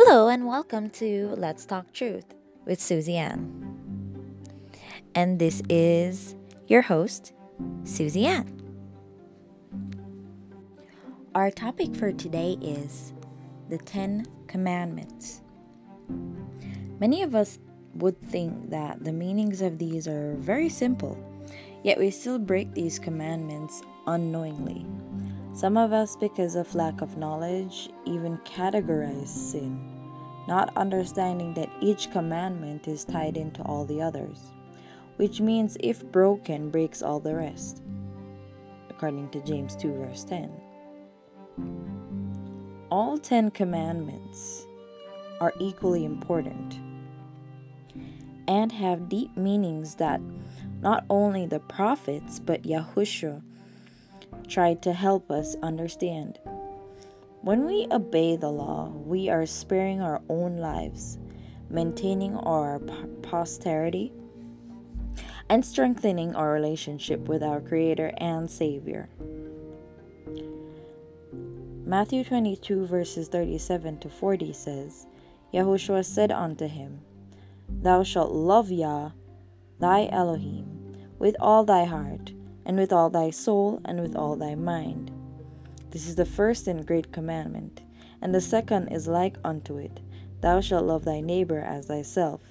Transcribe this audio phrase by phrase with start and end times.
[0.00, 2.32] Hello and welcome to Let's Talk Truth
[2.64, 4.14] with Susie Ann.
[5.12, 6.36] And this is
[6.68, 7.32] your host,
[7.82, 8.62] Susie Ann.
[11.34, 13.12] Our topic for today is
[13.70, 15.40] the Ten Commandments.
[17.00, 17.58] Many of us
[17.96, 21.18] would think that the meanings of these are very simple,
[21.82, 24.86] yet we still break these commandments unknowingly.
[25.58, 29.90] Some of us, because of lack of knowledge, even categorize sin,
[30.46, 34.52] not understanding that each commandment is tied into all the others,
[35.16, 37.82] which means if broken, breaks all the rest,
[38.88, 40.48] according to James 2, verse 10.
[42.88, 44.64] All Ten Commandments
[45.40, 46.78] are equally important
[48.46, 50.20] and have deep meanings that
[50.80, 53.42] not only the prophets but Yahushua
[54.46, 56.38] tried to help us understand.
[57.40, 61.18] When we obey the law, we are sparing our own lives,
[61.70, 62.78] maintaining our
[63.22, 64.12] posterity,
[65.48, 69.08] and strengthening our relationship with our Creator and Savior.
[71.86, 75.06] Matthew 22, verses 37 to 40 says,
[75.54, 77.00] Yahushua said unto him,
[77.66, 79.12] Thou shalt love Yah,
[79.78, 82.32] thy Elohim, with all thy heart,
[82.68, 85.10] and with all thy soul, and with all thy mind.
[85.90, 87.80] This is the first and great commandment,
[88.20, 90.00] and the second is like unto it
[90.40, 92.42] Thou shalt love thy neighbor as thyself.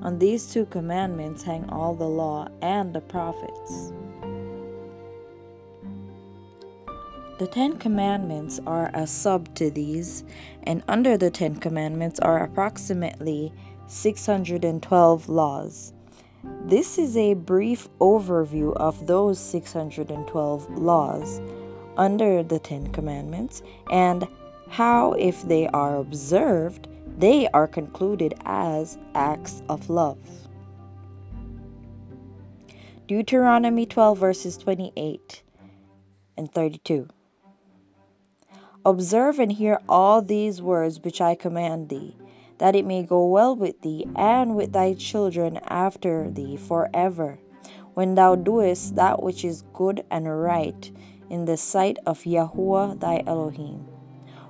[0.00, 3.92] On these two commandments hang all the law and the prophets.
[7.38, 10.24] The Ten Commandments are a sub to these,
[10.62, 13.52] and under the Ten Commandments are approximately
[13.86, 15.92] 612 laws.
[16.68, 21.40] This is a brief overview of those 612 laws
[21.96, 24.28] under the Ten Commandments and
[24.68, 30.18] how, if they are observed, they are concluded as acts of love.
[33.06, 35.42] Deuteronomy 12, verses 28
[36.36, 37.08] and 32.
[38.84, 42.17] Observe and hear all these words which I command thee
[42.58, 47.38] that it may go well with thee and with thy children after thee forever,
[47.94, 50.90] when thou doest that which is good and right
[51.30, 53.86] in the sight of Yahuwah thy Elohim.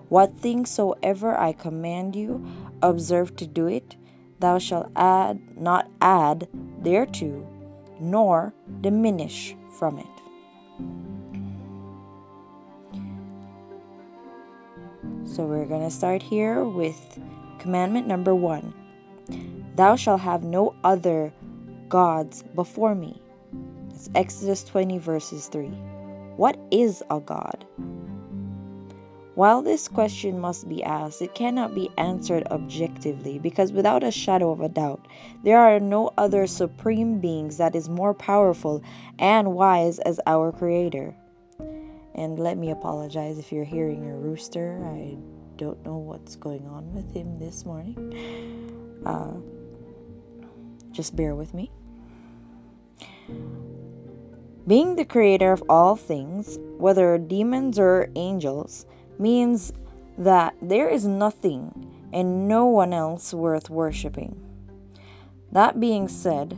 [0.09, 2.47] What things soever I command you,
[2.83, 3.97] observe to do it.
[4.41, 6.49] Thou shalt add not add
[6.83, 7.47] thereto,
[8.01, 10.07] nor diminish from it.
[15.29, 17.19] So we're going to start here with
[17.59, 18.75] Commandment number one
[19.75, 21.33] Thou shalt have no other
[21.89, 23.21] gods before me.
[23.91, 25.69] It's Exodus 20, verses 3.
[26.37, 27.65] What is a God?
[29.35, 34.51] While this question must be asked, it cannot be answered objectively because without a shadow
[34.51, 35.07] of a doubt,
[35.45, 38.83] there are no other supreme beings that is more powerful
[39.17, 41.15] and wise as our Creator.
[42.17, 44.83] And let me apologize if you're hearing a rooster.
[44.85, 45.17] I
[45.59, 49.03] don't know what's going on with him this morning.
[49.05, 49.35] Uh,
[50.93, 51.71] just bear with me.
[54.67, 58.87] Being the creator of all things, whether demons or angels,
[59.19, 59.73] means
[60.17, 64.41] that there is nothing and no one else worth worshiping.
[65.51, 66.57] That being said,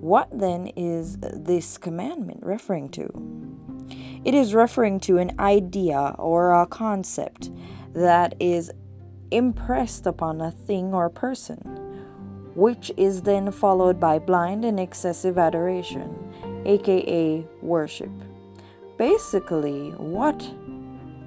[0.00, 3.10] what then is this commandment referring to?
[4.24, 7.50] It is referring to an idea or a concept
[7.92, 8.70] that is
[9.30, 11.58] impressed upon a thing or person,
[12.54, 18.10] which is then followed by blind and excessive adoration, aka worship.
[18.96, 20.50] Basically, what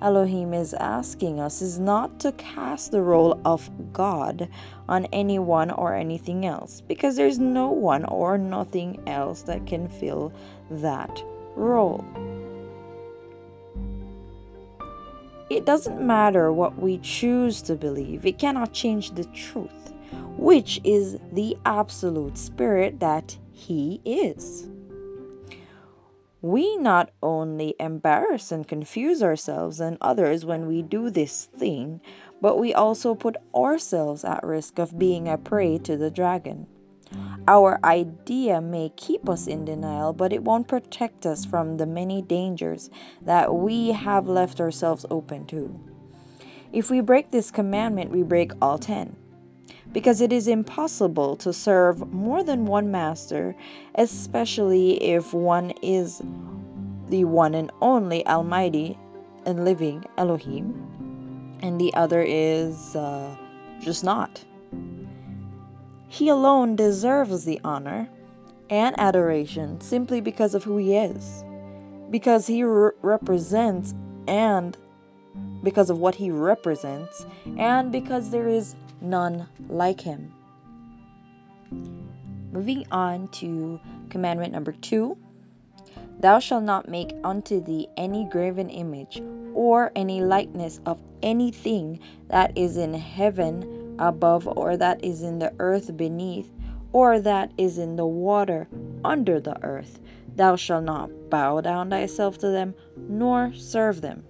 [0.01, 4.49] Elohim is asking us is not to cast the role of God
[4.89, 10.33] on anyone or anything else, because there's no one or nothing else that can fill
[10.71, 11.23] that
[11.55, 12.03] role.
[15.51, 19.91] It doesn't matter what we choose to believe, it cannot change the truth,
[20.37, 24.69] which is the absolute spirit that He is.
[26.41, 31.99] We not only embarrass and confuse ourselves and others when we do this thing,
[32.39, 36.65] but we also put ourselves at risk of being a prey to the dragon.
[37.47, 42.21] Our idea may keep us in denial, but it won't protect us from the many
[42.21, 42.89] dangers
[43.21, 45.79] that we have left ourselves open to.
[46.71, 49.15] If we break this commandment, we break all ten.
[49.91, 53.55] Because it is impossible to serve more than one master,
[53.95, 56.21] especially if one is
[57.09, 58.97] the one and only Almighty
[59.45, 63.35] and living Elohim, and the other is uh,
[63.81, 64.45] just not.
[66.11, 68.09] He alone deserves the honor
[68.69, 71.45] and adoration simply because of who he is,
[72.09, 73.95] because he re- represents
[74.27, 74.77] and
[75.63, 77.25] because of what he represents,
[77.57, 80.33] and because there is none like him.
[82.51, 83.79] Moving on to
[84.09, 85.17] commandment number two
[86.19, 89.23] Thou shalt not make unto thee any graven image
[89.53, 95.53] or any likeness of anything that is in heaven above, or that is in the
[95.59, 96.51] earth beneath,
[96.91, 98.67] or that is in the water
[99.05, 99.99] under the earth.
[100.35, 104.23] Thou shalt not bow down thyself to them, nor serve them.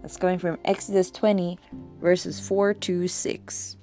[0.00, 1.58] That's coming from Exodus 20,
[2.00, 3.76] verses 4 to 6.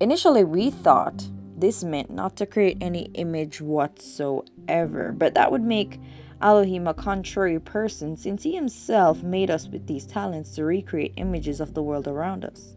[0.00, 6.00] Initially, we thought this meant not to create any image whatsoever, but that would make
[6.42, 11.60] Elohim a contrary person since he himself made us with these talents to recreate images
[11.60, 12.75] of the world around us.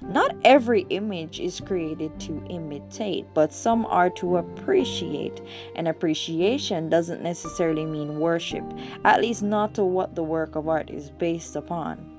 [0.00, 5.40] Not every image is created to imitate, but some are to appreciate.
[5.74, 8.64] And appreciation doesn't necessarily mean worship,
[9.04, 12.10] at least not to what the work of art is based upon.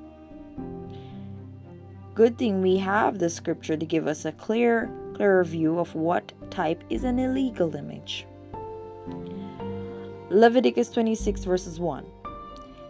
[2.16, 6.32] Good thing we have the scripture to give us a clear, clearer view of what
[6.50, 8.26] type is an illegal image.
[10.30, 12.06] Leviticus 26 verses 1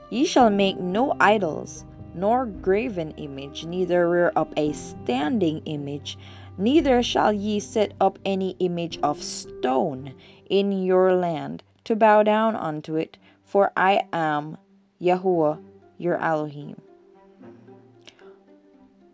[0.10, 1.84] Ye shall make no idols
[2.16, 6.18] nor graven image, neither rear up a standing image,
[6.58, 10.14] neither shall ye set up any image of stone
[10.50, 14.58] in your land to bow down unto it, for I am
[15.02, 15.62] Yahuwah
[15.98, 16.82] your Elohim.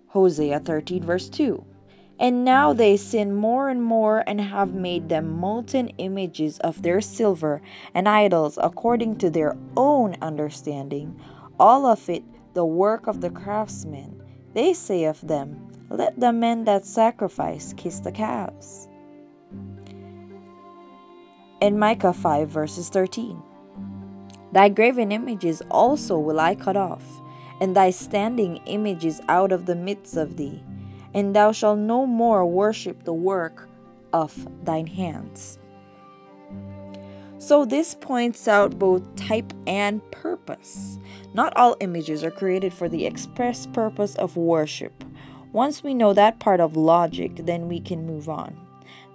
[0.07, 1.65] Hosea 13, verse 2.
[2.19, 7.01] And now they sin more and more and have made them molten images of their
[7.01, 7.61] silver
[7.95, 11.19] and idols according to their own understanding,
[11.59, 14.21] all of it the work of the craftsmen.
[14.53, 18.87] They say of them, Let the men that sacrifice kiss the calves.
[21.61, 23.41] In Micah 5, verses 13
[24.51, 27.21] Thy graven images also will I cut off,
[27.61, 30.63] and thy standing images out of the midst of thee,
[31.13, 33.69] and thou shalt no more worship the work
[34.11, 35.57] of thine hands.
[37.37, 40.99] So, this points out both type and purpose.
[41.33, 45.03] Not all images are created for the express purpose of worship.
[45.53, 48.55] Once we know that part of logic, then we can move on.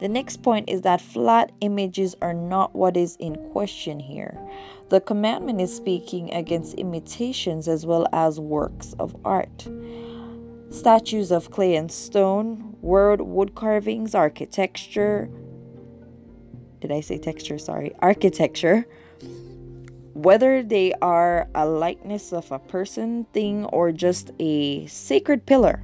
[0.01, 4.39] The next point is that flat images are not what is in question here.
[4.91, 9.67] The commandment is speaking against imitations as well as works of art.
[10.69, 15.31] Statues of clay and stone, word wood carvings, architecture,
[16.81, 17.59] did I say texture?
[17.59, 18.87] Sorry, architecture.
[20.17, 25.83] Whether they are a likeness of a person, thing, or just a sacred pillar,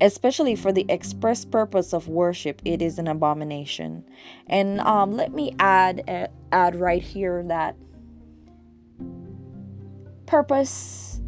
[0.00, 4.02] especially for the express purpose of worship, it is an abomination.
[4.46, 7.76] And um, let me add uh, add right here that
[10.24, 11.20] purpose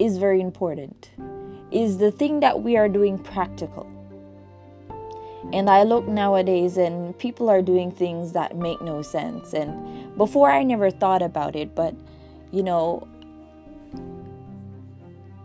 [0.00, 1.12] is very important.
[1.70, 3.88] Is the thing that we are doing practical?
[5.52, 9.52] And I look nowadays and people are doing things that make no sense.
[9.54, 11.94] And before I never thought about it, but
[12.52, 13.06] you know,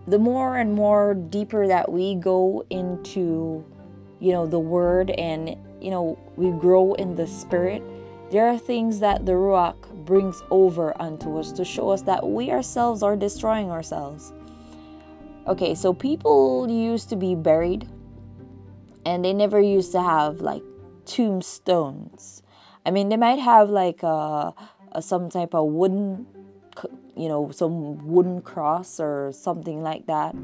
[0.07, 3.65] the more and more deeper that we go into,
[4.19, 7.81] you know, the word and, you know, we grow in the spirit,
[8.31, 12.51] there are things that the Ruach brings over unto us to show us that we
[12.51, 14.31] ourselves are destroying ourselves.
[15.47, 17.87] Okay, so people used to be buried
[19.05, 20.63] and they never used to have like
[21.05, 22.41] tombstones.
[22.85, 24.53] I mean, they might have like a,
[24.91, 26.27] a some type of wooden,
[27.15, 30.35] you know, some wooden cross or something like that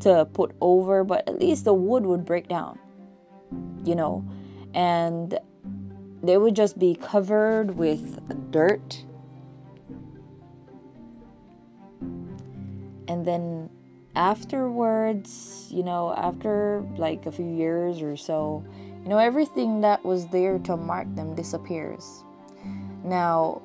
[0.00, 2.78] to put over, but at least the wood would break down,
[3.84, 4.24] you know,
[4.74, 5.38] and
[6.22, 9.04] they would just be covered with dirt.
[13.08, 13.70] And then
[14.18, 18.64] afterwards, you know, after like a few years or so,
[19.02, 22.24] you know, everything that was there to mark them disappears.
[23.04, 23.62] Now,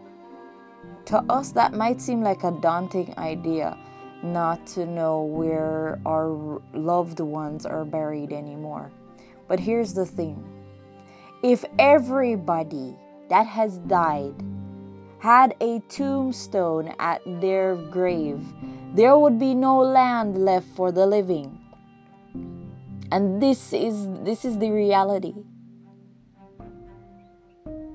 [1.06, 3.78] to us, that might seem like a daunting idea
[4.22, 8.92] not to know where our loved ones are buried anymore.
[9.48, 10.46] But here's the thing
[11.44, 12.96] if everybody
[13.30, 14.36] that has died
[15.20, 18.46] had a tombstone at their grave,
[18.94, 21.60] there would be no land left for the living.
[23.12, 25.34] And this is this is the reality.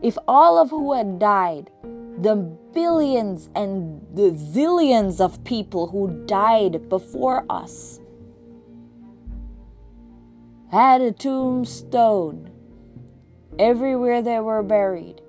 [0.02, 1.71] If all of who had died,
[2.21, 8.00] the billions and the zillions of people who died before us,
[10.71, 12.50] had a tombstone
[13.59, 15.21] everywhere they were buried,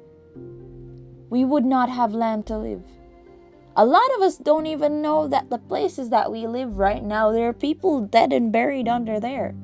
[1.30, 2.99] we would not have land to live.
[3.80, 7.32] A lot of us don't even know that the places that we live right now,
[7.32, 9.56] there are people dead and buried under there.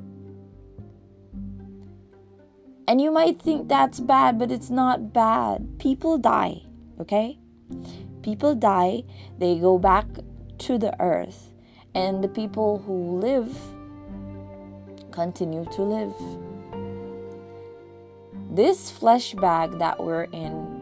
[2.88, 5.78] And you might think that's bad, but it's not bad.
[5.78, 6.62] People die,
[6.98, 7.38] okay?
[8.22, 9.02] People die,
[9.36, 10.06] they go back
[10.60, 11.52] to the earth,
[11.94, 13.54] and the people who live
[15.10, 16.14] continue to live.
[18.50, 20.75] This flesh bag that we're in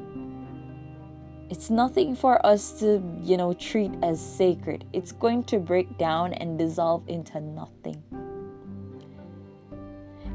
[1.55, 4.85] it's nothing for us to, you know, treat as sacred.
[4.93, 8.03] It's going to break down and dissolve into nothing.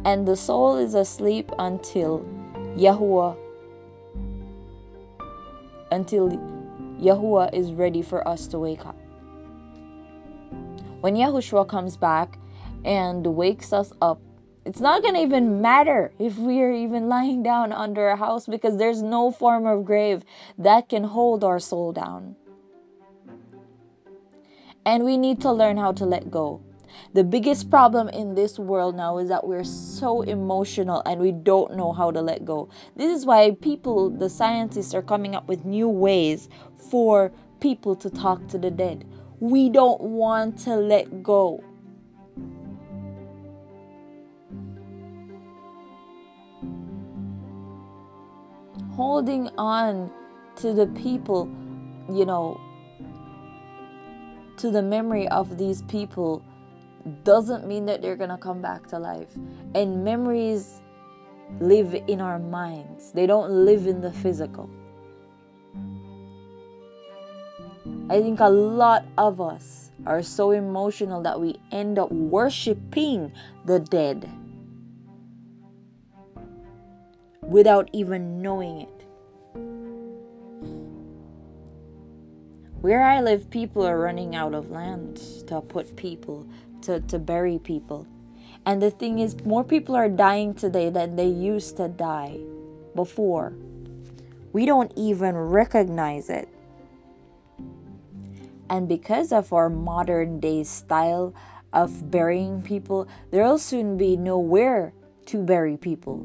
[0.05, 2.25] And the soul is asleep until
[2.77, 3.35] Yahuwah
[5.91, 6.29] until
[7.01, 8.95] Yahuwah is ready for us to wake up.
[11.01, 12.39] When Yahushua comes back
[12.85, 14.21] and wakes us up
[14.69, 18.77] it's not to even matter if we are even lying down under a house because
[18.77, 20.23] there's no form of grave
[20.59, 22.35] that can hold our soul down.
[24.85, 26.61] And we need to learn how to let go.
[27.13, 31.75] The biggest problem in this world now is that we're so emotional and we don't
[31.75, 32.69] know how to let go.
[32.95, 36.47] This is why people, the scientists, are coming up with new ways
[36.91, 39.03] for people to talk to the dead.
[39.39, 41.63] We don't want to let go.
[49.00, 50.12] Holding on
[50.58, 51.50] to the people,
[52.12, 52.60] you know,
[54.58, 56.44] to the memory of these people
[57.24, 59.38] doesn't mean that they're going to come back to life.
[59.74, 60.82] And memories
[61.62, 64.70] live in our minds, they don't live in the physical.
[68.10, 73.32] I think a lot of us are so emotional that we end up worshiping
[73.63, 74.29] the dead
[77.50, 79.06] without even knowing it.
[82.82, 86.48] Where I live, people are running out of land to put people,
[86.84, 88.08] to, to bury people.
[88.65, 92.38] And the thing is, more people are dying today than they used to die
[92.96, 93.53] before.
[94.53, 96.48] We don't even recognize it.
[98.70, 101.34] And because of our modern day style
[101.74, 104.94] of burying people, there'll soon be nowhere
[105.25, 106.24] to bury people.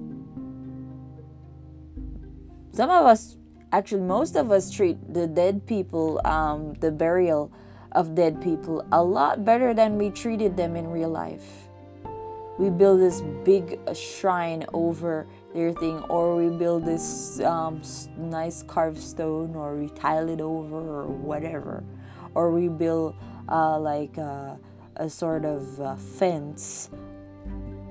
[2.75, 3.37] Some of us,
[3.71, 7.53] actually, most of us treat the dead people, um, the burial
[7.93, 11.69] of dead people, a lot better than we treated them in real life.
[12.59, 17.81] We build this big shrine over their thing, or we build this um,
[18.19, 21.85] nice carved stone, or we tile it over, or whatever,
[22.35, 23.15] or we build
[23.49, 24.59] uh, like a,
[24.97, 26.91] a sort of uh, fence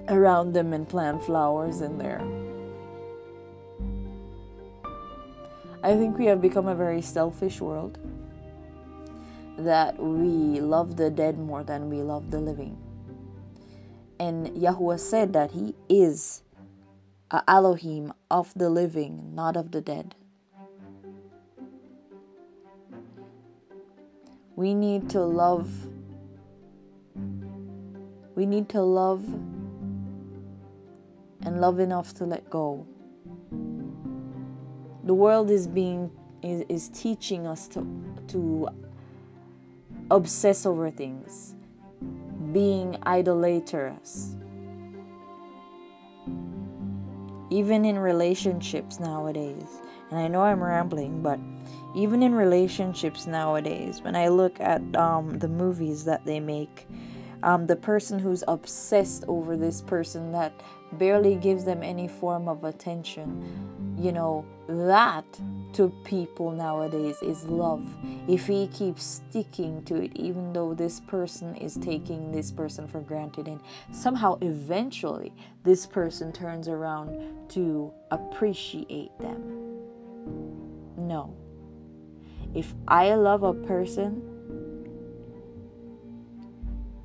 [0.09, 2.42] around them and plant flowers in there.
[5.83, 7.99] I think we have become a very selfish world
[9.57, 12.77] that we love the dead more than we love the living.
[14.17, 16.41] And Yahuwah said that He is
[17.29, 20.15] a Elohim of the living, not of the dead.
[24.55, 25.69] We need to love.
[28.35, 29.25] We need to love
[31.41, 32.87] and love enough to let go
[35.03, 37.85] the world is being is, is teaching us to
[38.27, 38.67] to
[40.11, 41.55] obsess over things
[42.51, 44.35] being idolaters.
[47.49, 49.79] Even in relationships nowadays
[50.13, 51.39] and i know i'm rambling but
[51.95, 56.87] even in relationships nowadays when i look at um, the movies that they make
[57.41, 60.53] um, the person who's obsessed over this person that
[60.93, 65.25] barely gives them any form of attention you know that
[65.73, 67.85] to people nowadays is love.
[68.27, 73.01] If he keeps sticking to it, even though this person is taking this person for
[73.01, 73.59] granted, and
[73.91, 79.41] somehow eventually this person turns around to appreciate them.
[80.97, 81.35] No.
[82.53, 84.29] If I love a person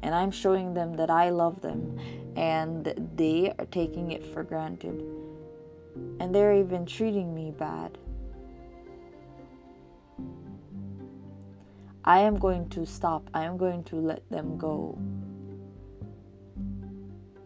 [0.03, 1.99] and I'm showing them that I love them
[2.37, 5.03] and they are taking it for granted,
[6.21, 7.99] and they're even treating me bad.
[12.05, 13.29] I am going to stop.
[13.35, 14.99] I am going to let them go.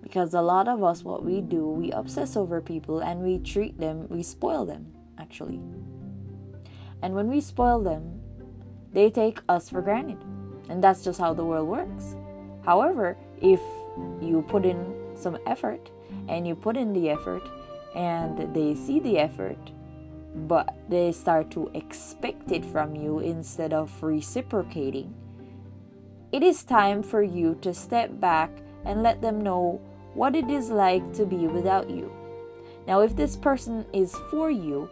[0.02, 3.80] Because a lot of us, what we do, we obsess over people and we treat
[3.80, 5.60] them, we spoil them, actually.
[7.02, 8.20] And when we spoil them,
[8.92, 10.18] they take us for granted.
[10.68, 12.14] And that's just how the world works.
[12.64, 13.60] However, if
[14.20, 15.90] you put in some effort
[16.28, 17.42] and you put in the effort
[17.94, 19.58] and they see the effort
[20.34, 25.14] but they start to expect it from you instead of reciprocating.
[26.32, 28.50] It is time for you to step back
[28.84, 29.80] and let them know
[30.14, 32.10] what it is like to be without you.
[32.86, 34.88] Now if this person is for you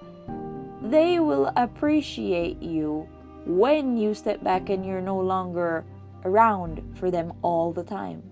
[0.82, 3.06] they will appreciate you
[3.44, 5.84] when you step back and you're no longer
[6.24, 8.29] around for them all the time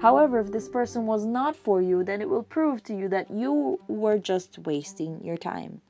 [0.00, 3.30] However, if this person was not for you, then it will prove to you that
[3.30, 5.82] you were just wasting your time.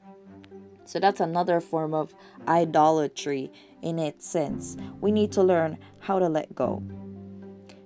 [0.85, 2.15] So that's another form of
[2.49, 3.53] idolatry
[3.83, 4.77] in its sense.
[5.01, 6.83] We need to learn how to let go.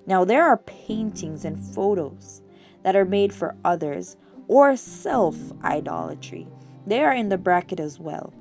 [0.07, 2.41] Now, there are paintings and photos
[2.83, 4.17] that are made for others
[4.49, 6.49] or self idolatry.
[6.87, 8.33] They are in the bracket as well.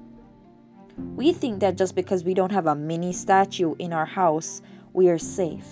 [0.98, 4.62] We think that just because we don't have a mini statue in our house,
[4.94, 5.68] we are safe.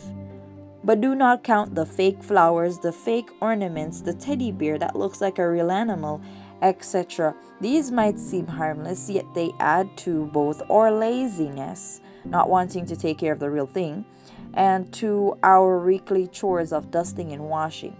[0.83, 5.21] But do not count the fake flowers, the fake ornaments, the teddy bear that looks
[5.21, 6.21] like a real animal,
[6.61, 7.35] etc.
[7.59, 13.19] These might seem harmless, yet they add to both our laziness, not wanting to take
[13.19, 14.05] care of the real thing,
[14.53, 17.95] and to our weekly chores of dusting and washing.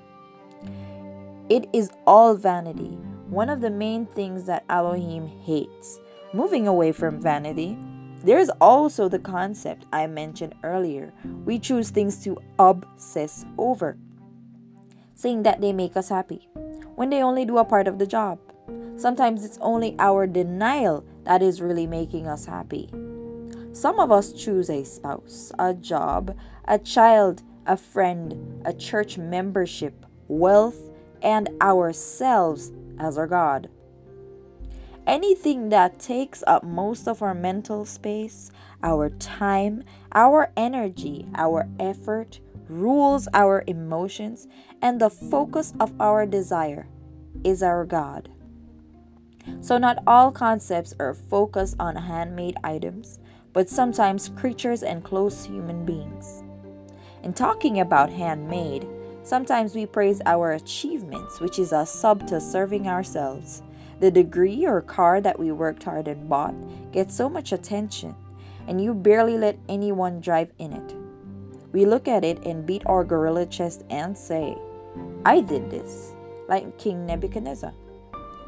[1.50, 2.98] It is all vanity,
[3.30, 6.00] one of the main things that Elohim hates.
[6.34, 7.78] Moving away from vanity,
[8.24, 11.14] there's also the concept I mentioned earlier.
[11.46, 13.98] We choose things to obsess over,
[15.16, 16.48] saying that they make us happy
[16.96, 18.40] when they only do a part of the job.
[18.96, 22.90] Sometimes it's only our denial that is really making us happy.
[23.74, 30.06] Some of us choose a spouse, a job, a child, a friend, a church membership,
[30.28, 30.90] wealth,
[31.22, 33.70] and ourselves as our God.
[35.08, 38.52] Anything that takes up most of our mental space,
[38.84, 42.40] our time, our energy, our effort,
[42.70, 44.48] rules our emotions,
[44.82, 46.88] and the focus of our desire
[47.44, 48.30] is our God.
[49.60, 53.20] So, not all concepts are focused on handmade items,
[53.54, 56.44] but sometimes creatures and close human beings.
[57.24, 58.88] In talking about handmade,
[59.24, 63.64] sometimes we praise our achievements, which is a sub to serving ourselves.
[64.02, 66.56] The degree or car that we worked hard and bought
[66.92, 68.16] gets so much attention,
[68.68, 70.96] and you barely let anyone drive in it.
[71.72, 74.58] We look at it and beat our gorilla chest and say,
[75.24, 76.16] I did this,
[76.50, 77.74] like King Nebuchadnezzar.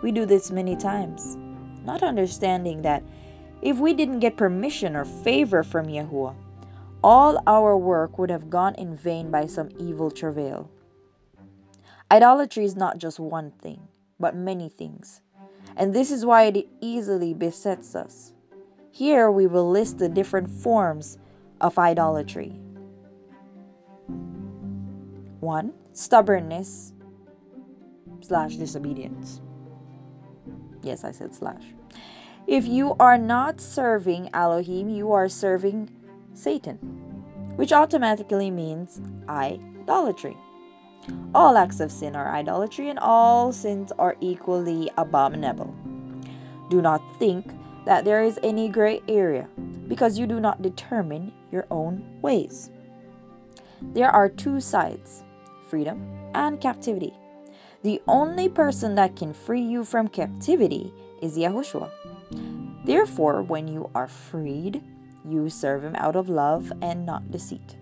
[0.01, 1.37] We do this many times,
[1.85, 3.03] not understanding that
[3.61, 6.33] if we didn't get permission or favor from Yahuwah,
[7.03, 10.71] all our work would have gone in vain by some evil travail.
[12.09, 13.87] Idolatry is not just one thing,
[14.19, 15.21] but many things
[15.75, 18.33] and this is why it easily besets us.
[18.91, 21.17] Here we will list the different forms
[21.59, 22.59] of idolatry.
[25.39, 25.73] 1.
[25.93, 26.93] Stubbornness
[28.21, 29.41] slash disobedience.
[30.81, 31.63] Yes, I said slash.
[32.45, 35.89] If you are not serving Elohim, you are serving
[36.33, 36.77] Satan,
[37.55, 40.37] which automatically means idolatry.
[41.35, 45.73] All acts of sin are idolatry, and all sins are equally abominable.
[46.69, 47.51] Do not think
[47.85, 49.47] that there is any gray area,
[49.87, 52.69] because you do not determine your own ways.
[53.81, 55.23] There are two sides
[55.69, 57.13] freedom and captivity.
[57.81, 61.91] The only person that can free you from captivity is Yahushua.
[62.85, 64.81] Therefore, when you are freed,
[65.27, 67.75] you serve him out of love and not deceit.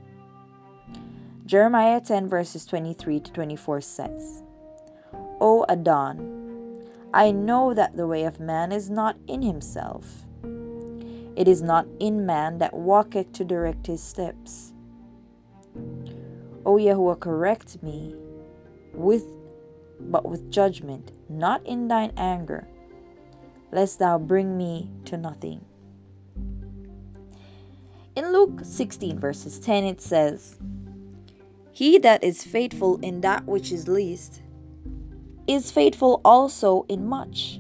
[1.52, 4.42] Jeremiah 10 verses 23 to 24 says,
[5.42, 6.80] O Adon,
[7.14, 10.24] I know that the way of man is not in himself.
[11.36, 14.72] It is not in man that walketh to direct his steps.
[16.66, 18.16] O Yahuwah, correct me
[18.94, 19.26] with
[20.00, 22.66] but with judgment, not in thine anger,
[23.74, 25.66] lest thou bring me to nothing.
[28.16, 30.58] In Luke 16 verses 10 it says,
[31.72, 34.42] he that is faithful in that which is least
[35.48, 37.60] is faithful also in much.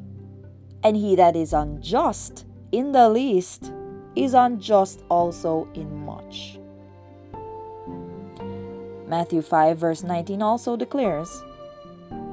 [0.83, 3.71] And he that is unjust in the least
[4.15, 6.59] is unjust also in much.
[9.07, 11.43] Matthew 5, verse 19 also declares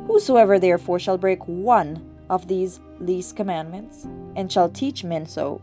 [0.06, 5.60] Whosoever therefore shall break one of these least commandments, and shall teach men so,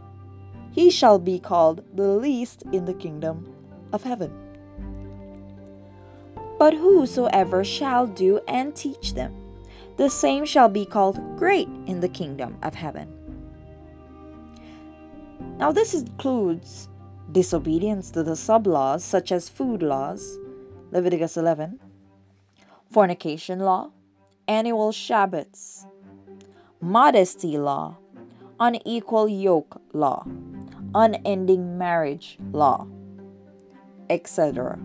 [0.72, 3.54] he shall be called the least in the kingdom
[3.94, 4.45] of heaven.
[6.66, 9.36] But whosoever shall do and teach them,
[9.98, 13.08] the same shall be called great in the kingdom of heaven.
[15.60, 16.90] Now, this includes
[17.32, 20.40] disobedience to the sub laws, such as food laws,
[20.90, 21.80] Leviticus 11,
[22.90, 23.92] fornication law,
[24.48, 25.86] annual Shabbats,
[26.82, 27.98] modesty law,
[28.60, 30.26] unequal yoke law,
[30.96, 32.88] unending marriage law,
[34.10, 34.80] etc.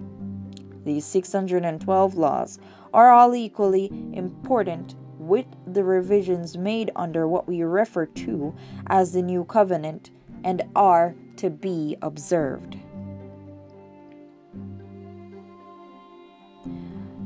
[0.84, 2.58] These 612 laws
[2.92, 8.54] are all equally important with the revisions made under what we refer to
[8.86, 10.10] as the New Covenant
[10.42, 12.76] and are to be observed.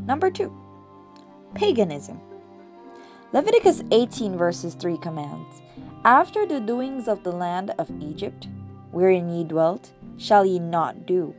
[0.06, 0.52] Number two,
[1.54, 2.20] paganism.
[3.32, 5.62] Leviticus 18, verses 3 commands
[6.04, 8.48] After the doings of the land of Egypt,
[8.90, 11.34] wherein ye dwelt, shall ye not do.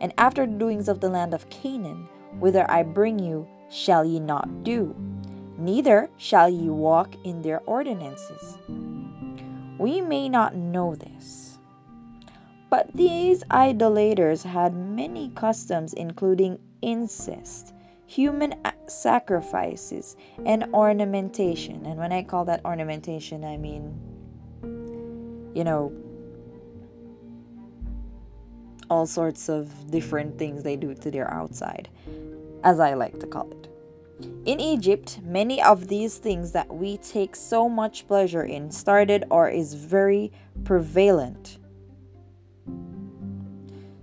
[0.00, 2.08] And after the doings of the land of Canaan,
[2.38, 4.96] whither I bring you, shall ye not do.
[5.58, 8.56] Neither shall ye walk in their ordinances.
[9.78, 11.58] We may not know this,
[12.70, 17.74] but these idolaters had many customs, including incest,
[18.06, 18.54] human
[18.86, 21.84] sacrifices, and ornamentation.
[21.84, 23.94] And when I call that ornamentation, I mean,
[25.54, 25.92] you know,
[28.90, 31.88] all sorts of different things they do to their outside,
[32.64, 33.68] as I like to call it.
[34.44, 39.48] In Egypt, many of these things that we take so much pleasure in started or
[39.48, 40.32] is very
[40.64, 41.58] prevalent.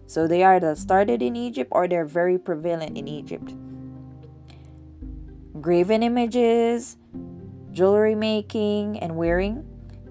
[0.07, 3.53] So they the started in Egypt or they're very prevalent in Egypt
[5.61, 6.97] graven images,
[7.71, 9.65] jewelry making and wearing,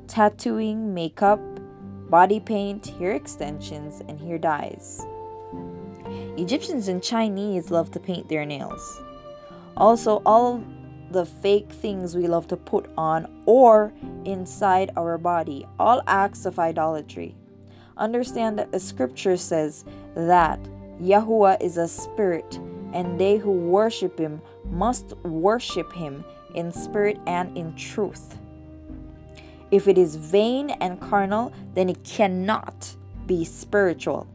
[0.09, 1.41] tattooing, makeup,
[2.11, 5.07] body paint, hair extensions, and hair dyes.
[6.37, 9.03] Egyptians and Chinese love to paint their nails.
[9.77, 10.63] Also, all
[11.11, 13.93] the fake things we love to put on or
[14.25, 17.35] inside our body, all acts of idolatry.
[17.97, 20.61] Understand that the scripture says that
[21.01, 22.59] Yahuwah is a spirit,
[22.93, 24.41] and they who worship him
[24.71, 28.39] must worship him in spirit and in truth.
[29.71, 32.95] If it is vain and carnal, then it cannot
[33.27, 34.29] be spiritual.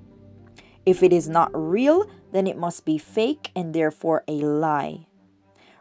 [0.85, 5.07] If it is not real, then it must be fake and therefore a lie.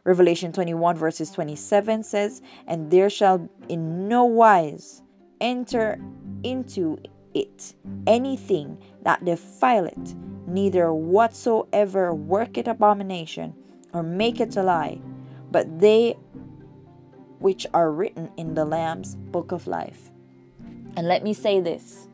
[0.04, 5.02] Revelation 21, verses 27 says, And there shall in no wise
[5.40, 6.00] enter
[6.42, 6.98] into
[7.34, 7.74] it
[8.06, 10.14] anything that defileth,
[10.46, 13.54] neither whatsoever worketh abomination,
[13.92, 15.00] or make it a lie,
[15.50, 16.16] but they
[17.40, 20.10] which are written in the Lamb's book of life.
[20.96, 22.06] And let me say this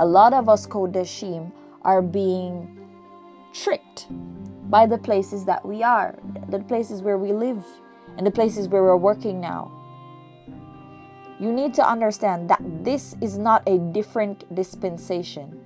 [0.00, 2.80] a lot of us Kodeshim are being
[3.52, 4.06] tricked
[4.70, 7.64] by the places that we are, the places where we live,
[8.16, 9.70] and the places where we're working now.
[11.38, 15.60] You need to understand that this is not a different dispensation.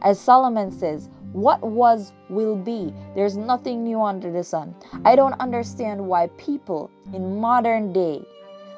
[0.00, 2.92] As Solomon says, what was will be.
[3.14, 4.74] There's nothing new under the sun.
[5.04, 8.24] I don't understand why people in modern day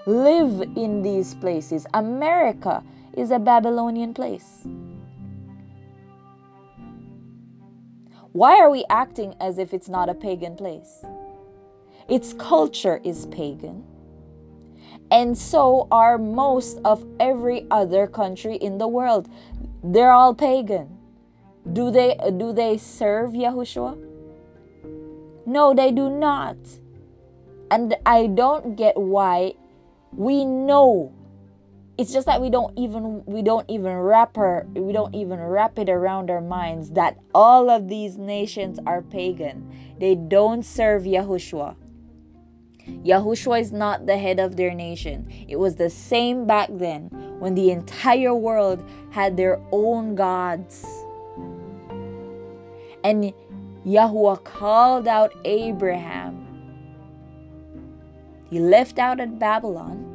[0.06, 1.86] live in these places.
[1.94, 2.82] America
[3.14, 4.66] is a Babylonian place.
[8.32, 11.04] Why are we acting as if it's not a pagan place?
[12.08, 13.84] Its culture is pagan.
[15.10, 19.28] And so are most of every other country in the world.
[19.82, 20.99] They're all pagan.
[21.70, 23.98] Do they do they serve Yahushua?
[25.46, 26.56] No, they do not.
[27.70, 29.54] And I don't get why
[30.12, 31.12] we know.
[31.98, 35.78] It's just that we don't even we don't even wrap her we don't even wrap
[35.78, 39.70] it around our minds that all of these nations are pagan.
[39.98, 41.76] They don't serve yahushua.
[43.04, 45.30] Yahushua is not the head of their nation.
[45.46, 50.84] It was the same back then when the entire world had their own gods
[53.04, 53.32] and
[53.84, 56.46] Yahweh called out Abraham.
[58.48, 60.06] He left out at Babylon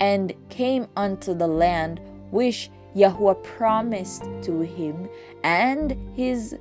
[0.00, 5.08] and came unto the land which Yahweh promised to him
[5.42, 6.56] and his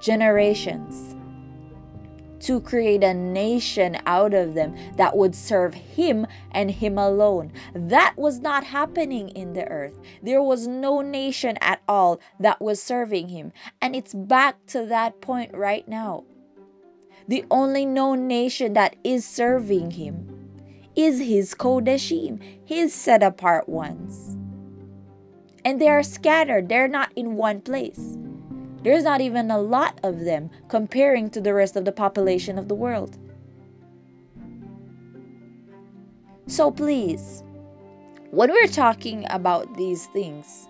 [0.00, 1.15] generations
[2.46, 7.52] to create a nation out of them that would serve him and him alone.
[7.74, 9.98] That was not happening in the earth.
[10.22, 13.52] There was no nation at all that was serving him.
[13.82, 16.22] And it's back to that point right now.
[17.26, 20.28] The only known nation that is serving him
[20.94, 24.36] is his Kodeshim, his set apart ones.
[25.64, 28.16] And they are scattered, they're not in one place.
[28.86, 32.68] There's not even a lot of them comparing to the rest of the population of
[32.68, 33.18] the world.
[36.46, 37.42] So please,
[38.30, 40.68] when we're talking about these things,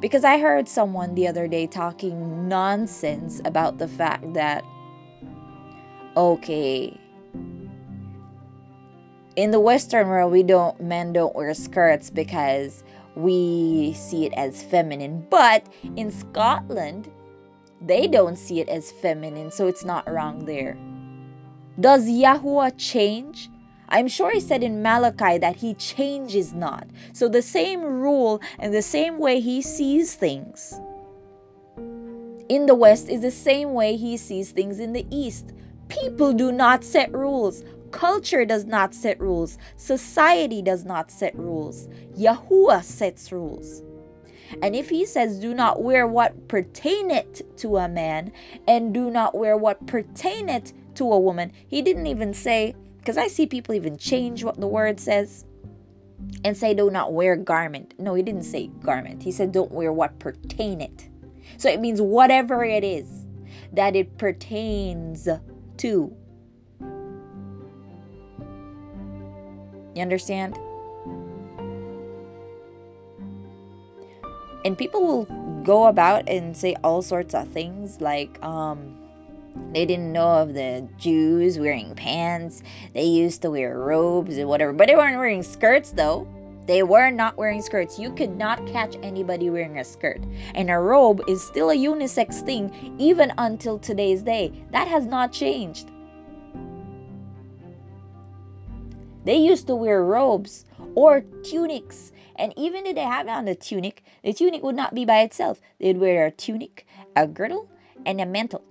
[0.00, 4.64] Because I heard someone the other day talking nonsense about the fact that,
[6.16, 6.98] okay,
[9.34, 12.84] in the Western world, we don't, men don't wear skirts because
[13.18, 15.26] we see it as feminine.
[15.28, 17.10] But in Scotland,
[17.80, 20.78] they don't see it as feminine, so it's not wrong there.
[21.78, 23.50] Does Yahuwah change?
[23.88, 26.86] I'm sure he said in Malachi that he changes not.
[27.12, 30.78] So the same rule and the same way he sees things
[32.48, 35.52] in the West is the same way he sees things in the East.
[35.88, 37.62] People do not set rules.
[37.90, 39.58] Culture does not set rules.
[39.76, 41.88] Society does not set rules.
[42.16, 43.82] Yahuwah sets rules.
[44.62, 48.32] And if he says, Do not wear what pertaineth to a man,
[48.66, 53.28] and do not wear what pertaineth to a woman, he didn't even say, because I
[53.28, 55.44] see people even change what the word says
[56.44, 57.94] and say, Do not wear garment.
[57.98, 59.22] No, he didn't say garment.
[59.22, 61.08] He said, Don't wear what pertaineth.
[61.56, 63.26] So it means whatever it is
[63.72, 65.28] that it pertains
[65.78, 66.16] to.
[69.98, 70.56] You understand?
[74.64, 75.24] And people will
[75.64, 78.96] go about and say all sorts of things like, um,
[79.72, 82.62] they didn't know of the Jews wearing pants.
[82.94, 84.72] They used to wear robes and whatever.
[84.72, 86.28] But they weren't wearing skirts though.
[86.66, 87.98] They were not wearing skirts.
[87.98, 90.22] You could not catch anybody wearing a skirt.
[90.54, 94.52] And a robe is still a unisex thing even until today's day.
[94.70, 95.90] That has not changed.
[99.28, 100.64] They used to wear robes
[100.94, 102.12] or tunics.
[102.36, 105.60] And even if they have on a tunic, the tunic would not be by itself.
[105.78, 107.68] They'd wear a tunic, a girdle,
[108.06, 108.64] and a mantle.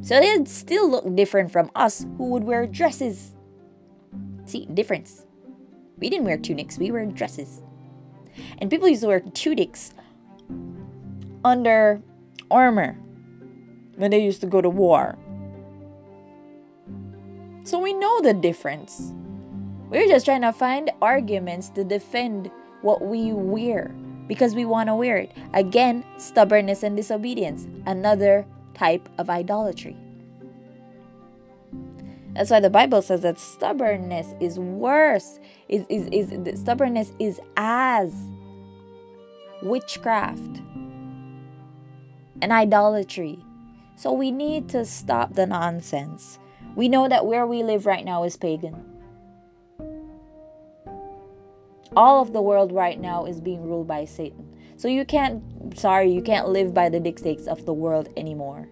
[0.00, 3.36] So they'd still look different from us who would wear dresses.
[4.46, 5.26] See, difference.
[5.96, 7.62] We didn't wear tunics, we wear dresses.
[8.58, 9.94] And people used to wear tunics
[11.44, 12.02] under
[12.50, 12.98] armor
[13.94, 15.16] when they used to go to war.
[17.64, 19.12] So we know the difference.
[19.88, 23.94] We're just trying to find arguments to defend what we wear
[24.26, 25.32] because we want to wear it.
[25.54, 29.96] Again, stubbornness and disobedience, another type of idolatry.
[32.34, 35.38] That's why the Bible says that stubbornness is worse.
[35.68, 38.12] Is, is, is stubbornness is as
[39.62, 40.62] witchcraft
[42.40, 43.38] and idolatry.
[43.96, 46.38] So we need to stop the nonsense.
[46.74, 48.84] We know that where we live right now is pagan.
[51.94, 54.48] All of the world right now is being ruled by Satan.
[54.76, 55.42] So you can't,
[55.78, 58.68] sorry, you can't live by the dictates of the world anymore.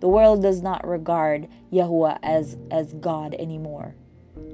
[0.00, 3.94] The world does not regard Yahuwah as, as God anymore.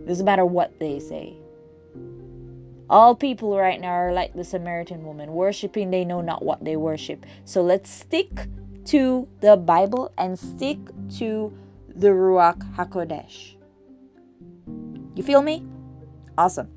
[0.07, 1.37] Doesn't matter what they say.
[2.88, 6.76] All people right now are like the Samaritan woman, worshiping they know not what they
[6.76, 7.26] worship.
[7.44, 8.46] So let's stick
[8.87, 10.78] to the Bible and stick
[11.18, 11.52] to
[11.94, 13.54] the Ruach HaKodesh.
[15.14, 15.64] You feel me?
[16.37, 16.68] Awesome.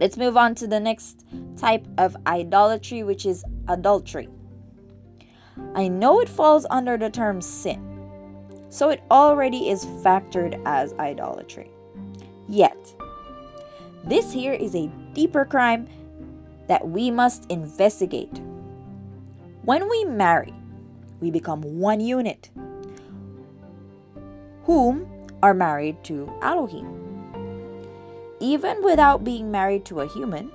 [0.00, 1.24] Let's move on to the next
[1.56, 4.28] type of idolatry, which is adultery.
[5.76, 8.10] I know it falls under the term sin,
[8.70, 11.70] so it already is factored as idolatry.
[12.48, 12.94] Yet,
[14.02, 15.88] this here is a deeper crime
[16.66, 18.40] that we must investigate.
[19.62, 20.52] When we marry,
[21.20, 22.50] we become one unit,
[24.64, 25.06] whom
[25.42, 27.00] are married to Elohim.
[28.40, 30.50] Even without being married to a human,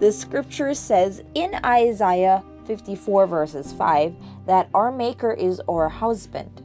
[0.00, 4.14] the scripture says in Isaiah 54, verses 5,
[4.46, 6.62] that our Maker is our husband.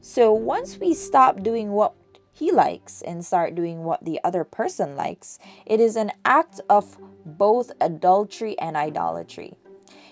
[0.00, 1.94] So once we stop doing what
[2.32, 6.98] he likes and start doing what the other person likes, it is an act of
[7.24, 9.54] both adultery and idolatry.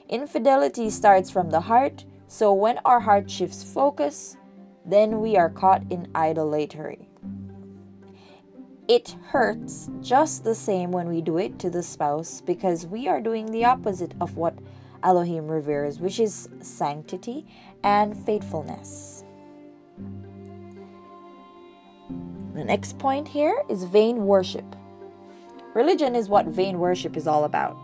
[0.08, 4.36] Infidelity starts from the heart, so when our heart shifts focus,
[4.84, 7.08] then we are caught in idolatry.
[8.88, 13.20] It hurts just the same when we do it to the spouse because we are
[13.20, 14.58] doing the opposite of what
[15.02, 17.46] Elohim reveres, which is sanctity
[17.82, 19.24] and faithfulness.
[22.54, 24.76] The next point here is vain worship.
[25.74, 27.76] Religion is what vain worship is all about.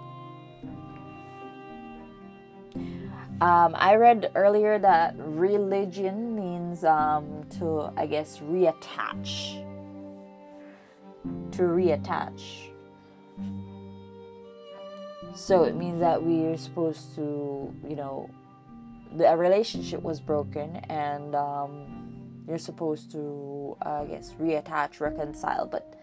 [3.40, 6.27] Um, I read earlier that religion
[6.68, 9.64] means um, to, I guess, reattach.
[11.52, 12.70] To reattach.
[15.34, 18.30] So it means that we are supposed to, you know,
[19.16, 25.66] the relationship was broken and um, you're supposed to, uh, I guess, reattach, reconcile.
[25.66, 25.94] But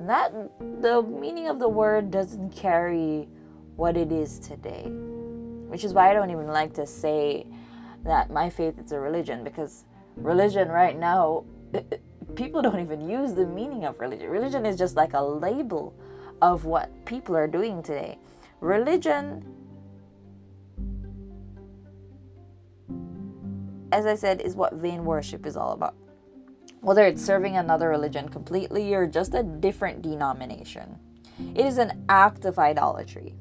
[0.00, 0.32] that
[0.80, 3.28] the meaning of the word doesn't carry
[3.76, 4.84] what it is today.
[5.68, 7.46] Which is why I don't even like to say
[8.04, 9.84] that my faith is a religion because
[10.20, 11.44] religion right now
[12.34, 14.28] people don't even use the meaning of religion.
[14.28, 15.94] Religion is just like a label
[16.42, 18.18] of what people are doing today.
[18.60, 19.44] Religion
[23.92, 25.94] as I said is what vain worship is all about
[26.80, 30.98] whether it's serving another religion completely or just a different denomination.
[31.54, 33.34] It is an act of idolatry.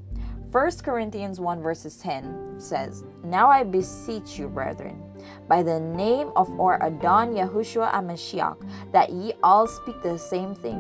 [0.52, 5.02] 1 Corinthians 1 verses 10 says, Now I beseech you, brethren,
[5.48, 10.80] by the name of our Adon Yahushua HaMashiach, that ye all speak the same thing,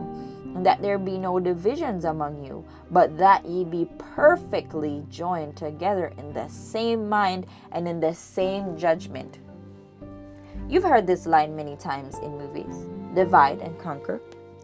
[0.55, 6.11] and that there be no divisions among you, but that ye be perfectly joined together
[6.17, 9.39] in the same mind and in the same judgment.
[10.67, 14.21] You've heard this line many times in movies divide and conquer,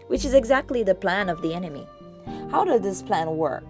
[0.08, 1.88] which is exactly the plan of the enemy.
[2.52, 3.66] How does this plan work?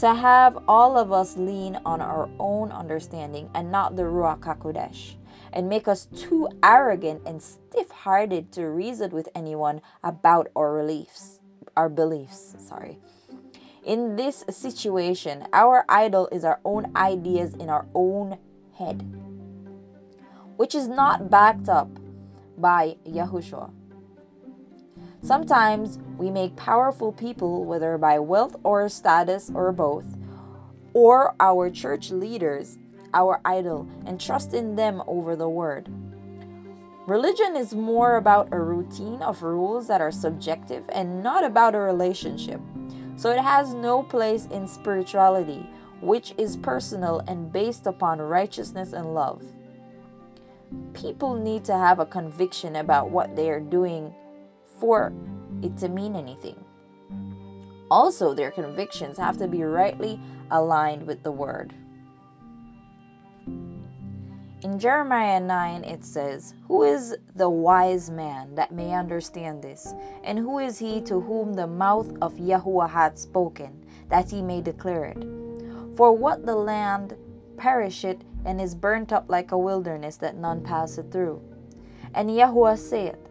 [0.00, 5.16] To have all of us lean on our own understanding and not the Ruach HaKodesh,
[5.52, 11.40] and make us too arrogant and stiff hearted to reason with anyone about our beliefs.
[11.76, 12.98] Our beliefs, sorry.
[13.84, 18.38] In this situation, our idol is our own ideas in our own
[18.76, 19.04] head
[20.60, 21.88] which is not backed up
[22.58, 23.70] by Yahushua.
[25.22, 30.16] Sometimes we make powerful people, whether by wealth or status or both,
[30.94, 32.78] or our church leaders,
[33.12, 35.88] our idol, and trust in them over the word.
[37.06, 41.78] Religion is more about a routine of rules that are subjective and not about a
[41.78, 42.60] relationship.
[43.16, 45.68] So it has no place in spirituality,
[46.00, 49.44] which is personal and based upon righteousness and love
[50.94, 54.14] people need to have a conviction about what they are doing
[54.80, 55.12] for
[55.62, 56.64] it to mean anything.
[57.90, 61.74] Also, their convictions have to be rightly aligned with the word.
[64.62, 69.94] In Jeremiah 9, it says, Who is the wise man that may understand this?
[70.22, 74.60] And who is he to whom the mouth of Yahuwah hath spoken, that he may
[74.60, 75.24] declare it?
[75.96, 77.16] For what the land
[77.56, 81.42] perisheth and is burnt up like a wilderness that none passeth through.
[82.14, 83.29] And Yahuwah saith,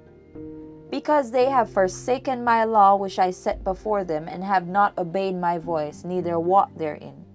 [0.90, 5.36] Because they have forsaken my law which I set before them, and have not obeyed
[5.36, 7.26] my voice, neither walked therein,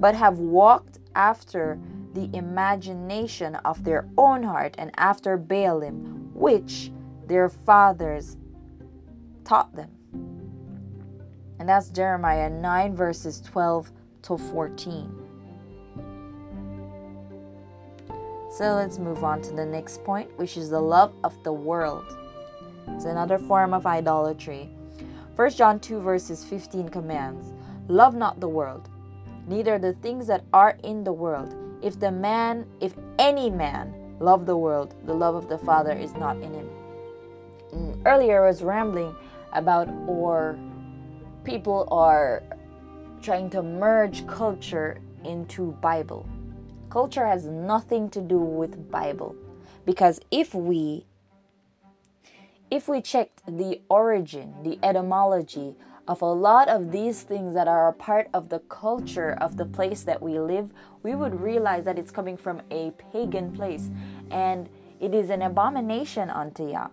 [0.00, 1.78] but have walked after
[2.14, 6.90] the imagination of their own heart, and after Baalim, which
[7.26, 8.36] their fathers
[9.44, 9.90] taught them.
[11.58, 15.24] And that's Jeremiah 9, verses 12 to 14.
[18.50, 22.23] So let's move on to the next point, which is the love of the world.
[22.88, 24.70] It's another form of idolatry.
[25.36, 27.52] 1 John 2 verses 15 commands,
[27.88, 28.88] Love not the world,
[29.46, 31.54] neither the things that are in the world.
[31.82, 36.14] If the man, if any man love the world, the love of the Father is
[36.14, 36.70] not in him.
[37.74, 39.14] Mm, earlier I was rambling
[39.52, 40.58] about or
[41.44, 42.42] people are
[43.22, 46.28] trying to merge culture into Bible.
[46.90, 49.34] Culture has nothing to do with Bible.
[49.84, 51.06] Because if we
[52.70, 57.88] if we checked the origin, the etymology of a lot of these things that are
[57.88, 60.72] a part of the culture of the place that we live,
[61.02, 63.90] we would realize that it's coming from a pagan place
[64.30, 64.68] and
[65.00, 66.88] it is an abomination unto Yah.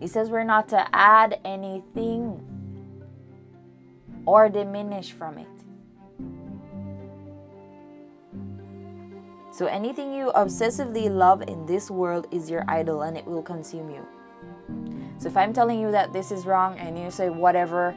[0.00, 2.42] He says we're not to add anything
[4.26, 5.55] or diminish from it.
[9.56, 13.88] So anything you obsessively love in this world is your idol and it will consume
[13.88, 14.06] you.
[15.16, 17.96] So if I'm telling you that this is wrong and you say whatever,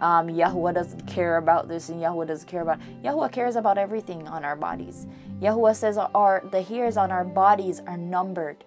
[0.00, 4.28] um, Yahuwah doesn't care about this and Yahuwah doesn't care about Yahuwah cares about everything
[4.28, 5.08] on our bodies.
[5.40, 8.62] Yahuwah says our the hairs on our bodies are numbered.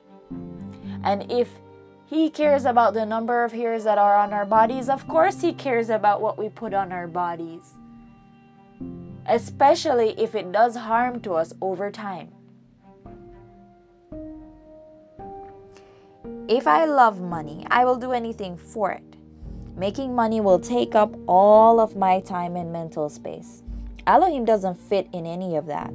[1.02, 1.62] And if
[2.06, 5.54] he cares about the number of hairs that are on our bodies, of course he
[5.54, 7.76] cares about what we put on our bodies
[9.28, 12.30] especially if it does harm to us over time.
[16.47, 19.03] If I love money, I will do anything for it.
[19.76, 23.63] Making money will take up all of my time and mental space.
[24.05, 25.91] Elohim doesn't fit in any of that.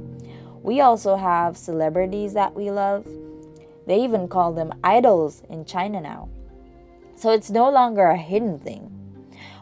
[0.61, 3.07] We also have celebrities that we love.
[3.87, 6.29] They even call them idols in China now.
[7.15, 8.98] So it's no longer a hidden thing.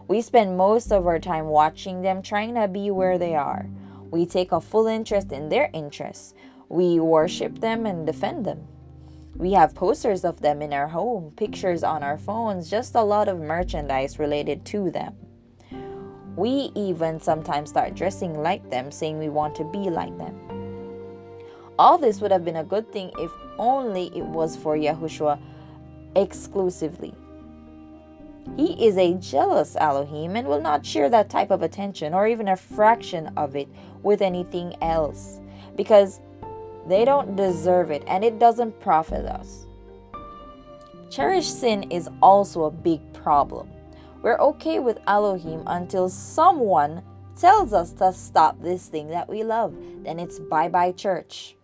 [0.08, 3.68] We spend most of our time watching them, trying to be where they are.
[4.10, 6.34] We take a full interest in their interests.
[6.70, 8.68] We worship them and defend them.
[9.36, 13.28] We have posters of them in our home, pictures on our phones, just a lot
[13.28, 15.14] of merchandise related to them.
[16.38, 20.39] We even sometimes start dressing like them, saying we want to be like them.
[21.78, 25.39] All this would have been a good thing if only it was for Yahushua
[26.16, 27.14] exclusively.
[28.56, 32.48] He is a jealous Elohim and will not share that type of attention or even
[32.48, 33.68] a fraction of it
[34.02, 35.39] with anything else
[35.76, 36.20] because
[36.88, 39.66] they don't deserve it and it doesn't profit us.
[41.10, 43.70] Cherished sin is also a big problem.
[44.24, 47.04] We're okay with Elohim until someone
[47.39, 49.76] tells us to stop this thing that we love.
[50.04, 51.56] Then it's bye bye church.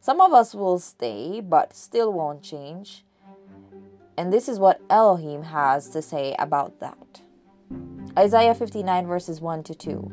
[0.00, 3.05] Some of us will stay but still won't change.
[4.16, 7.20] And this is what Elohim has to say about that.
[8.18, 10.12] Isaiah 59, verses 1 to 2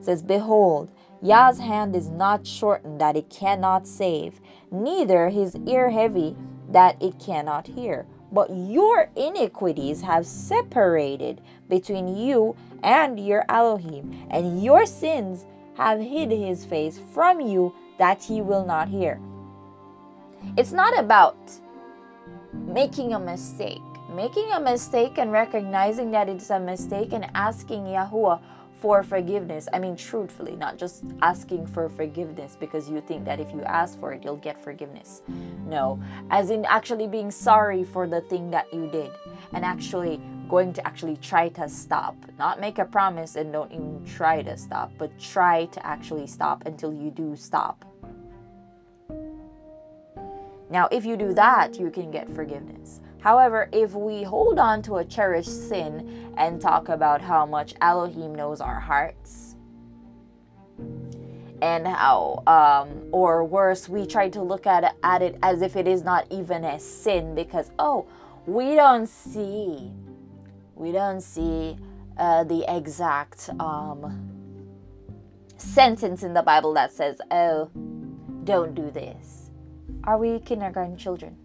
[0.00, 0.90] says, Behold,
[1.20, 4.40] Yah's hand is not shortened that it cannot save,
[4.70, 6.36] neither his ear heavy
[6.68, 8.06] that it cannot hear.
[8.32, 15.44] But your iniquities have separated between you and your Elohim, and your sins
[15.74, 19.20] have hid his face from you that he will not hear.
[20.56, 21.36] It's not about
[22.52, 23.82] making a mistake.
[24.14, 28.40] Making a mistake and recognizing that it's a mistake and asking Yahuwah
[28.80, 29.68] for forgiveness.
[29.72, 33.98] I mean, truthfully, not just asking for forgiveness because you think that if you ask
[34.00, 35.22] for it, you'll get forgiveness.
[35.66, 39.10] No, as in actually being sorry for the thing that you did
[39.52, 42.16] and actually going to actually try to stop.
[42.38, 46.64] Not make a promise and don't even try to stop, but try to actually stop
[46.66, 47.84] until you do stop.
[50.70, 53.00] Now, if you do that, you can get forgiveness.
[53.20, 58.34] However, if we hold on to a cherished sin and talk about how much Elohim
[58.34, 59.56] knows our hearts,
[61.60, 65.86] and how, um, or worse, we try to look at at it as if it
[65.86, 68.06] is not even a sin because, oh,
[68.46, 69.92] we don't see,
[70.74, 71.76] we don't see
[72.16, 74.30] uh, the exact um,
[75.58, 77.70] sentence in the Bible that says, oh,
[78.44, 79.39] don't do this
[80.04, 81.36] are we kindergarten children?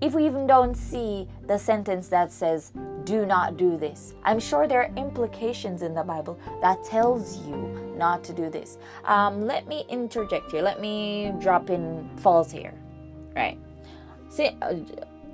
[0.00, 2.72] If we even don't see the sentence that says,
[3.04, 7.94] do not do this, I'm sure there are implications in the Bible that tells you
[7.96, 8.78] not to do this.
[9.04, 10.62] Um, let me interject here.
[10.62, 12.72] Let me drop in false here.
[13.36, 13.58] Right.
[14.30, 14.76] See, uh,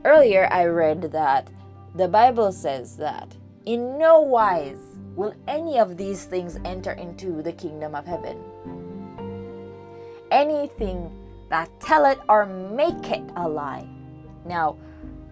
[0.04, 1.48] earlier I read that
[1.94, 3.36] the Bible says that
[3.66, 8.42] in no wise will any of these things enter into the kingdom of heaven
[10.30, 11.10] anything
[11.48, 13.86] that tell it or make it a lie.
[14.44, 14.76] Now,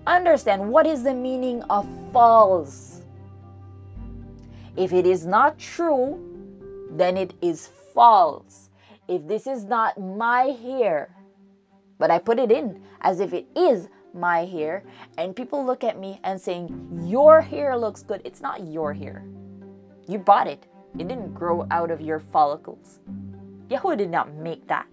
[0.06, 3.02] understand what is the meaning of false.
[4.76, 6.20] If it is not true,
[6.90, 8.70] then it is false.
[9.08, 11.14] If this is not my hair,
[11.98, 14.84] but I put it in as if it is my hair,
[15.18, 19.24] and people look at me and saying, Your hair looks good, it's not your hair.
[20.06, 20.66] You bought it,
[20.98, 23.00] it didn't grow out of your follicles.
[23.70, 24.86] Yahweh did not make that.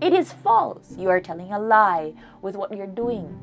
[0.00, 0.96] It is false.
[0.98, 3.38] You are telling a lie with what you're doing.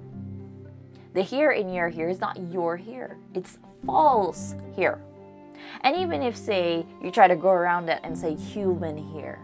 [1.14, 5.02] The here in your here is not your here, it's false here.
[5.82, 9.40] And even if, say, you try to go around it and say human here,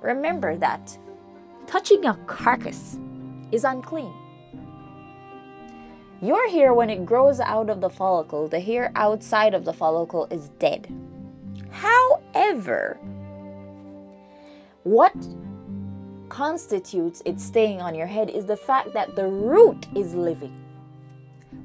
[0.00, 0.98] remember that
[1.66, 2.98] touching a carcass
[3.52, 4.12] is unclean.
[6.20, 10.26] Your hair, when it grows out of the follicle, the hair outside of the follicle
[10.30, 10.92] is dead.
[11.70, 12.98] However,
[14.86, 15.16] what
[16.28, 20.64] constitutes it staying on your head is the fact that the root is living.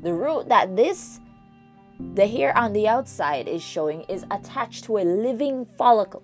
[0.02, 1.20] The root that this,
[2.16, 6.24] the hair on the outside is showing, is attached to a living follicle.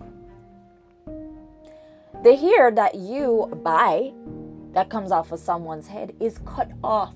[2.24, 4.14] The hair that you buy
[4.74, 7.14] that comes off of someone's head is cut off.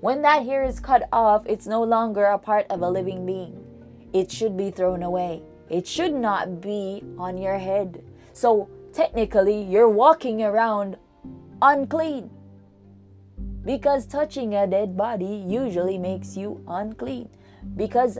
[0.00, 3.64] When that hair is cut off, it's no longer a part of a living being.
[4.12, 5.44] It should be thrown away.
[5.70, 8.02] It should not be on your head.
[8.32, 10.96] So technically, you're walking around
[11.60, 12.30] unclean.
[13.64, 17.28] Because touching a dead body usually makes you unclean.
[17.76, 18.18] Because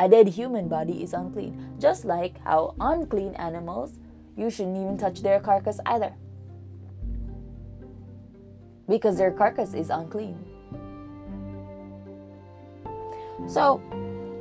[0.00, 1.76] a dead human body is unclean.
[1.78, 3.98] Just like how unclean animals,
[4.36, 6.14] you shouldn't even touch their carcass either.
[8.88, 10.38] Because their carcass is unclean.
[13.46, 13.80] So,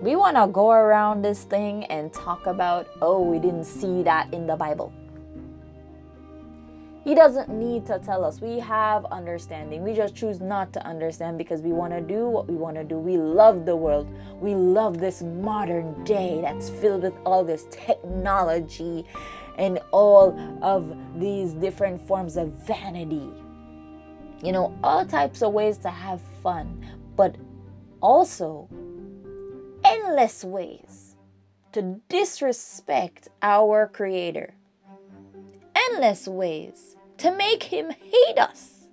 [0.01, 4.31] we want to go around this thing and talk about, oh, we didn't see that
[4.33, 4.93] in the Bible.
[7.03, 8.41] He doesn't need to tell us.
[8.41, 9.81] We have understanding.
[9.81, 12.83] We just choose not to understand because we want to do what we want to
[12.83, 12.97] do.
[12.97, 14.09] We love the world.
[14.41, 19.05] We love this modern day that's filled with all this technology
[19.57, 23.31] and all of these different forms of vanity.
[24.43, 26.85] You know, all types of ways to have fun,
[27.15, 27.37] but
[28.01, 28.67] also
[29.87, 31.15] endless ways
[31.71, 34.53] to disrespect our Creator,
[35.75, 38.87] endless ways to make Him hate us.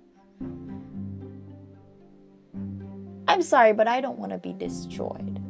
[3.27, 5.41] I'm sorry, but I don't want to be destroyed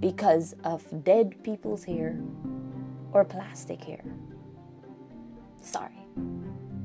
[0.00, 2.20] because of dead people's hair
[3.12, 4.04] or plastic hair.
[5.62, 5.92] Sorry.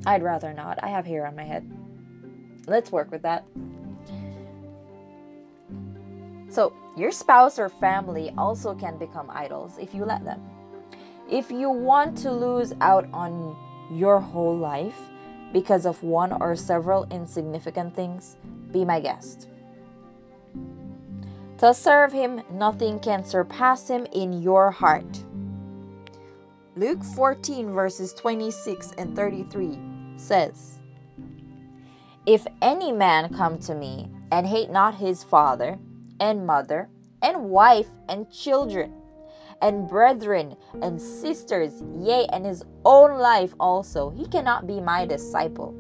[0.05, 0.79] I'd rather not.
[0.83, 1.69] I have hair on my head.
[2.67, 3.45] Let's work with that.
[6.49, 10.41] So, your spouse or family also can become idols if you let them.
[11.29, 13.55] If you want to lose out on
[13.91, 15.09] your whole life
[15.53, 18.35] because of one or several insignificant things,
[18.71, 19.47] be my guest.
[21.59, 25.23] To serve him, nothing can surpass him in your heart.
[26.75, 29.77] Luke 14, verses 26 and 33
[30.15, 30.79] says,
[32.25, 35.77] If any man come to me and hate not his father,
[36.21, 36.87] and mother,
[37.21, 38.93] and wife, and children,
[39.61, 45.75] and brethren, and sisters, yea, and his own life also, he cannot be my disciple.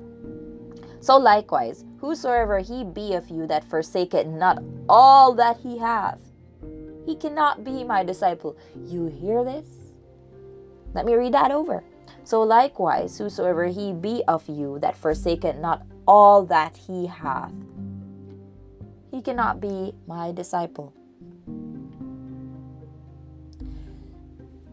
[0.99, 6.19] So likewise, whosoever he be of you that forsaketh not all that he hath,
[7.05, 8.57] he cannot be my disciple.
[8.85, 9.65] You hear this?
[10.93, 11.83] Let me read that over.
[12.23, 17.53] So likewise, whosoever he be of you that forsaketh not all that he hath,
[19.21, 20.91] he cannot be my disciple.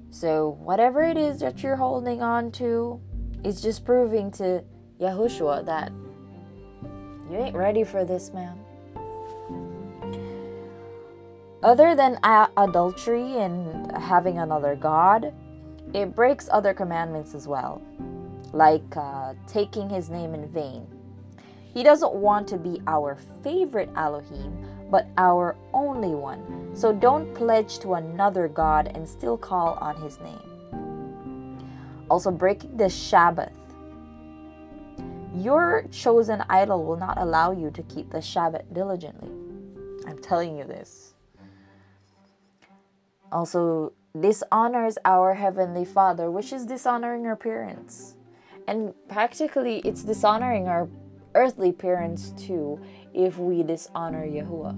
[0.08, 2.98] So, whatever it is that you're holding on to,
[3.44, 4.64] is just proving to
[4.98, 5.92] Yahushua that
[7.30, 8.58] you ain't ready for this, man.
[11.62, 12.18] Other than
[12.56, 15.34] adultery and having another God,
[15.92, 17.82] it breaks other commandments as well,
[18.54, 20.86] like uh, taking his name in vain
[21.78, 23.14] he doesn't want to be our
[23.44, 26.74] favorite Elohim, but our only one.
[26.74, 31.56] So don't pledge to another God and still call on his name.
[32.10, 33.56] Also, breaking the Sabbath.
[35.36, 39.30] Your chosen idol will not allow you to keep the Sabbath diligently.
[40.04, 41.14] I'm telling you this.
[43.30, 48.16] Also, dishonors our Heavenly Father, which is dishonoring our parents.
[48.66, 50.88] And practically, it's dishonoring our
[51.38, 52.80] earthly parents too
[53.14, 54.76] if we dishonor Yahuwah.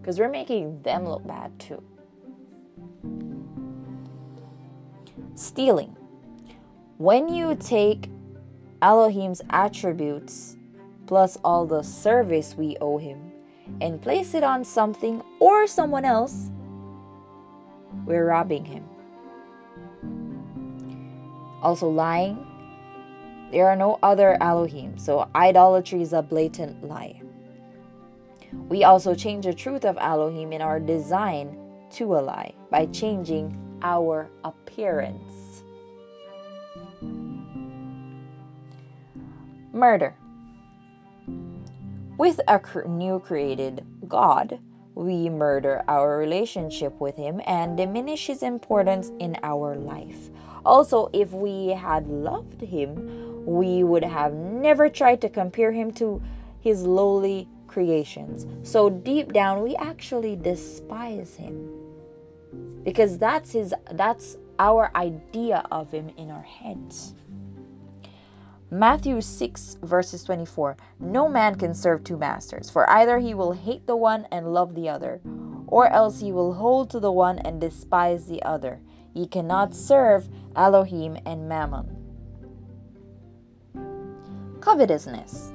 [0.00, 1.82] Because we're making them look bad too.
[5.34, 5.94] Stealing.
[6.96, 8.10] When you take
[8.80, 10.56] Elohim's attributes
[11.06, 13.30] plus all the service we owe him
[13.80, 16.50] and place it on something or someone else,
[18.06, 18.84] we're robbing him.
[21.62, 22.47] Also, lying
[23.50, 27.22] there are no other Elohim, so idolatry is a blatant lie.
[28.52, 31.56] We also change the truth of Elohim in our design
[31.92, 35.62] to a lie by changing our appearance.
[39.72, 40.14] Murder.
[42.18, 44.58] With a new created God,
[44.94, 50.30] we murder our relationship with Him and diminish His importance in our life.
[50.64, 56.22] Also, if we had loved Him, we would have never tried to compare him to
[56.60, 58.46] his lowly creations.
[58.62, 61.70] So deep down we actually despise him.
[62.84, 67.14] Because that's his that's our idea of him in our heads.
[68.70, 73.86] Matthew 6 verses 24 No man can serve two masters, for either he will hate
[73.86, 75.22] the one and love the other,
[75.66, 78.80] or else he will hold to the one and despise the other.
[79.14, 81.97] Ye cannot serve Elohim and Mammon
[84.68, 85.50] covetousness.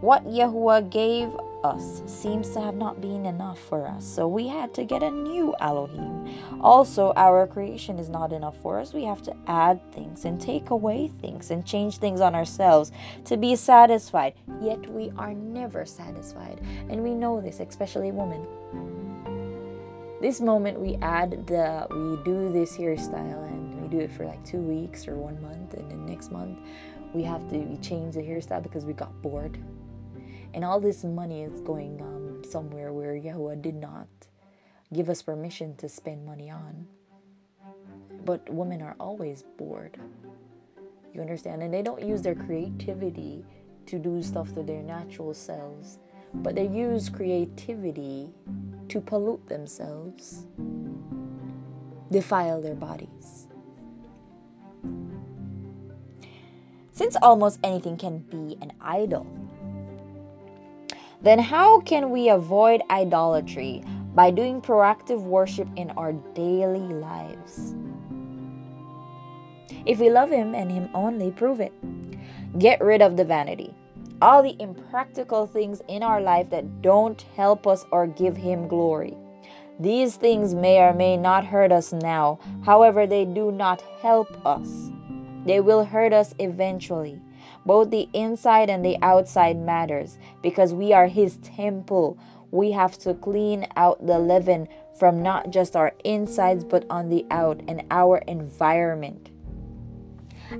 [0.00, 1.30] What Yahuwah gave
[1.62, 5.12] us seems to have not been enough for us, so we had to get a
[5.12, 6.28] new Elohim.
[6.60, 8.92] Also, our creation is not enough for us.
[8.92, 12.90] We have to add things and take away things and change things on ourselves
[13.26, 14.34] to be satisfied.
[14.60, 18.44] Yet we are never satisfied, and we know this, especially women.
[20.20, 24.44] This moment we add the we do this hairstyle and we do it for like
[24.44, 26.58] two weeks or one month, and then next month
[27.12, 29.58] we have to change the hairstyle because we got bored.
[30.54, 34.08] And all this money is going um, somewhere where Yahuwah did not
[34.92, 36.86] give us permission to spend money on.
[38.24, 39.98] But women are always bored.
[41.14, 41.62] You understand?
[41.62, 43.44] And they don't use their creativity
[43.86, 45.98] to do stuff to their natural selves,
[46.34, 48.30] but they use creativity
[48.88, 50.46] to pollute themselves,
[52.10, 53.41] defile their bodies.
[57.02, 59.26] Since almost anything can be an idol.
[61.20, 63.82] Then, how can we avoid idolatry?
[64.14, 67.74] By doing proactive worship in our daily lives.
[69.84, 71.72] If we love Him and Him only, prove it.
[72.60, 73.74] Get rid of the vanity,
[74.20, 79.16] all the impractical things in our life that don't help us or give Him glory.
[79.80, 84.92] These things may or may not hurt us now, however, they do not help us.
[85.44, 87.20] They will hurt us eventually.
[87.64, 92.18] Both the inside and the outside matters because we are His temple.
[92.50, 94.68] We have to clean out the leaven
[94.98, 99.30] from not just our insides but on the out and our environment.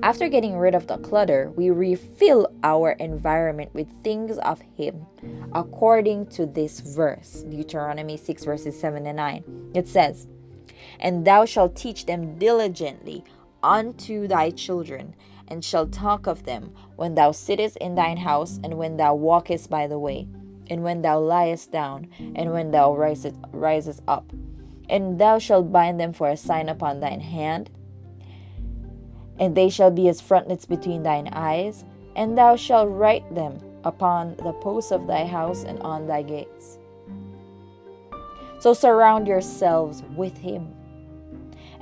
[0.03, 5.07] After getting rid of the clutter, we refill our environment with things of Him,
[5.53, 9.71] according to this verse, Deuteronomy 6, verses 7 and 9.
[9.75, 10.29] It says,
[10.99, 13.25] And thou shalt teach them diligently
[13.63, 15.15] unto thy children,
[15.49, 19.71] and shall talk of them when thou sittest in thine house, and when thou walkest
[19.71, 20.27] by the way,
[20.69, 24.33] and when thou liest down, and when thou risest, risest up.
[24.89, 27.71] And thou shalt bind them for a sign upon thine hand
[29.39, 31.85] and they shall be as frontlets between thine eyes,
[32.15, 36.79] and thou shalt write them upon the posts of thy house and on thy gates.
[38.61, 40.73] So surround yourselves with him,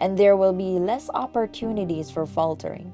[0.00, 2.92] and there will be less opportunities for faltering.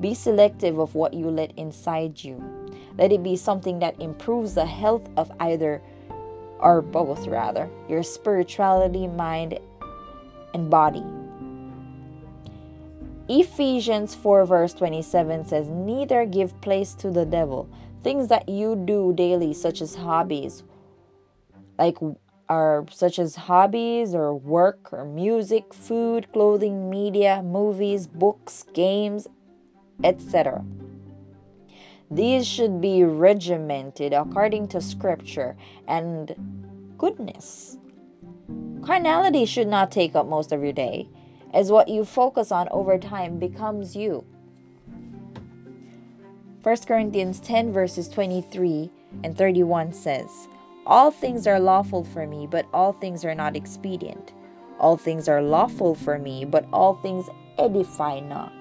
[0.00, 2.42] Be selective of what you let inside you.
[2.98, 5.80] Let it be something that improves the health of either
[6.60, 9.58] or both, rather, your spirituality, mind,
[10.54, 11.04] and body.
[13.28, 17.68] Ephesians 4, verse 27 says, Neither give place to the devil.
[18.02, 20.64] Things that you do daily, such as hobbies,
[21.78, 21.96] like
[22.48, 29.26] are such as hobbies or work or music, food, clothing, media, movies, books, games,
[30.04, 30.64] etc.
[32.10, 35.56] These should be regimented according to scripture
[35.88, 37.78] and goodness.
[38.82, 41.08] Carnality should not take up most of your day
[41.54, 44.24] as what you focus on over time becomes you.
[46.62, 48.90] 1 Corinthians 10, verses 23
[49.24, 50.48] and 31 says,
[50.86, 54.32] All things are lawful for me, but all things are not expedient.
[54.78, 57.28] All things are lawful for me, but all things
[57.58, 58.52] edify not.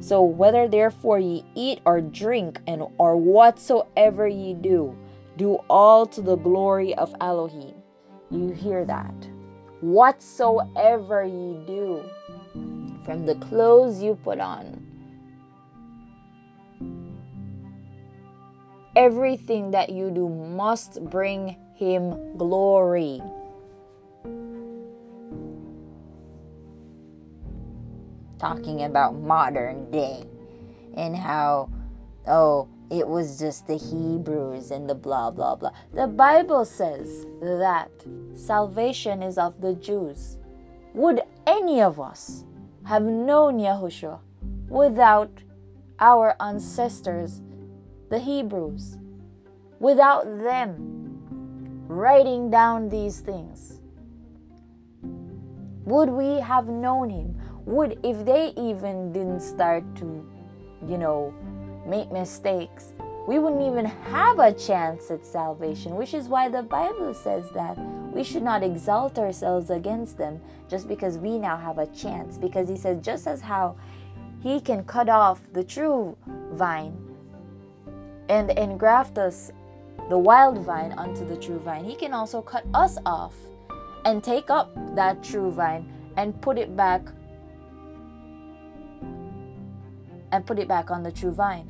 [0.00, 4.96] So whether therefore ye eat or drink, and or whatsoever ye do,
[5.36, 7.74] do all to the glory of Elohim.
[8.30, 9.14] You hear that?
[9.80, 12.04] whatsoever ye do,
[13.04, 14.79] from the clothes you put on,
[18.96, 23.22] everything that you do must bring him glory.
[28.38, 30.24] Talking about modern day
[30.96, 31.70] and how,
[32.26, 35.70] oh, it was just the Hebrews and the blah, blah, blah.
[35.94, 37.90] The Bible says that
[38.34, 40.38] salvation is of the Jews.
[40.94, 42.44] Would any of us
[42.84, 44.18] have known Yahushua
[44.68, 45.30] without
[46.00, 47.42] our ancestors,
[48.10, 48.98] the Hebrews?
[49.78, 51.24] Without them
[51.86, 53.80] writing down these things?
[55.84, 57.40] Would we have known him?
[57.66, 60.28] Would, if they even didn't start to,
[60.86, 61.32] you know,
[61.86, 62.92] make mistakes,
[63.28, 67.78] we wouldn't even have a chance at salvation, which is why the Bible says that
[68.12, 72.38] we should not exalt ourselves against them just because we now have a chance.
[72.38, 73.76] Because He says, just as how
[74.42, 76.16] He can cut off the true
[76.52, 77.09] vine
[78.30, 79.50] and engraft us,
[80.08, 83.34] the wild vine, onto the true vine, He can also cut us off
[84.04, 87.02] and take up that true vine and put it back
[90.32, 91.68] and put it back on the true vine.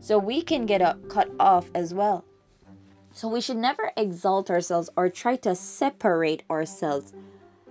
[0.00, 2.24] So we can get a, cut off as well.
[3.12, 7.14] So we should never exalt ourselves or try to separate ourselves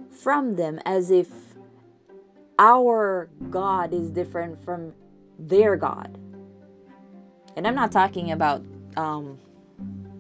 [0.10, 1.30] from them as if
[2.58, 4.94] our God is different from
[5.38, 6.18] their God.
[7.56, 8.64] And I'm not talking about
[8.98, 9.38] um,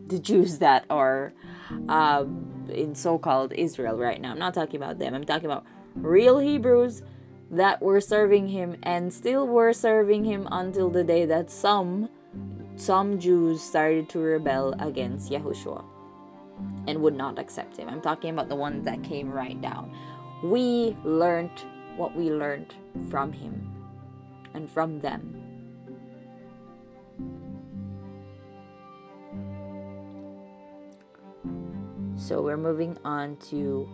[0.08, 1.34] the Jews that are
[1.90, 4.32] um, in so called Israel right now.
[4.32, 5.14] I'm not talking about them.
[5.14, 5.66] I'm talking about
[5.96, 7.02] real Hebrews
[7.52, 12.10] that were serving him and still were serving him until the day that some
[12.76, 15.84] some Jews started to rebel against Yahushua
[16.88, 17.88] and would not accept him.
[17.88, 19.96] I'm talking about the ones that came right down.
[20.44, 21.52] We learned
[21.96, 22.74] what we learned
[23.10, 23.72] from him
[24.56, 25.43] and from them.
[32.16, 33.88] So we're moving on to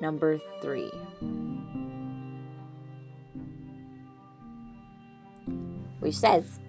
[0.00, 0.90] number three.
[6.06, 6.60] which says,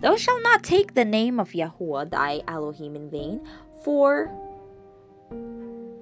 [0.00, 3.44] Thou shalt not take the name of Yahuwah thy Elohim in vain,
[3.82, 4.30] for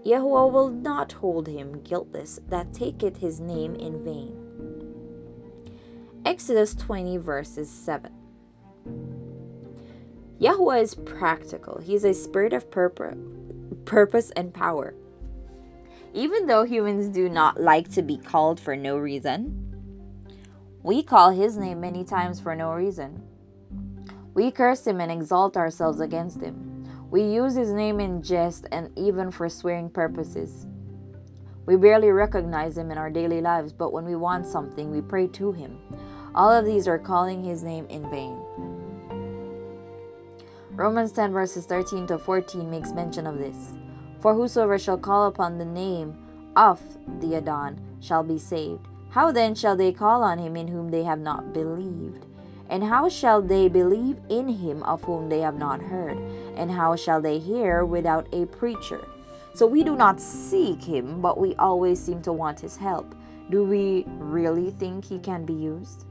[0.05, 4.37] Yahuwah will not hold him guiltless that taketh his name in vain.
[6.27, 8.13] Exodus 20, verses 7.
[10.39, 11.81] Yahuwah is practical.
[11.81, 13.17] He is a spirit of purpose
[14.37, 14.95] and power.
[16.13, 19.61] Even though humans do not like to be called for no reason,
[20.83, 23.23] we call his name many times for no reason.
[24.35, 26.87] We curse him and exalt ourselves against him.
[27.11, 30.67] We use his name in jest and even for swearing purposes.
[31.67, 35.29] We barely recognize him in our daily lives, but when we want something, we pray
[35.29, 35.79] to him.
[36.35, 38.44] All of these are calling his name in vain.
[40.77, 43.75] Romans 10 verses 13 to 14 makes mention of this.
[44.19, 46.19] For whosoever shall call upon the name
[46.57, 46.81] of
[47.21, 48.85] the Adon shall be saved.
[49.11, 52.27] How then shall they call on him in whom they have not believed?
[52.69, 56.19] And how shall they believe in him of whom they have not heard?
[56.57, 59.07] And how shall they hear without a preacher?
[59.55, 63.15] So we do not seek him, but we always seem to want his help.
[63.49, 66.05] Do we really think he can be used?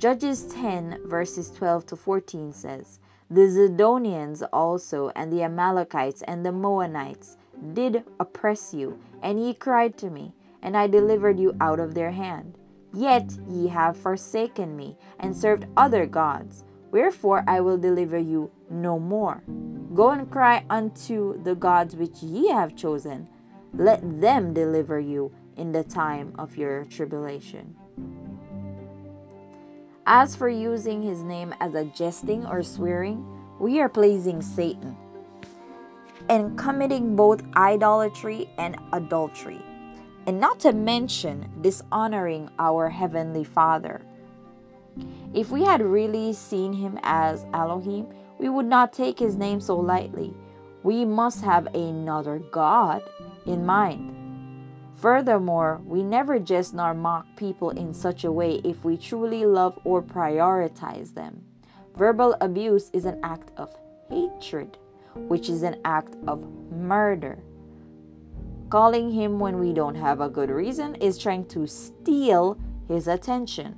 [0.00, 6.52] Judges 10, verses 12 to 14 says, The Zidonians also, and the Amalekites, and the
[6.52, 7.36] Moabites
[7.74, 10.32] did oppress you, and ye cried to me,
[10.62, 12.56] and I delivered you out of their hand.
[12.94, 16.64] Yet ye have forsaken me, and served other gods.
[16.90, 19.42] Wherefore I will deliver you no more.
[19.92, 23.28] Go and cry unto the gods which ye have chosen.
[23.74, 27.76] Let them deliver you in the time of your tribulation.
[30.12, 33.24] As for using his name as a jesting or swearing,
[33.60, 34.96] we are pleasing Satan
[36.28, 39.62] and committing both idolatry and adultery,
[40.26, 44.02] and not to mention dishonoring our Heavenly Father.
[45.32, 49.78] If we had really seen him as Elohim, we would not take his name so
[49.78, 50.34] lightly.
[50.82, 53.04] We must have another God
[53.46, 54.19] in mind.
[55.00, 59.78] Furthermore, we never jest nor mock people in such a way if we truly love
[59.82, 61.42] or prioritize them.
[61.96, 63.74] Verbal abuse is an act of
[64.10, 64.76] hatred,
[65.14, 67.38] which is an act of murder.
[68.68, 73.76] Calling him when we don't have a good reason is trying to steal his attention.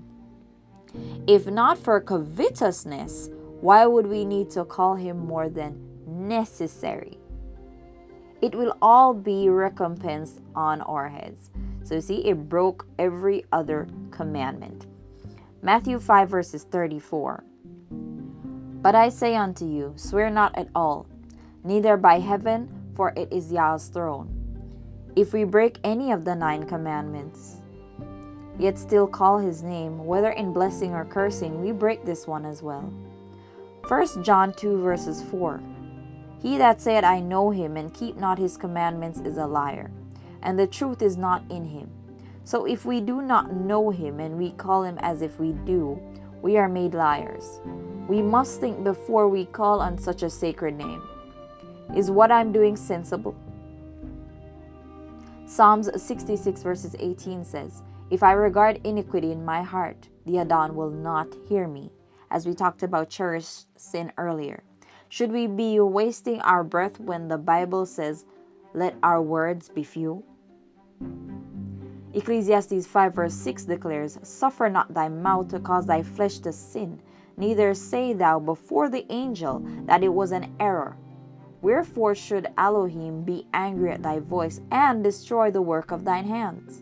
[1.29, 7.22] If not for covetousness, why would we need to call him more than necessary?
[8.43, 11.49] It will all be recompensed on our heads.
[11.84, 14.86] So you see, it broke every other commandment.
[15.62, 17.45] Matthew 5, verses 34.
[18.82, 21.07] But I say unto you, swear not at all,
[21.62, 24.28] neither by heaven, for it is Yah's throne.
[25.14, 27.62] If we break any of the nine commandments,
[28.59, 32.61] yet still call his name, whether in blessing or cursing, we break this one as
[32.61, 32.93] well.
[33.86, 35.61] 1 John 2, verses 4.
[36.43, 39.93] He that said, I know him, and keep not his commandments, is a liar,
[40.43, 41.88] and the truth is not in him.
[42.43, 46.03] So if we do not know him, and we call him as if we do,
[46.43, 47.61] we are made liars.
[48.09, 51.01] We must think before we call on such a sacred name.
[51.95, 53.36] Is what I'm doing sensible?
[55.47, 60.90] Psalms 66, verses 18 says, If I regard iniquity in my heart, the Adon will
[60.90, 61.93] not hear me,
[62.32, 64.64] as we talked about cherished sin earlier.
[65.13, 68.25] Should we be wasting our breath when the Bible says,
[68.73, 70.25] Let our words be few?
[72.15, 77.03] Ecclesiastes 5 verse 6 declares, Suffer not thy mouth to cause thy flesh to sin,
[77.37, 80.97] neither say thou before the angel that it was an error.
[81.61, 86.81] Wherefore should Elohim be angry at thy voice and destroy the work of thine hands?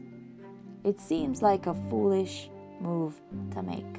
[0.84, 2.48] It seems like a foolish
[2.80, 3.20] move
[3.54, 3.98] to make.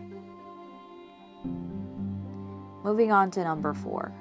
[2.85, 4.13] Moving on to number four.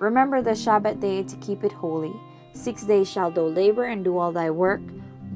[0.00, 2.12] Remember the Sabbath day to keep it holy.
[2.52, 4.82] Six days shalt thou labor and do all thy work,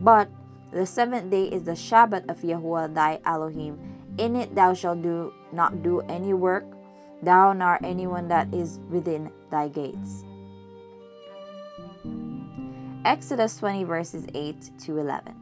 [0.01, 0.29] but
[0.71, 3.79] the seventh day is the Sabbath of Yahuwah thy Elohim.
[4.19, 6.65] In it thou shalt do not do any work,
[7.23, 10.25] thou nor anyone that is within thy gates.
[13.05, 15.35] Exodus 20 verses 8 to 11.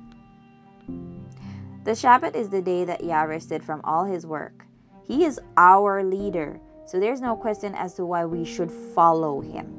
[1.85, 4.64] The Sabbath is the day that Yah rested from all his work.
[5.07, 6.61] He is our leader.
[6.87, 9.76] So there's no question as to why we should follow him.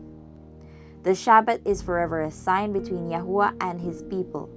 [1.03, 4.49] The Shabbat is forever a sign between Yahuwah and his people.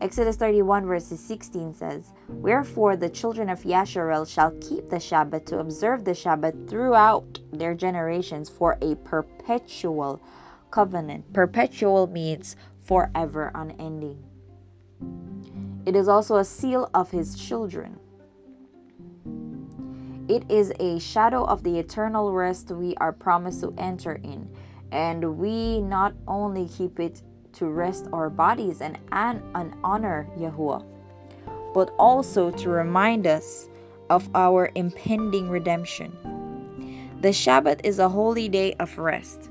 [0.00, 5.58] Exodus 31 verses 16 says, Wherefore the children of Yasharel shall keep the Shabbat to
[5.58, 10.22] observe the Shabbat throughout their generations for a perpetual
[10.70, 11.32] covenant.
[11.32, 14.22] Perpetual means forever unending.
[15.86, 17.98] It is also a seal of his children.
[20.28, 24.50] It is a shadow of the eternal rest we are promised to enter in,
[24.90, 27.22] and we not only keep it
[27.52, 30.84] to rest our bodies and, and, and honor Yahuwah,
[31.72, 33.68] but also to remind us
[34.10, 36.10] of our impending redemption.
[37.20, 39.50] The Shabbat is a holy day of rest.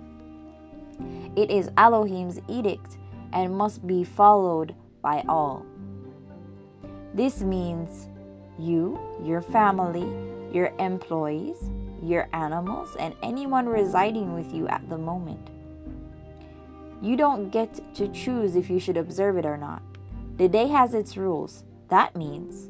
[1.37, 2.97] It is Elohim's edict
[3.31, 5.65] and must be followed by all.
[7.13, 8.09] This means
[8.59, 11.69] you, your family, your employees,
[12.01, 15.49] your animals, and anyone residing with you at the moment.
[17.01, 19.83] You don't get to choose if you should observe it or not.
[20.37, 21.65] The day has its rules.
[21.89, 22.69] That means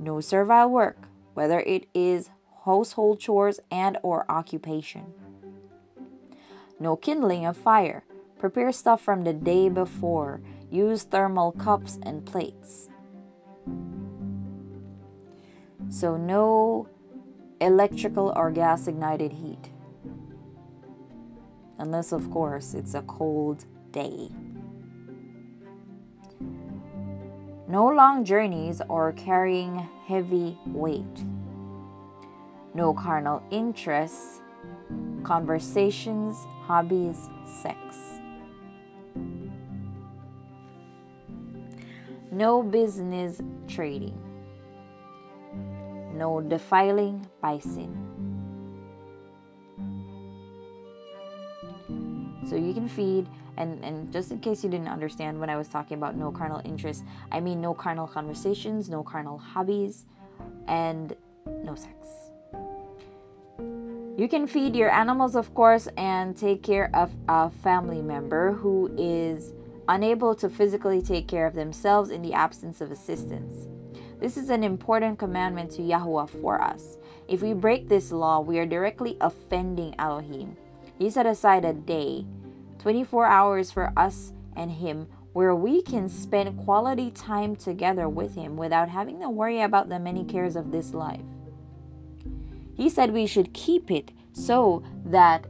[0.00, 2.30] no servile work, whether it is
[2.64, 5.12] household chores and or occupation.
[6.80, 8.04] No kindling of fire.
[8.38, 10.40] Prepare stuff from the day before.
[10.70, 12.88] Use thermal cups and plates.
[15.88, 16.88] So no
[17.62, 19.70] electrical or gas ignited heat.
[21.78, 24.30] Unless of course it's a cold day.
[27.68, 31.24] No long journeys or carrying heavy weight.
[32.74, 34.40] No carnal interests,
[35.22, 37.28] conversations, hobbies,
[37.62, 37.78] sex.
[42.30, 44.21] No business trading.
[46.12, 47.96] No defiling by sin.
[52.48, 55.68] So you can feed and and just in case you didn't understand when I was
[55.68, 60.06] talking about no carnal interests, I mean no carnal conversations, no carnal hobbies,
[60.66, 61.14] and
[61.64, 62.06] no sex.
[64.18, 68.94] You can feed your animals, of course, and take care of a family member who
[68.98, 69.52] is
[69.88, 73.66] unable to physically take care of themselves in the absence of assistance.
[74.22, 76.96] This is an important commandment to Yahuwah for us.
[77.26, 80.56] If we break this law, we are directly offending Elohim.
[80.96, 82.24] He set aside a day
[82.78, 88.56] 24 hours for us and Him where we can spend quality time together with Him
[88.56, 91.26] without having to worry about the many cares of this life.
[92.76, 95.48] He said we should keep it so that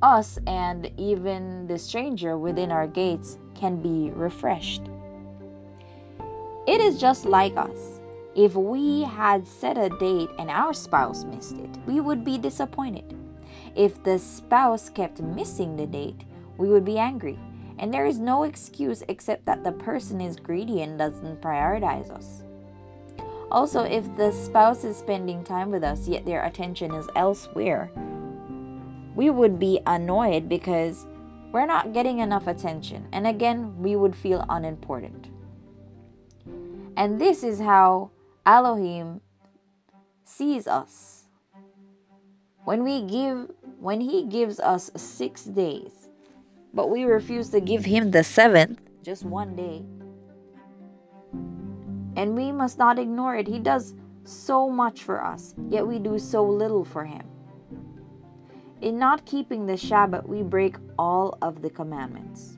[0.00, 4.84] us and even the stranger within our gates can be refreshed.
[6.66, 7.97] It is just like us.
[8.38, 9.10] If we hmm.
[9.10, 13.16] had set a date and our spouse missed it, we would be disappointed.
[13.74, 16.22] If the spouse kept missing the date,
[16.56, 17.36] we would be angry.
[17.80, 22.44] And there is no excuse except that the person is greedy and doesn't prioritize us.
[23.50, 27.90] Also, if the spouse is spending time with us yet their attention is elsewhere,
[29.16, 31.06] we would be annoyed because
[31.50, 33.08] we're not getting enough attention.
[33.10, 35.30] And again, we would feel unimportant.
[36.96, 38.10] And this is how
[38.48, 39.20] Elohim
[40.24, 41.24] sees us.
[42.64, 46.08] When we give when he gives us 6 days,
[46.72, 49.84] but we refuse to give him the seventh, just one day.
[52.16, 53.46] And we must not ignore it.
[53.46, 53.94] He does
[54.24, 57.26] so much for us, yet we do so little for him.
[58.80, 62.56] In not keeping the Shabbat, we break all of the commandments.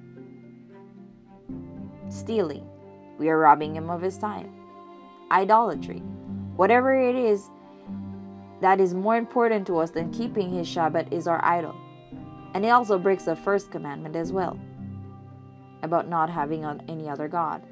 [2.09, 2.65] Stealing,
[3.19, 4.60] we are robbing him of his time.
[5.31, 6.01] Idolatry,
[6.57, 7.49] whatever it is
[8.61, 11.75] that is more important to us than keeping his Shabbat, is our idol.
[12.55, 14.59] And he also breaks the first commandment as well
[15.83, 17.63] about not having any other God.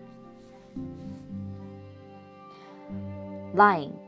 [3.54, 3.98] Lying.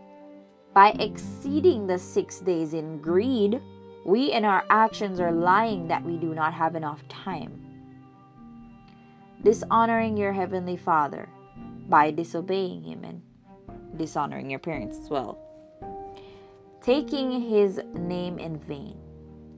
[0.72, 3.60] By exceeding the six days in greed,
[4.04, 7.60] we in our actions are lying that we do not have enough time.
[9.42, 11.28] Dishonoring your heavenly Father
[11.88, 13.22] by disobeying Him and
[13.96, 15.38] dishonoring your parents as well.
[16.82, 18.96] Taking His name in vain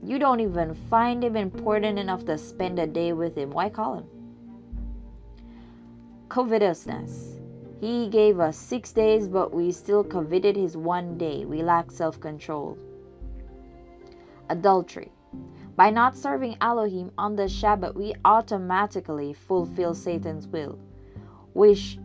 [0.04, 3.50] you don't even find him important enough to spend a day with him.
[3.50, 4.06] Why call him?
[6.28, 7.38] Covetousness.
[7.80, 11.44] He gave us six days, but we still coveted his one day.
[11.44, 12.78] We lack self control.
[14.48, 15.12] Adultery.
[15.76, 20.78] By not serving Elohim on the Shabbat, we automatically fulfill Satan's will,
[21.54, 21.98] which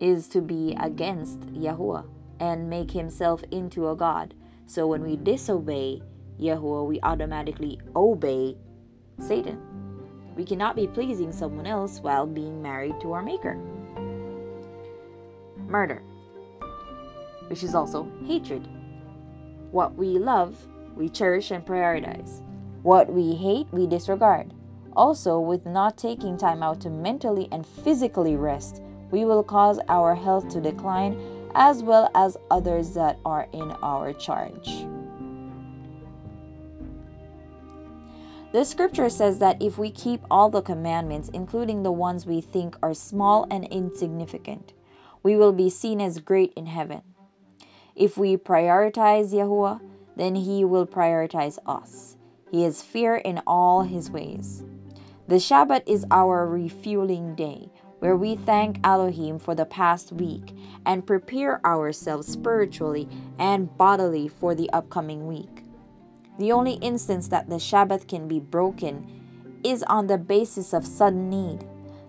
[0.00, 2.06] is to be against Yahuwah
[2.40, 4.34] and make himself into a God.
[4.66, 6.02] So when we disobey,
[6.40, 8.56] Yahuwah, we automatically obey
[9.20, 9.60] Satan.
[10.36, 13.56] We cannot be pleasing someone else while being married to our Maker.
[15.66, 16.02] Murder,
[17.48, 18.68] which is also hatred.
[19.70, 20.56] What we love,
[20.94, 22.40] we cherish and prioritize.
[22.82, 24.54] What we hate, we disregard.
[24.94, 28.80] Also, with not taking time out to mentally and physically rest,
[29.10, 31.20] we will cause our health to decline
[31.54, 34.86] as well as others that are in our charge.
[38.50, 42.76] The scripture says that if we keep all the commandments, including the ones we think
[42.82, 44.72] are small and insignificant,
[45.22, 47.02] we will be seen as great in heaven.
[47.94, 49.80] If we prioritize Yahuwah,
[50.16, 52.16] then He will prioritize us.
[52.50, 54.64] He is fair in all His ways.
[55.26, 60.54] The Shabbat is our refueling day, where we thank Elohim for the past week
[60.86, 65.64] and prepare ourselves spiritually and bodily for the upcoming week.
[66.38, 71.28] The only instance that the Shabbat can be broken is on the basis of sudden
[71.28, 71.66] need,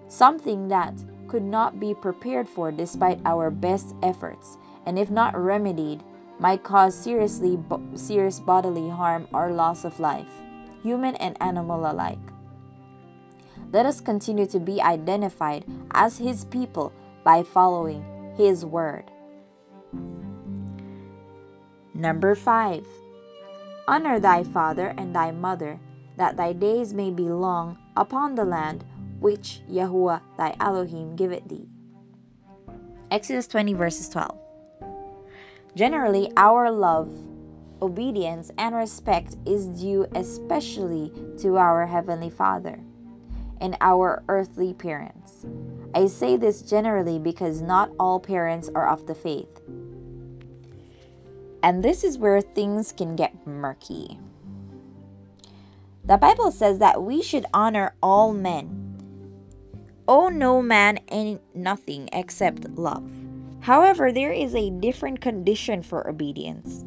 [0.08, 0.94] something that
[1.28, 6.04] could not be prepared for despite our best efforts, and if not remedied,
[6.40, 10.42] might cause seriously bo- serious bodily harm or loss of life,
[10.84, 12.18] human and animal alike.
[13.72, 16.91] Let us continue to be identified as His people
[17.24, 18.03] by following
[18.36, 19.11] His word.
[21.93, 22.86] Number 5.
[23.88, 25.80] Honor thy father and thy mother,
[26.17, 28.86] that thy days may be long upon the land
[29.20, 31.67] which Yahuwah thy Elohim giveth thee.
[33.11, 34.36] Exodus 20, verses 12.
[35.76, 37.13] Generally, our love,
[37.82, 42.80] obedience, and respect is due especially to our Heavenly Father
[43.62, 45.45] and our earthly parents.
[45.93, 49.62] I say this generally because not all parents are of the faith.
[51.62, 54.20] And this is where things can get murky.
[56.05, 58.86] The Bible says that we should honor all men.
[60.07, 63.12] Owe no man any nothing except love.
[63.62, 66.86] However, there is a different condition for obedience.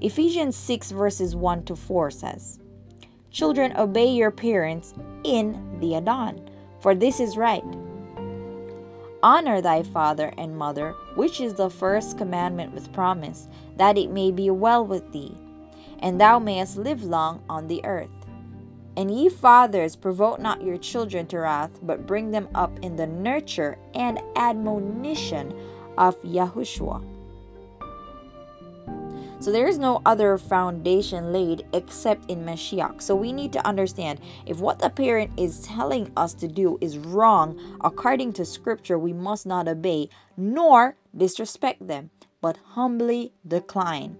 [0.00, 2.58] Ephesians 6 verses 1 to 4 says,
[3.30, 6.48] Children, obey your parents in the Adon,
[6.80, 7.64] for this is right.
[9.22, 14.30] Honor thy father and mother, which is the first commandment with promise, that it may
[14.30, 15.36] be well with thee,
[15.98, 18.08] and thou mayest live long on the earth.
[18.96, 23.06] And ye fathers, provoke not your children to wrath, but bring them up in the
[23.06, 25.52] nurture and admonition
[25.96, 27.17] of Yahushua.
[29.40, 33.00] So there is no other foundation laid except in Mashiach.
[33.00, 36.98] So we need to understand if what the parent is telling us to do is
[36.98, 42.10] wrong according to scripture, we must not obey nor disrespect them,
[42.40, 44.16] but humbly decline.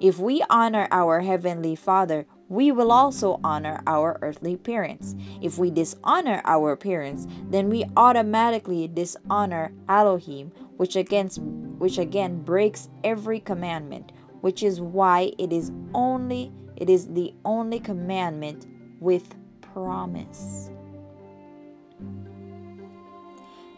[0.00, 5.14] If we honor our heavenly Father, we will also honor our earthly parents.
[5.40, 12.88] If we dishonor our parents, then we automatically dishonor Elohim, which against which again breaks
[13.04, 14.12] every commandment
[14.46, 18.64] which is why it is only it is the only commandment
[19.00, 20.70] with promise.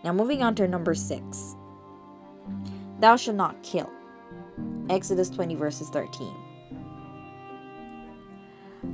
[0.05, 1.57] Now moving on to number 6.
[3.01, 3.91] Thou shalt not kill.
[4.91, 6.35] Exodus 20 verses 13.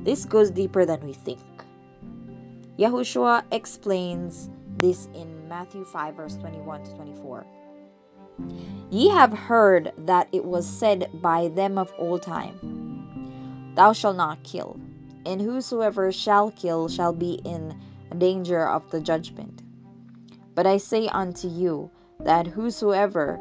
[0.04, 1.42] This goes deeper than we think.
[2.78, 7.44] Yahushua explains this in Matthew 5 verse 21 to 24.
[8.90, 14.44] Ye have heard that it was said by them of old time, Thou shalt not
[14.44, 14.78] kill,
[15.26, 17.80] and whosoever shall kill shall be in
[18.16, 19.62] danger of the judgment.
[20.54, 23.40] But I say unto you that whosoever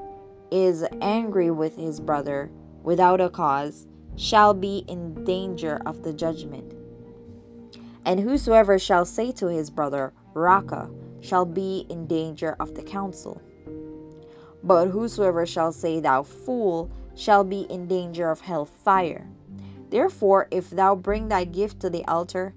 [0.51, 2.49] is angry with his brother
[2.81, 3.85] without a cause
[4.15, 6.73] shall be in danger of the judgment.
[8.05, 10.89] And whosoever shall say to his brother, Raca,
[11.21, 13.41] shall be in danger of the council.
[14.63, 19.27] But whosoever shall say, Thou fool, shall be in danger of hell fire.
[19.89, 22.55] Therefore, if thou bring thy gift to the altar,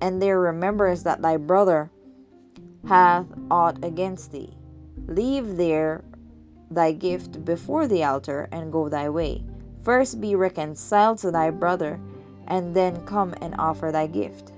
[0.00, 1.90] and there rememberest that thy brother
[2.88, 4.50] hath aught against thee,
[5.06, 6.02] leave there
[6.70, 9.44] thy gift before the altar, and go thy way.
[9.82, 12.00] First be reconciled to thy brother,
[12.46, 14.52] and then come and offer thy gift.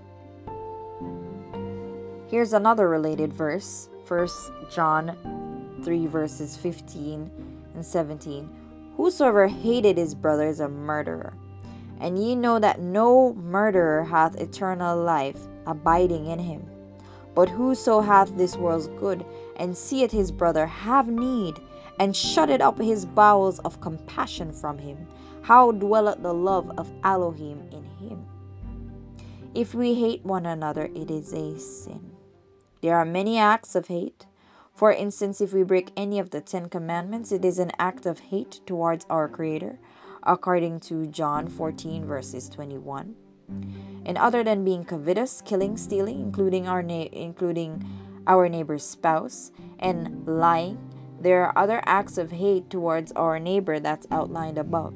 [2.29, 4.29] Here's another related verse 1
[4.71, 7.31] John 3, verses 15
[7.75, 8.51] and 17.
[8.97, 11.35] Whosoever hated his brother is a murderer.
[12.01, 16.67] And ye know that no murderer hath eternal life abiding in him.
[17.35, 19.25] But whoso hath this world's good,
[19.57, 21.57] and seeth his brother have need,
[21.99, 25.07] and shutteth up his bowels of compassion from him,
[25.43, 28.27] how dwelleth the love of Elohim in him?
[29.55, 32.14] If we hate one another, it is a sin.
[32.85, 34.27] There are many acts of hate.
[34.75, 38.29] For instance, if we break any of the Ten Commandments, it is an act of
[38.29, 39.79] hate towards our Creator,
[40.23, 43.15] according to John 14, verses 21.
[44.05, 47.89] And other than being covetous, killing, stealing, including our na- including
[48.27, 50.77] our neighbor's spouse, and lying,
[51.19, 54.93] there are other acts of hate towards our neighbor that's outlined above.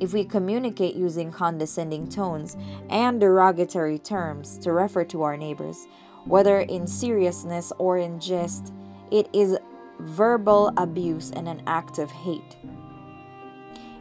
[0.00, 2.56] If we communicate using condescending tones
[2.88, 5.86] and derogatory terms to refer to our neighbors,
[6.30, 8.72] whether in seriousness or in jest,
[9.10, 9.58] it is
[9.98, 12.56] verbal abuse and an act of hate.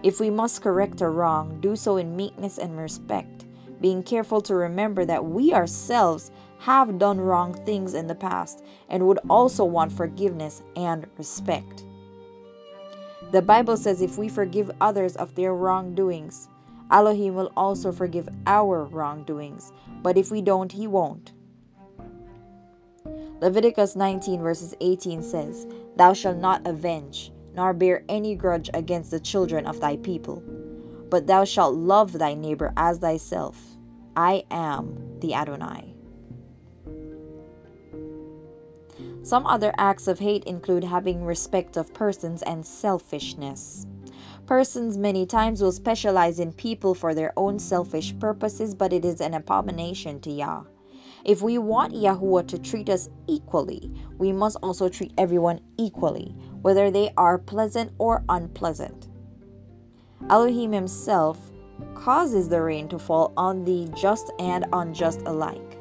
[0.03, 3.45] If we must correct a wrong, do so in meekness and respect,
[3.81, 9.07] being careful to remember that we ourselves have done wrong things in the past and
[9.07, 11.83] would also want forgiveness and respect.
[13.31, 16.47] The Bible says if we forgive others of their wrongdoings,
[16.91, 19.71] Elohim will also forgive our wrongdoings.
[20.03, 21.33] But if we don't, He won't.
[23.41, 25.65] Leviticus 19, verses 18 says,
[25.95, 30.43] Thou shalt not avenge, nor bear any grudge against the children of thy people,
[31.09, 33.77] but thou shalt love thy neighbor as thyself.
[34.15, 35.93] I am the Adonai.
[39.23, 43.85] Some other acts of hate include having respect of persons and selfishness.
[44.47, 49.21] Persons many times will specialize in people for their own selfish purposes, but it is
[49.21, 50.63] an abomination to Yah.
[51.29, 56.89] If we want Yahuwah to treat us equally, we must also treat everyone equally, whether
[56.89, 59.09] they are pleasant or unpleasant.
[60.27, 61.51] Elohim himself
[61.93, 65.77] causes the rain to fall on the just and unjust alike.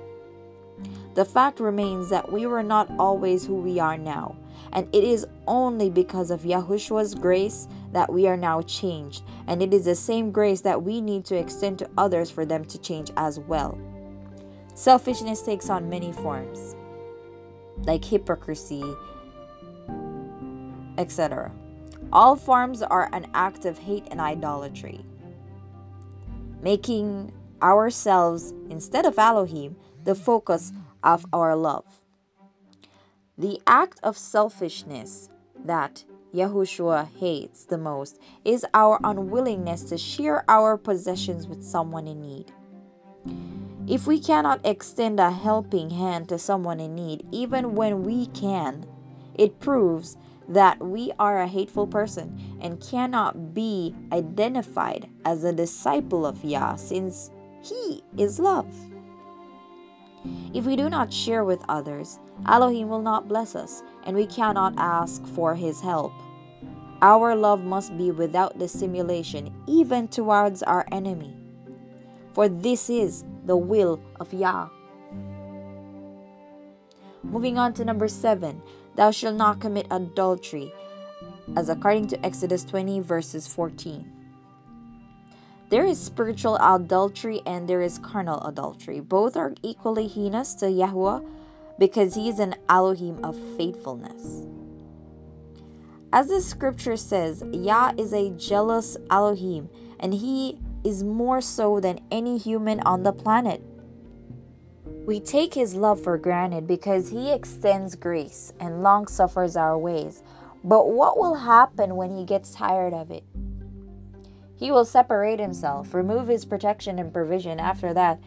[1.14, 4.36] The fact remains that we were not always who we are now,
[4.74, 9.72] and it is only because of Yahushua's grace that we are now changed, and it
[9.72, 13.10] is the same grace that we need to extend to others for them to change
[13.16, 13.78] as well.
[14.78, 16.76] Selfishness takes on many forms,
[17.82, 18.84] like hypocrisy,
[20.96, 21.50] etc.
[22.12, 25.04] All forms are an act of hate and idolatry,
[26.62, 29.74] making ourselves, instead of Elohim,
[30.04, 30.70] the focus
[31.02, 32.04] of our love.
[33.36, 35.28] The act of selfishness
[35.64, 42.22] that Yahushua hates the most is our unwillingness to share our possessions with someone in
[42.22, 42.52] need.
[43.88, 48.84] If we cannot extend a helping hand to someone in need, even when we can,
[49.34, 56.26] it proves that we are a hateful person and cannot be identified as a disciple
[56.26, 57.30] of Yah since
[57.62, 58.74] He is love.
[60.52, 64.74] If we do not share with others, Elohim will not bless us, and we cannot
[64.76, 66.12] ask for his help.
[67.00, 71.36] Our love must be without dissimulation, even towards our enemy.
[72.34, 74.68] For this is the will of Yah.
[77.24, 78.62] Moving on to number 7
[78.94, 80.72] Thou shalt not commit adultery,
[81.56, 84.12] as according to Exodus 20, verses 14.
[85.70, 89.00] There is spiritual adultery and there is carnal adultery.
[89.00, 91.20] Both are equally heinous to Yahweh
[91.78, 94.46] because he is an Elohim of faithfulness.
[96.12, 99.68] As the scripture says, Yah is a jealous Elohim
[100.00, 103.62] and he is more so than any human on the planet.
[105.06, 110.22] We take his love for granted because he extends grace and long suffers our ways.
[110.62, 113.24] But what will happen when he gets tired of it?
[114.56, 117.60] He will separate himself, remove his protection and provision.
[117.60, 118.20] After that,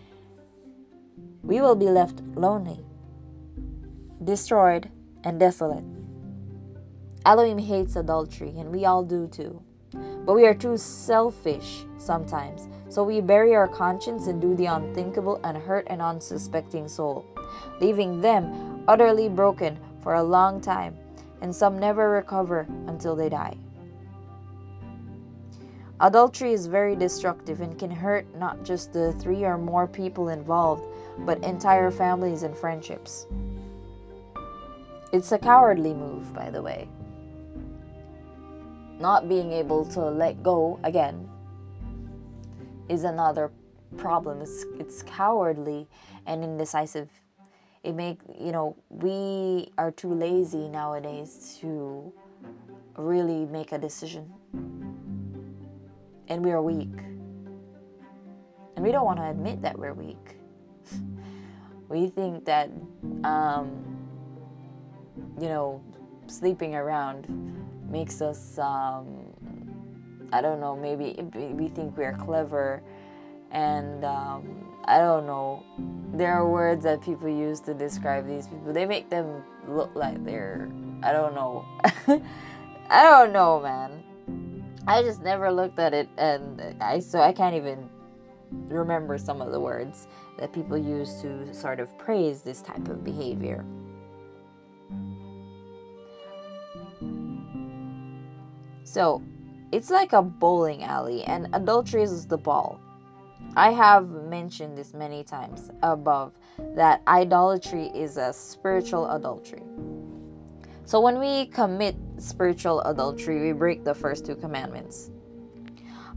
[1.44, 2.80] we will be left lonely,
[4.24, 4.90] destroyed,
[5.24, 5.84] and desolate.
[7.26, 9.62] Elohim hates adultery, and we all do too.
[10.26, 15.40] But we are too selfish sometimes, so we bury our conscience and do the unthinkable
[15.44, 17.26] and hurt an unsuspecting soul,
[17.80, 20.98] leaving them utterly broken for a long time,
[21.42, 23.58] and some never recover until they die.
[26.00, 30.84] Adultery is very destructive and can hurt not just the three or more people involved,
[31.20, 33.28] but entire families and friendships.
[35.14, 36.88] It's a cowardly move, by the way.
[39.00, 41.30] Not being able to let go again
[42.92, 43.52] is another
[43.98, 44.42] problem.
[44.42, 45.88] It's, it's cowardly
[46.26, 47.10] and indecisive.
[47.84, 52.14] It make you know we are too lazy nowadays to
[52.96, 54.32] really make a decision
[56.32, 56.98] and we are weak.
[58.76, 60.38] And we don't want to admit that we're weak.
[61.90, 62.70] we think that,
[63.26, 63.84] um,
[65.40, 65.84] you know,
[66.28, 67.28] sleeping around
[67.90, 69.31] makes us, um,
[70.32, 72.82] I don't know, maybe we think we're clever.
[73.52, 75.64] And um, I don't know.
[76.14, 78.74] There are words that people use to describe these people.
[78.74, 80.70] They make them look like they're,
[81.04, 81.66] I don't know.
[82.90, 84.04] I don't know, man.
[84.88, 87.90] I just never looked at it, and I so I can't even
[88.68, 93.04] remember some of the words that people use to sort of praise this type of
[93.04, 93.64] behavior.
[98.84, 99.24] So,
[99.72, 102.80] it's like a bowling alley, and adultery is the ball.
[103.56, 106.34] I have mentioned this many times above
[106.76, 109.64] that idolatry is a spiritual adultery.
[110.86, 115.10] So when we commit spiritual adultery, we break the first two commandments.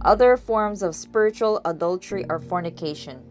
[0.02, 3.22] Other forms of spiritual adultery are fornication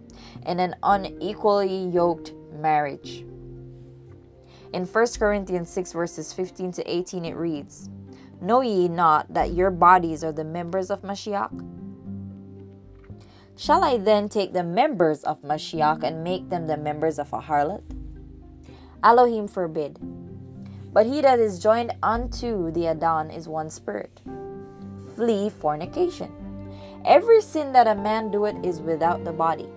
[0.45, 3.26] and an unequally yoked marriage.
[4.74, 7.90] In 1 Corinthians 6, verses 15 to 18, it reads,
[8.44, 11.48] Know ye not that your bodies are the members of Mashiach?
[13.56, 17.40] Shall I then take the members of Mashiach and make them the members of a
[17.40, 17.84] harlot?
[19.02, 19.98] Elohim forbid.
[20.91, 24.20] But he that is joined unto the Adon is one spirit.
[25.15, 26.30] Flee fornication.
[27.06, 29.70] Every sin that a man doeth is without the body.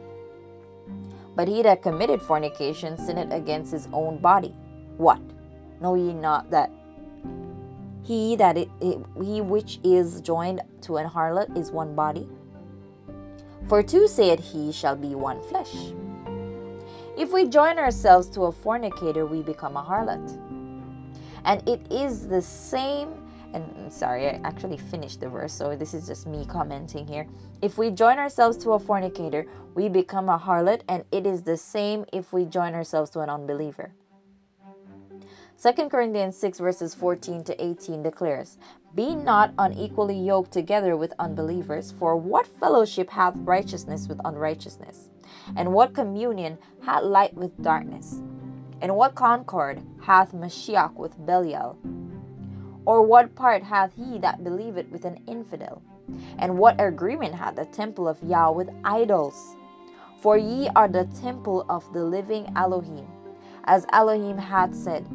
[1.37, 4.57] But he that committed fornication sinned against his own body.
[4.97, 5.21] What?
[5.81, 6.73] Know ye not that
[8.07, 12.29] he that it, it, he which is joined to an harlot is one body?
[13.69, 15.75] For two said he shall be one flesh.
[17.19, 20.39] If we join ourselves to a fornicator, we become a harlot.
[21.45, 23.09] And it is the same,
[23.53, 27.27] and sorry, I actually finished the verse, so this is just me commenting here.
[27.61, 31.57] If we join ourselves to a fornicator, we become a harlot, and it is the
[31.57, 33.93] same if we join ourselves to an unbeliever.
[35.63, 38.59] 2 Corinthians 6 verses 14 to 18 declares,
[38.95, 45.09] Be not unequally yoked together with unbelievers, for what fellowship hath righteousness with unrighteousness?
[45.57, 48.21] And what communion hath light with darkness?
[48.83, 51.79] And what concord hath Mashiach with Belial?
[52.85, 55.81] Or what part hath he that believeth with an infidel?
[56.39, 59.57] And what agreement hath the temple of Yah with idols?
[60.21, 63.07] For ye are the temple of the living Elohim.
[63.65, 65.09] As Elohim hath said,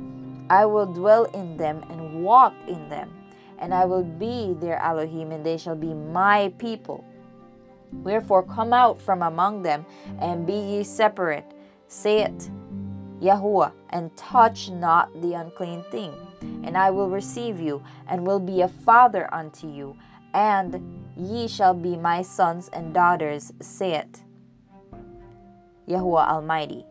[0.52, 3.10] I will dwell in them and walk in them,
[3.58, 7.06] and I will be their Elohim, and they shall be my people.
[7.94, 9.86] Wherefore come out from among them,
[10.20, 11.46] and be ye separate,
[11.88, 12.52] saith
[13.22, 16.14] Yahuwah, and touch not the unclean thing.
[16.66, 19.96] And I will receive you, and will be a father unto you,
[20.34, 24.22] and ye shall be my sons and daughters, saith
[25.88, 26.86] Yahuwah Almighty.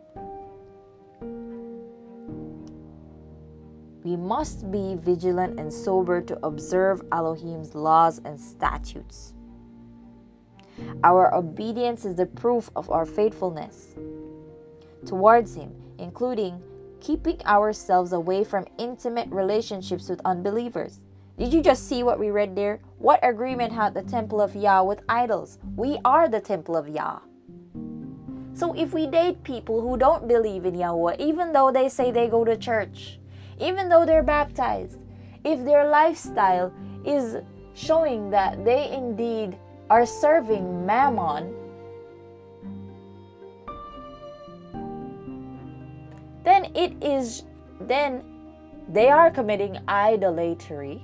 [4.03, 9.33] We must be vigilant and sober to observe Elohim's laws and statutes.
[11.03, 13.93] Our obedience is the proof of our faithfulness
[15.05, 16.61] towards Him, including
[16.99, 20.99] keeping ourselves away from intimate relationships with unbelievers.
[21.37, 22.79] Did you just see what we read there?
[22.97, 25.57] What agreement had the temple of Yah with idols?
[25.75, 27.19] We are the temple of Yah.
[28.53, 32.27] So if we date people who don't believe in Yahweh, even though they say they
[32.27, 33.19] go to church,
[33.61, 35.03] even though they're baptized,
[35.43, 36.73] if their lifestyle
[37.05, 37.37] is
[37.73, 39.57] showing that they indeed
[39.89, 41.53] are serving mammon,
[46.43, 47.43] then it is
[47.79, 48.23] then
[48.89, 51.01] they are committing idolatry.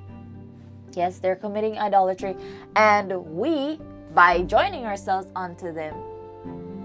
[0.93, 2.35] Yes, they're committing idolatry,
[2.75, 3.79] and we,
[4.13, 5.95] by joining ourselves unto them,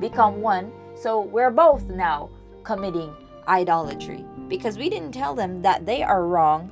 [0.00, 0.70] become one.
[0.94, 2.28] So we're both now
[2.62, 3.14] committing
[3.48, 6.70] idolatry because we didn't tell them that they are wrong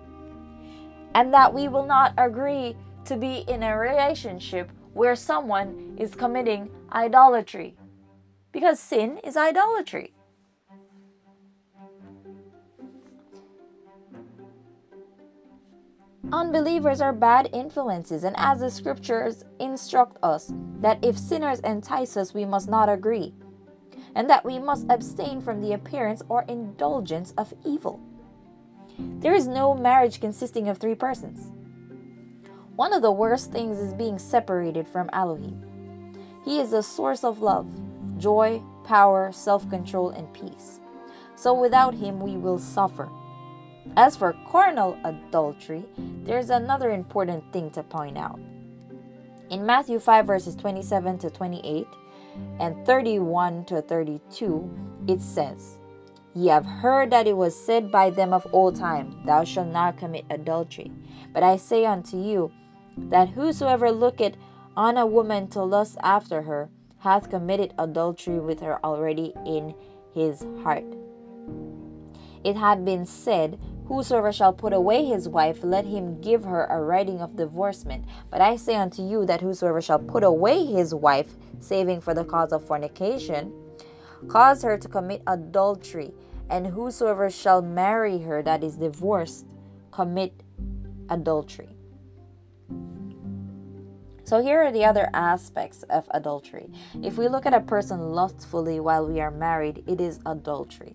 [1.14, 2.76] and that we will not agree
[3.06, 7.74] to be in a relationship where someone is committing idolatry
[8.52, 10.12] because sin is idolatry.
[16.30, 22.34] Unbelievers are bad influences, and as the scriptures instruct us, that if sinners entice us,
[22.34, 23.32] we must not agree
[24.14, 28.00] and that we must abstain from the appearance or indulgence of evil.
[28.98, 31.50] There is no marriage consisting of three persons.
[32.76, 35.64] One of the worst things is being separated from Elohim.
[36.44, 37.68] He is the source of love,
[38.18, 40.80] joy, power, self control, and peace.
[41.36, 43.08] So without him, we will suffer.
[43.96, 45.84] As for carnal adultery,
[46.24, 48.38] there's another important thing to point out.
[49.50, 51.86] In Matthew 5, verses 27 to 28,
[52.58, 54.70] and 31 to 32,
[55.08, 55.78] it says,
[56.34, 59.96] Ye have heard that it was said by them of old time, Thou shalt not
[59.96, 60.92] commit adultery.
[61.32, 62.52] But I say unto you,
[62.96, 64.36] that whosoever looketh
[64.76, 69.74] on a woman to lust after her hath committed adultery with her already in
[70.14, 70.84] his heart.
[72.44, 76.80] It had been said, Whosoever shall put away his wife, let him give her a
[76.80, 78.04] writing of divorcement.
[78.30, 82.24] But I say unto you that whosoever shall put away his wife, saving for the
[82.24, 83.52] cause of fornication,
[84.28, 86.12] cause her to commit adultery.
[86.48, 89.46] And whosoever shall marry her that is divorced,
[89.92, 90.42] commit
[91.08, 91.76] adultery.
[94.24, 96.70] So, here are the other aspects of adultery.
[97.02, 100.94] If we look at a person lustfully while we are married, it is adultery.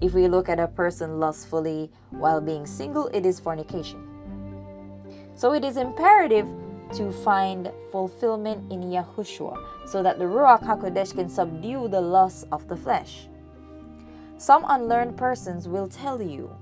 [0.00, 4.04] If we look at a person lustfully while being single, it is fornication.
[5.36, 6.48] So, it is imperative
[6.94, 12.68] to find fulfillment in Yahushua so that the Ruach HaKodesh can subdue the lusts of
[12.68, 13.28] the flesh.
[14.36, 16.54] Some unlearned persons will tell you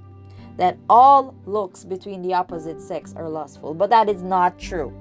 [0.56, 4.92] that all looks between the opposite sex are lustful, but that is not true.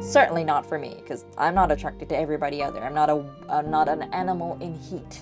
[0.00, 2.84] Certainly not for me, because I'm not attracted to everybody out there.
[2.84, 5.20] I'm not a I'm not an animal in heat.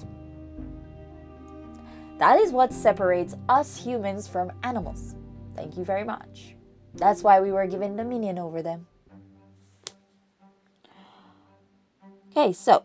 [2.19, 5.15] That is what separates us humans from animals.
[5.55, 6.57] Thank you very much.
[6.95, 8.87] That's why we were given dominion over them.
[12.31, 12.85] Okay, so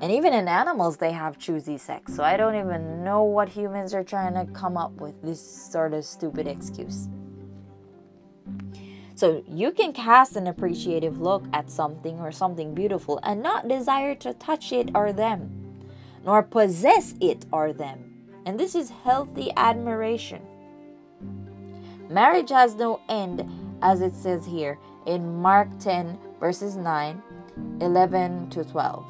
[0.00, 2.14] and even in animals, they have choosy sex.
[2.14, 5.94] So I don't even know what humans are trying to come up with this sort
[5.94, 7.08] of stupid excuse.
[9.14, 14.16] So you can cast an appreciative look at something or something beautiful and not desire
[14.16, 15.86] to touch it or them,
[16.24, 18.26] nor possess it or them.
[18.44, 20.42] And this is healthy admiration.
[22.08, 23.48] Marriage has no end,
[23.82, 27.22] as it says here in Mark 10, verses 9,
[27.80, 29.04] 11 to 12.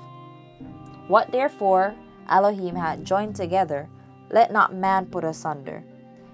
[1.09, 1.95] What therefore
[2.29, 3.89] Elohim had joined together,
[4.31, 5.85] let not man put asunder.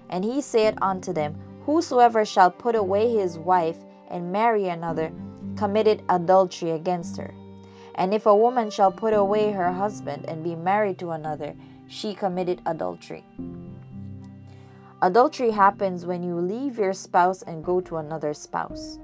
[0.09, 1.35] And he said unto them,
[1.65, 3.77] Whosoever shall put away his wife
[4.09, 5.11] and marry another,
[5.55, 7.33] committed adultery against her.
[7.95, 11.55] And if a woman shall put away her husband and be married to another,
[11.87, 13.25] she committed adultery.
[15.03, 18.99] Adultery happens when you leave your spouse and go to another spouse.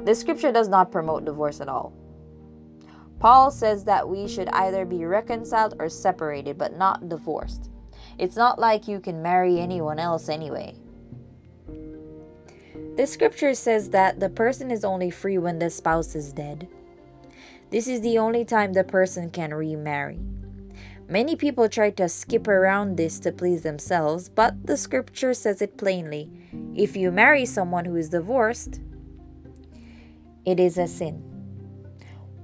[0.00, 1.92] The scripture does not promote divorce at all.
[3.20, 7.70] Paul says that we should either be reconciled or separated, but not divorced.
[8.16, 10.74] It's not like you can marry anyone else anyway.
[12.96, 16.66] The scripture says that the person is only free when the spouse is dead.
[17.70, 20.18] This is the only time the person can remarry.
[21.10, 25.78] Many people try to skip around this to please themselves, but the scripture says it
[25.78, 26.30] plainly.
[26.74, 28.80] If you marry someone who is divorced,
[30.44, 31.22] it is a sin.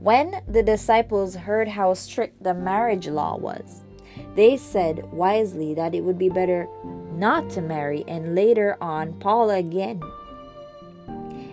[0.00, 3.82] When the disciples heard how strict the marriage law was,
[4.34, 6.66] they said wisely that it would be better
[7.12, 10.00] not to marry, and later on, Paul again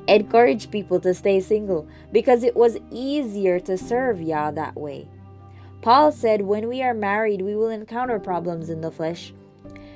[0.07, 5.07] encouraged people to stay single because it was easier to serve Yah that way.
[5.81, 9.33] Paul said, When we are married, we will encounter problems in the flesh.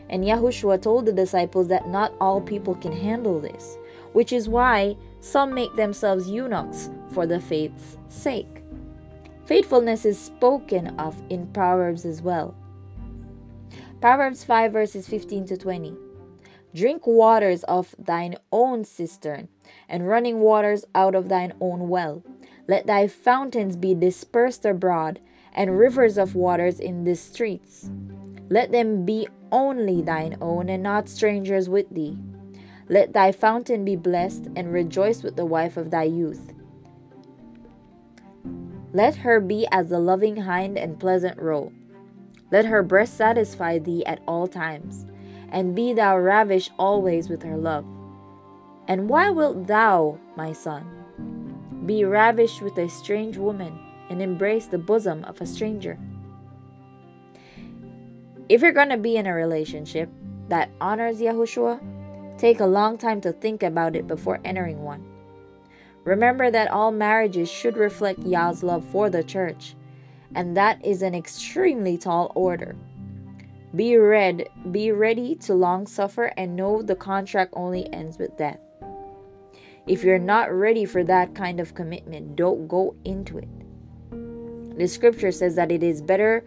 [0.10, 3.78] And Yahushua told the disciples that not all people can handle this,
[4.14, 8.64] which is why some make themselves eunuchs for the faith's sake.
[9.46, 12.56] Faithfulness is spoken of in Proverbs as well.
[14.02, 15.96] Proverbs 5 verses 15 to 20.
[16.74, 19.48] Drink waters of thine own cistern,
[19.88, 22.24] and running waters out of thine own well.
[22.68, 25.20] Let thy fountains be dispersed abroad,
[25.56, 27.90] and rivers of waters in the streets.
[28.50, 32.20] Let them be only thine own, and not strangers with thee.
[32.90, 36.54] Let thy fountain be blessed, and rejoice with the wife of thy youth.
[38.94, 41.72] Let her be as the loving hind and pleasant roe.
[42.52, 45.06] Let her breast satisfy thee at all times,
[45.50, 47.86] and be thou ravished always with her love.
[48.88, 50.86] And why wilt thou, my son,
[51.86, 53.80] be ravished with a strange woman,
[54.10, 55.98] and embrace the bosom of a stranger?
[58.48, 60.10] If you're going to be in a relationship
[60.50, 65.04] that honors Yahushua, take a long time to think about it before entering one.
[66.04, 69.76] Remember that all marriages should reflect Yah's love for the church,
[70.36, 72.76] and that is an extremely tall order.
[73.76, 78.60] Be read, be ready to long suffer and know the contract only ends with death.
[79.88, 83.65] If you're not ready for that kind of commitment, don't go into it.
[84.78, 86.44] The scripture says that it is better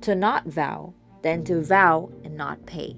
[0.00, 2.96] to not vow than to vow and not pay.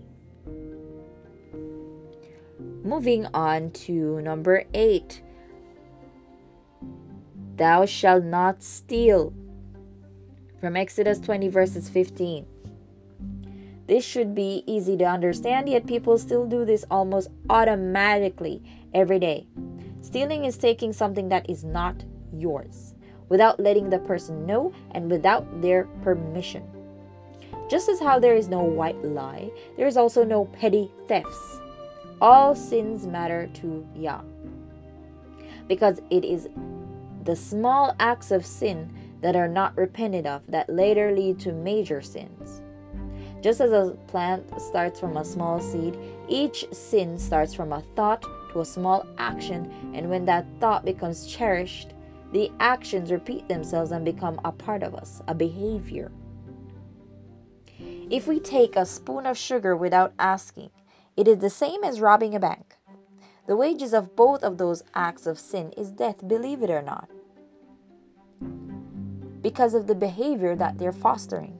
[2.84, 5.22] Moving on to number 8.
[7.56, 9.32] Thou shalt not steal.
[10.60, 12.46] From Exodus 20, verses 15.
[13.88, 18.62] This should be easy to understand, yet people still do this almost automatically
[18.92, 19.46] every day.
[20.02, 22.95] Stealing is taking something that is not yours
[23.28, 26.64] without letting the person know and without their permission.
[27.68, 31.60] Just as how there is no white lie, there is also no petty thefts
[32.20, 34.22] all sins matter to Yah.
[35.68, 36.48] Because it is
[37.24, 42.00] the small acts of sin that are not repented of that later lead to major
[42.00, 42.62] sins.
[43.42, 45.98] Just as a plant starts from a small seed,
[46.28, 51.26] each sin starts from a thought to a small action, and when that thought becomes
[51.26, 51.92] cherished,
[52.32, 56.10] the actions repeat themselves and become a part of us, a behavior.
[58.10, 60.70] If we take a spoon of sugar without asking,
[61.16, 62.76] it is the same as robbing a bank.
[63.46, 67.08] The wages of both of those acts of sin is death, believe it or not,
[69.40, 71.58] because of the behavior that they're fostering.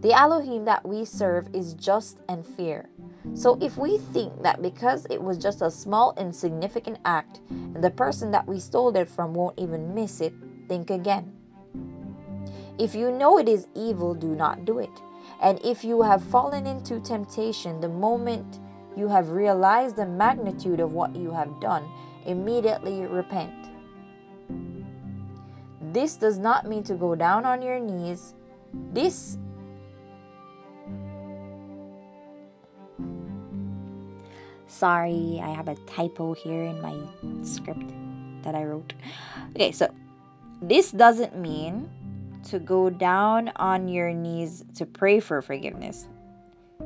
[0.00, 2.88] The Elohim that we serve is just and fair.
[3.34, 7.90] So if we think that because it was just a small insignificant act and the
[7.90, 10.32] person that we stole it from won't even miss it,
[10.68, 11.36] think again.
[12.78, 14.90] If you know it is evil, do not do it.
[15.42, 18.58] And if you have fallen into temptation the moment
[18.96, 21.88] you have realized the magnitude of what you have done,
[22.26, 23.52] immediately repent.
[25.92, 28.34] This does not mean to go down on your knees.
[28.92, 29.38] This
[34.70, 36.94] Sorry, I have a typo here in my
[37.44, 37.92] script
[38.42, 38.94] that I wrote.
[39.50, 39.92] Okay, so
[40.62, 41.90] this doesn't mean
[42.44, 46.06] to go down on your knees to pray for forgiveness.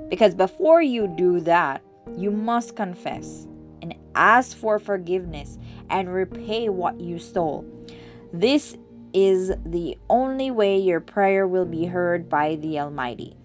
[0.08, 1.82] Because before you do that,
[2.16, 3.46] you must confess
[3.82, 5.58] and ask for forgiveness
[5.90, 7.64] and repay what you stole.
[8.32, 8.76] This
[9.12, 13.36] is the only way your prayer will be heard by the Almighty.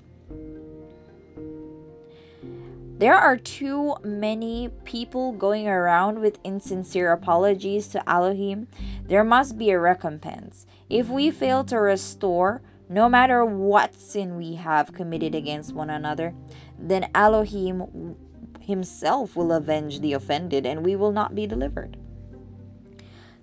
[2.99, 8.67] There are too many people going around with insincere apologies to Elohim.
[9.07, 10.65] There must be a recompense.
[10.89, 16.35] If we fail to restore, no matter what sin we have committed against one another,
[16.77, 18.17] then Elohim
[18.59, 21.95] himself will avenge the offended and we will not be delivered.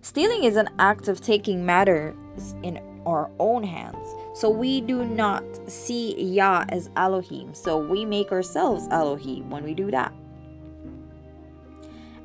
[0.02, 2.14] Stealing is an act of taking matters
[2.62, 4.06] in our own hands.
[4.36, 7.54] So we do not see Yah as Elohim.
[7.54, 10.12] So we make ourselves Elohim when we do that.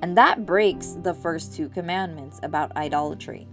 [0.01, 3.47] And that breaks the first two commandments about idolatry.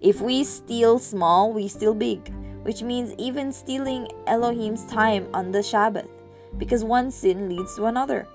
[0.00, 2.34] If we steal small, we steal big,
[2.64, 6.08] which means even stealing Elohim's time on the Sabbath,
[6.58, 8.26] because one sin leads to another.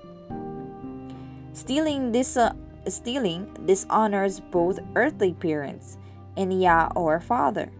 [1.52, 2.54] Stealing this uh,
[2.88, 5.98] stealing dishonors both earthly parents
[6.38, 7.70] and Yah or Father.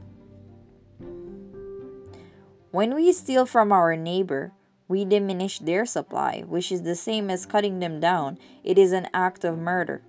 [2.77, 4.53] When we steal from our neighbor,
[4.87, 8.37] we diminish their supply, which is the same as cutting them down.
[8.63, 10.03] It is an act of murder.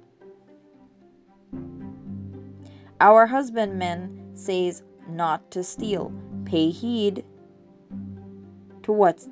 [2.99, 6.11] Our husbandman says not to steal.
[6.44, 7.23] Pay heed
[8.84, 9.26] to what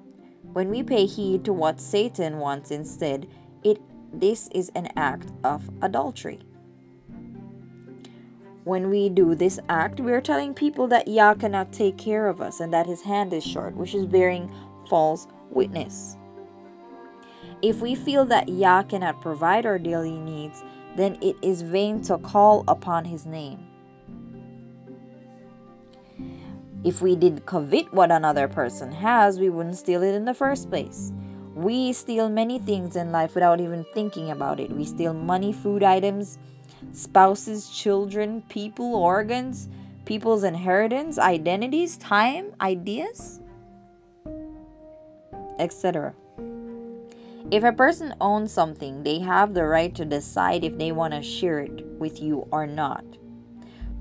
[0.53, 3.27] when we pay heed to what Satan wants instead,
[3.65, 3.81] it
[4.13, 6.39] this is an act of adultery.
[8.65, 12.41] When we do this act, we are telling people that Yah cannot take care of
[12.41, 14.51] us and that his hand is short, which is bearing
[14.89, 16.17] false witness.
[17.61, 20.63] If we feel that Yah cannot provide our daily needs,
[20.95, 23.59] then it is vain to call upon his name.
[26.83, 30.71] If we did covet what another person has, we wouldn't steal it in the first
[30.71, 31.11] place.
[31.53, 34.71] We steal many things in life without even thinking about it.
[34.71, 36.39] We steal money, food items,
[36.95, 39.67] spouses, children, people, organs,
[40.05, 43.41] people's inheritance, identities, time, ideas,
[45.59, 46.13] etc.
[47.51, 51.21] If a person owns something, they have the right to decide if they want to
[51.21, 53.03] share it with you or not.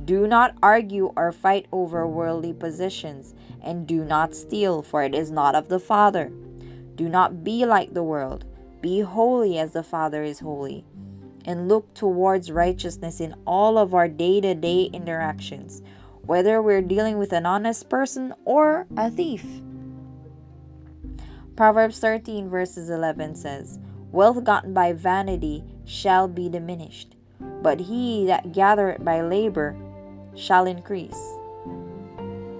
[0.04, 5.30] Do not argue or fight over worldly possessions, and do not steal, for it is
[5.30, 6.30] not of the Father.
[6.94, 8.44] Do not be like the world.
[8.80, 10.84] Be holy as the Father is holy
[11.44, 15.82] and look towards righteousness in all of our day to day interactions,
[16.22, 19.44] whether we're dealing with an honest person or a thief.
[21.56, 23.78] Proverbs 13, verses 11 says,
[24.10, 27.14] Wealth gotten by vanity shall be diminished,
[27.62, 29.76] but he that gathereth by labor
[30.34, 31.20] shall increase.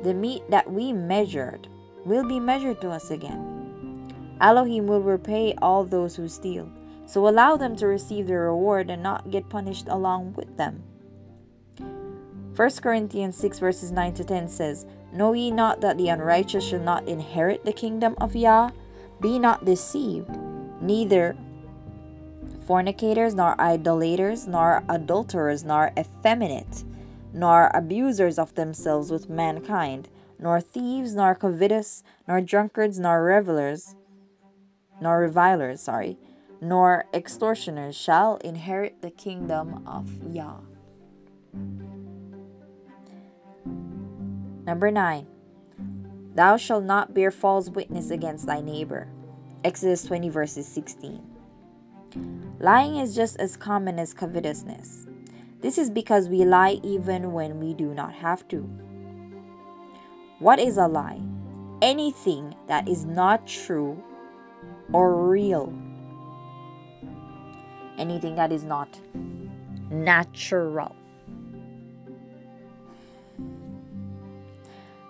[0.03, 1.69] The meat that we measured
[2.05, 3.51] will be measured to us again.
[4.41, 6.71] Elohim will repay all those who steal
[7.07, 10.83] so allow them to receive their reward and not get punished along with them.
[12.57, 16.81] 1 Corinthians 6 verses 9 to 10 says, Know ye not that the unrighteous shall
[16.81, 18.71] not inherit the kingdom of Yah?
[19.21, 20.31] Be not deceived,
[20.81, 21.37] neither
[22.67, 26.85] fornicators, nor idolaters, nor adulterers, nor effeminate,
[27.33, 30.09] nor abusers of themselves with mankind,
[30.39, 33.95] nor thieves, nor covetous, nor drunkards, nor revelers,
[35.01, 36.19] nor revilers, sorry,
[36.65, 40.61] nor extortioners shall inherit the kingdom of Yah.
[44.65, 45.27] Number 9.
[46.35, 49.09] Thou shalt not bear false witness against thy neighbor.
[49.63, 51.23] Exodus 20, verses 16.
[52.59, 55.07] Lying is just as common as covetousness.
[55.61, 58.63] This is because we lie even when we do not have to.
[60.39, 61.21] What is a lie?
[61.83, 64.03] Anything that is not true
[64.95, 65.75] or real.
[67.99, 68.89] Anything that is not
[69.91, 70.95] natural.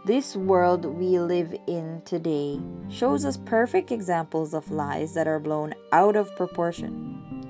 [0.05, 5.73] This world we live in today shows us perfect examples of lies that are blown
[5.93, 7.47] out of proportion.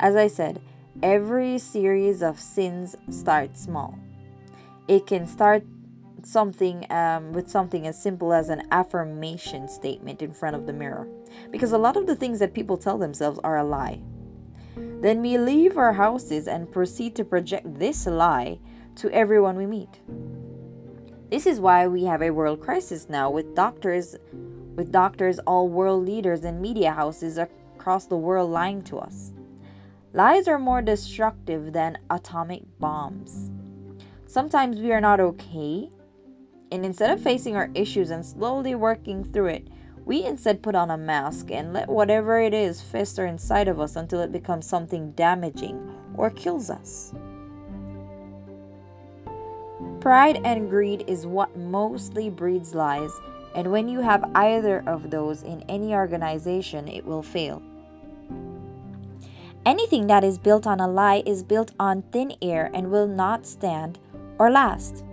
[0.00, 0.62] As I said,
[1.02, 3.98] every series of sins starts small.
[4.88, 5.64] It can start
[6.22, 11.06] something um, with something as simple as an affirmation statement in front of the mirror,
[11.50, 14.00] because a lot of the things that people tell themselves are a lie.
[15.00, 18.58] Then we leave our houses and proceed to project this lie
[18.96, 20.00] to everyone we meet.
[21.30, 24.16] This is why we have a world crisis now with doctors
[24.78, 29.32] with doctors, all world leaders and media houses across the world lying to us.
[30.12, 33.50] Lies are more destructive than atomic bombs.
[34.26, 35.90] Sometimes we are not okay,
[36.70, 39.68] and instead of facing our issues and slowly working through it,
[40.08, 43.94] we instead put on a mask and let whatever it is fester inside of us
[43.94, 47.12] until it becomes something damaging or kills us.
[50.00, 53.10] Pride and greed is what mostly breeds lies,
[53.54, 57.60] and when you have either of those in any organization, it will fail.
[59.66, 63.44] Anything that is built on a lie is built on thin air and will not
[63.46, 63.98] stand
[64.38, 65.04] or last.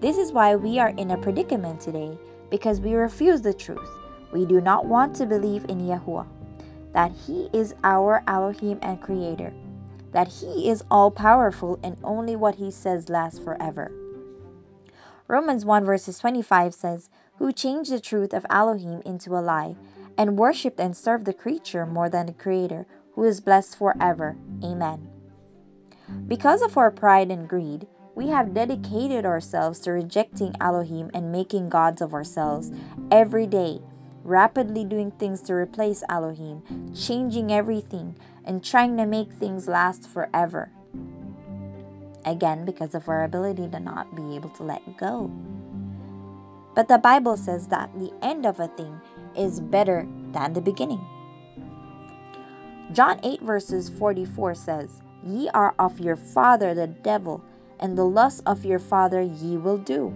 [0.00, 2.18] This is why we are in a predicament today
[2.50, 3.88] because we refuse the truth.
[4.32, 6.26] We do not want to believe in Yahuwah,
[6.92, 9.52] that He is our Elohim and Creator
[10.12, 13.92] that He is all powerful and only what He says lasts forever.
[15.26, 19.76] Romans 1 verses 25 says, Who changed the truth of Elohim into a lie,
[20.16, 24.36] and worshipped and served the creature more than the Creator, who is blessed forever.
[24.64, 25.08] Amen.
[26.26, 27.86] Because of our pride and greed,
[28.18, 32.72] we have dedicated ourselves to rejecting Elohim and making gods of ourselves
[33.12, 33.80] every day,
[34.24, 36.60] rapidly doing things to replace Elohim,
[36.96, 40.72] changing everything, and trying to make things last forever.
[42.24, 45.30] Again, because of our ability to not be able to let go.
[46.74, 49.00] But the Bible says that the end of a thing
[49.36, 51.06] is better than the beginning.
[52.92, 57.44] John 8, verses 44 says, Ye are of your father the devil,
[57.80, 60.14] and the lust of your father ye will do.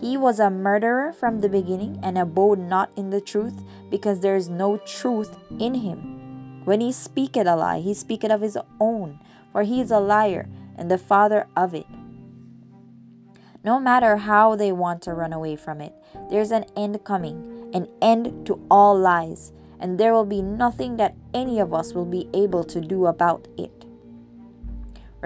[0.00, 4.36] He was a murderer from the beginning and abode not in the truth, because there
[4.36, 6.62] is no truth in him.
[6.64, 9.20] When he speaketh a lie, he speaketh of his own,
[9.52, 11.86] for he is a liar and the father of it.
[13.64, 15.94] No matter how they want to run away from it,
[16.30, 21.14] there's an end coming, an end to all lies, and there will be nothing that
[21.34, 23.75] any of us will be able to do about it.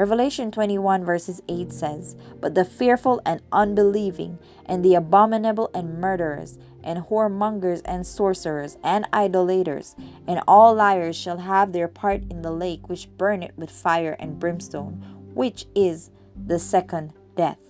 [0.00, 6.58] Revelation 21 verses 8 says, But the fearful and unbelieving, and the abominable and murderers,
[6.82, 9.94] and whoremongers and sorcerers and idolaters
[10.26, 14.38] and all liars shall have their part in the lake which burneth with fire and
[14.38, 15.04] brimstone,
[15.34, 17.60] which is the second death.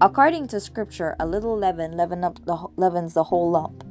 [0.00, 3.84] According to scripture, a little leaven leaven up the, leavens the whole lump.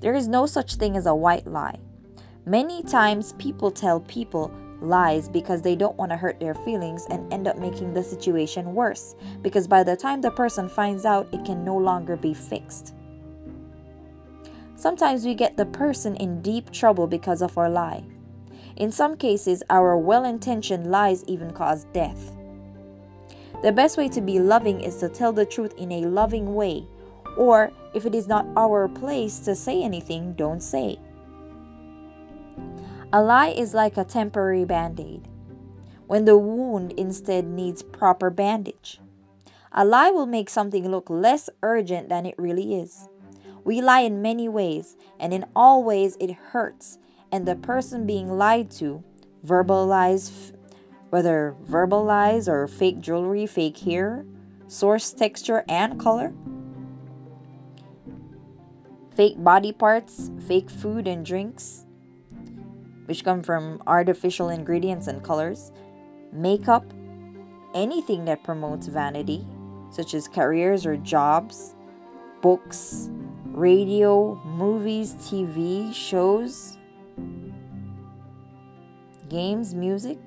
[0.00, 1.78] There is no such thing as a white lie.
[2.44, 4.52] Many times people tell people
[4.88, 8.74] lies because they don't want to hurt their feelings and end up making the situation
[8.74, 12.94] worse because by the time the person finds out, it can no longer be fixed.
[14.76, 18.04] Sometimes we get the person in deep trouble because of our lie.
[18.76, 22.32] In some cases, our well intentioned lies even cause death.
[23.62, 26.86] The best way to be loving is to tell the truth in a loving way,
[27.38, 30.98] or if it is not our place to say anything, don't say.
[33.12, 35.28] A lie is like a temporary band aid
[36.08, 39.00] when the wound instead needs proper bandage.
[39.72, 43.08] A lie will make something look less urgent than it really is.
[43.64, 46.98] We lie in many ways, and in all ways it hurts,
[47.30, 49.02] and the person being lied to,
[49.42, 50.52] verbal lies,
[51.10, 54.24] whether verbal lies or fake jewelry, fake hair,
[54.68, 56.32] source texture and color,
[59.14, 61.85] fake body parts, fake food and drinks,
[63.06, 65.72] which come from artificial ingredients and colors,
[66.32, 66.84] makeup,
[67.74, 69.46] anything that promotes vanity,
[69.90, 71.74] such as careers or jobs,
[72.42, 73.10] books,
[73.46, 76.76] radio, movies, TV, shows,
[79.28, 80.18] games, music,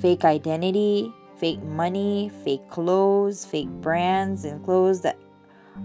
[0.00, 5.16] fake identity, fake money, fake clothes, fake brands, and clothes that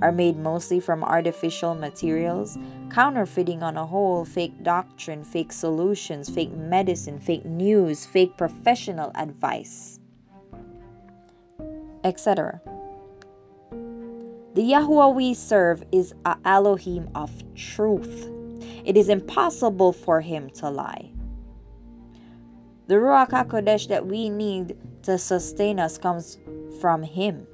[0.01, 2.57] are made mostly from artificial materials,
[2.89, 9.99] counterfeiting on a whole, fake doctrine, fake solutions, fake medicine, fake news, fake professional advice,
[12.03, 12.61] etc.
[14.53, 18.29] The Yahuwah we serve is a Elohim of truth.
[18.83, 21.11] It is impossible for him to lie.
[22.87, 26.37] The Ruach HaKodesh that we need to sustain us comes
[26.79, 27.45] from him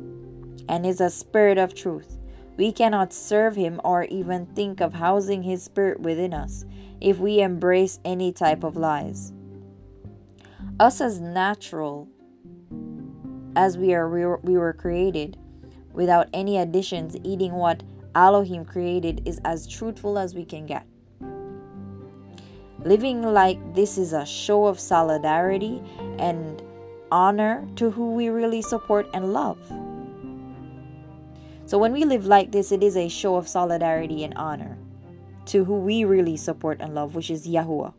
[0.69, 2.19] and is a spirit of truth.
[2.55, 6.65] We cannot serve Him or even think of housing His Spirit within us
[7.01, 9.33] if we embrace any type of lies.
[10.79, 12.07] Us as natural
[13.55, 15.37] as we are we were created
[15.91, 17.83] without any additions eating what
[18.15, 20.85] Elohim created is as truthful as we can get.
[22.79, 25.81] Living like this is a show of solidarity
[26.19, 26.61] and
[27.11, 29.59] honor to who we really support and love.
[31.73, 34.77] So when we live like this, it is a show of solidarity and honor
[35.47, 37.95] to who we really support and love, which is Yahuwah.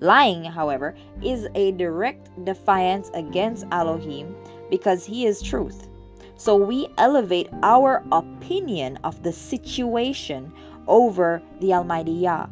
[0.00, 4.34] Lying, however, is a direct defiance against Elohim
[4.70, 5.88] because he is truth.
[6.36, 10.50] So we elevate our opinion of the situation
[10.86, 12.46] over the Almighty Yah,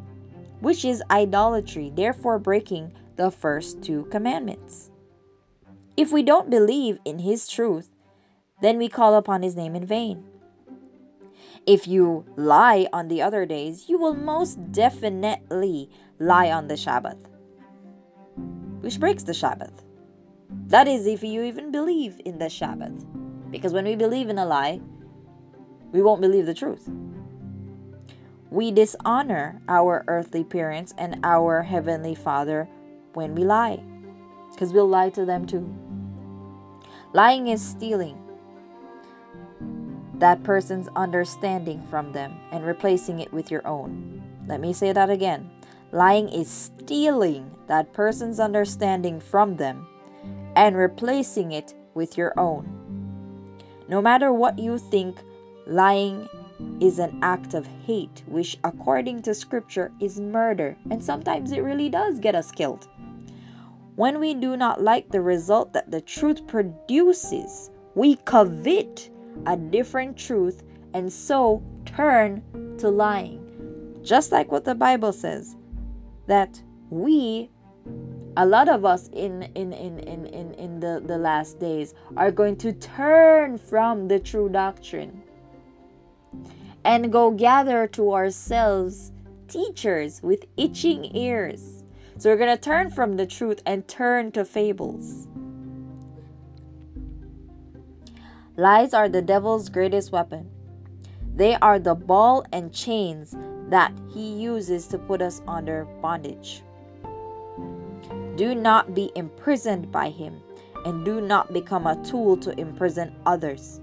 [0.61, 4.91] which is idolatry, therefore breaking the first two commandments.
[5.97, 7.89] If we don't believe in his truth,
[8.65, 10.25] then we call upon his name in vain.
[11.67, 17.29] If you lie on the other days, you will most definitely lie on the Sabbath,
[18.81, 19.85] which breaks the Sabbath.
[20.69, 23.05] That is, if you even believe in the Sabbath.
[23.51, 24.81] Because when we believe in a lie,
[25.93, 26.89] we won't believe the truth.
[28.51, 32.69] We dishonor our earthly parents and our heavenly Father
[33.13, 33.85] when we lie,
[34.53, 35.73] because we'll lie to them too.
[37.13, 38.24] Lying is stealing,
[40.19, 44.23] that person's understanding from them and replacing it with your own.
[44.47, 45.51] Let me say that again.
[45.93, 49.87] Lying is stealing that person's understanding from them
[50.57, 52.81] and replacing it with your own.
[53.89, 55.19] No matter what you think,
[55.67, 56.29] lying
[56.81, 61.89] is an act of hate, which, according to scripture, is murder, and sometimes it really
[61.89, 62.89] does get us killed.
[63.97, 69.11] When we do not like the result that the truth produces, we covet
[69.47, 70.63] a different truth
[70.93, 72.43] and so turn
[72.79, 73.41] to lying.
[74.03, 75.57] Just like what the Bible says,
[76.27, 77.51] that we
[78.37, 82.31] a lot of us in in in in in, in the, the last days are
[82.31, 85.23] going to turn from the true doctrine
[86.85, 89.13] and go gather to ourselves
[89.47, 91.85] teachers with itching ears
[92.19, 95.29] so we're going to turn from the truth and turn to fables
[98.57, 100.49] Lies are the devil's greatest weapon.
[101.35, 103.35] They are the ball and chains
[103.69, 106.63] that he uses to put us under bondage.
[108.37, 110.41] Do not be imprisoned by him,
[110.85, 113.81] and do not become a tool to imprison others.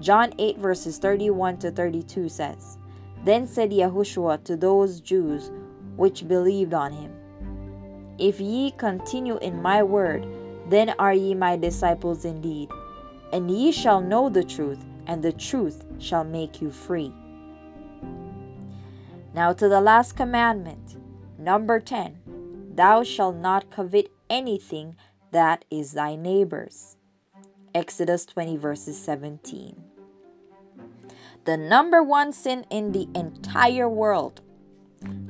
[0.00, 2.78] John 8, verses 31 to 32 says,
[3.24, 5.50] Then said Yahushua to those Jews
[5.96, 7.12] which believed on him,
[8.16, 10.24] If ye continue in my word,
[10.68, 12.70] then are ye my disciples indeed
[13.32, 17.12] and ye shall know the truth, and the truth shall make you free.
[19.34, 20.96] Now to the last commandment,
[21.38, 22.18] number 10
[22.74, 24.96] Thou shalt not covet anything
[25.32, 26.96] that is thy neighbor's.
[27.74, 29.82] Exodus 20, verses 17.
[31.44, 34.40] The number one sin in the entire world.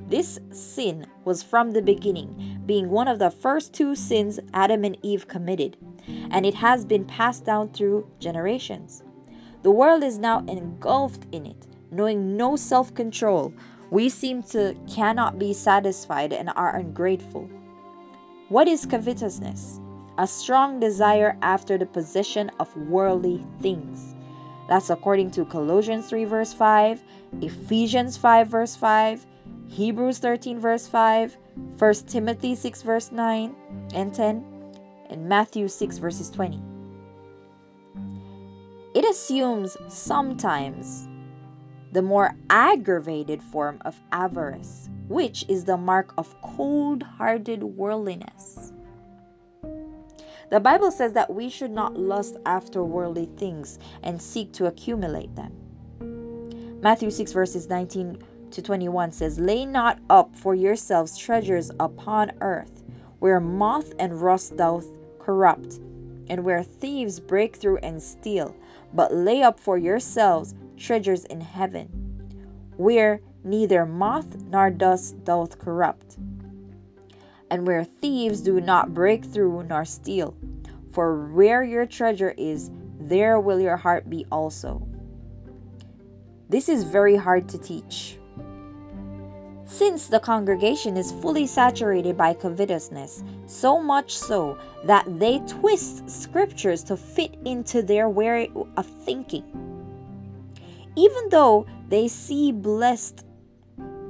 [0.08, 4.96] This sin was from the beginning, being one of the first two sins Adam and
[5.02, 5.76] Eve committed
[6.30, 9.02] and it has been passed down through generations.
[9.62, 13.52] The world is now engulfed in it, knowing no self control.
[13.90, 17.50] We seem to cannot be satisfied and are ungrateful.
[18.48, 19.80] What is covetousness?
[20.18, 24.14] A strong desire after the possession of worldly things.
[24.68, 27.02] That's according to Colossians 3, verse 5,
[27.40, 29.26] Ephesians 5, verse 5,
[29.68, 31.36] Hebrews 13, verse 5,
[31.78, 33.54] 1 Timothy 6, verse 9
[33.94, 34.44] and 10,
[35.10, 36.60] in Matthew 6, verses 20.
[38.94, 41.08] It assumes sometimes
[41.92, 48.72] the more aggravated form of avarice, which is the mark of cold hearted worldliness.
[50.50, 55.34] The Bible says that we should not lust after worldly things and seek to accumulate
[55.36, 55.52] them.
[56.80, 58.18] Matthew 6, verses 19
[58.50, 62.82] to 21 says, Lay not up for yourselves treasures upon earth,
[63.20, 64.86] where moth and rust doth
[65.20, 65.78] corrupt,
[66.28, 68.56] and where thieves break through and steal,
[68.92, 71.86] but lay up for yourselves treasures in heaven,
[72.76, 76.16] where neither moth nor dust doth corrupt,
[77.50, 80.36] and where thieves do not break through nor steal.
[80.92, 84.86] For where your treasure is, there will your heart be also.
[86.48, 88.19] This is very hard to teach.
[89.70, 96.82] Since the congregation is fully saturated by covetousness, so much so that they twist scriptures
[96.84, 99.44] to fit into their way of thinking.
[100.96, 103.24] Even though they see blessed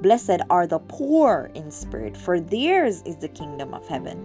[0.00, 4.16] blessed are the poor in spirit, for theirs is the kingdom of heaven.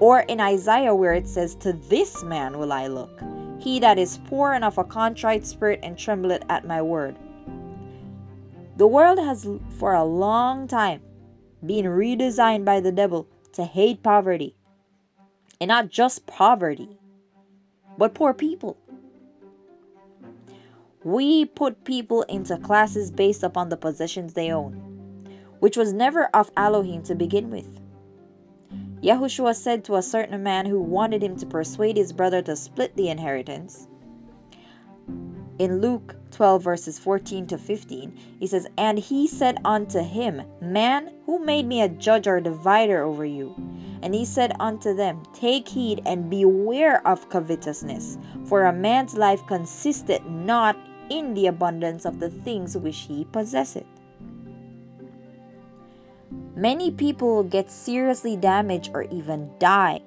[0.00, 3.20] Or in Isaiah, where it says, To this man will I look,
[3.58, 7.16] he that is poor and of a contrite spirit and trembleth at my word.
[8.76, 9.48] The world has
[9.78, 11.00] for a long time
[11.64, 14.56] been redesigned by the devil to hate poverty.
[15.60, 16.98] And not just poverty,
[17.96, 18.76] but poor people.
[21.04, 24.72] We put people into classes based upon the possessions they own,
[25.60, 27.80] which was never of Elohim to begin with.
[29.02, 32.96] Yahushua said to a certain man who wanted him to persuade his brother to split
[32.96, 33.86] the inheritance.
[35.58, 41.12] In Luke 12, verses 14 to 15, he says, And he said unto him, Man,
[41.26, 43.54] who made me a judge or divider over you?
[44.02, 49.46] And he said unto them, Take heed and beware of covetousness, for a man's life
[49.46, 50.76] consisteth not
[51.08, 53.86] in the abundance of the things which he possesseth.
[56.56, 60.02] Many people get seriously damaged or even die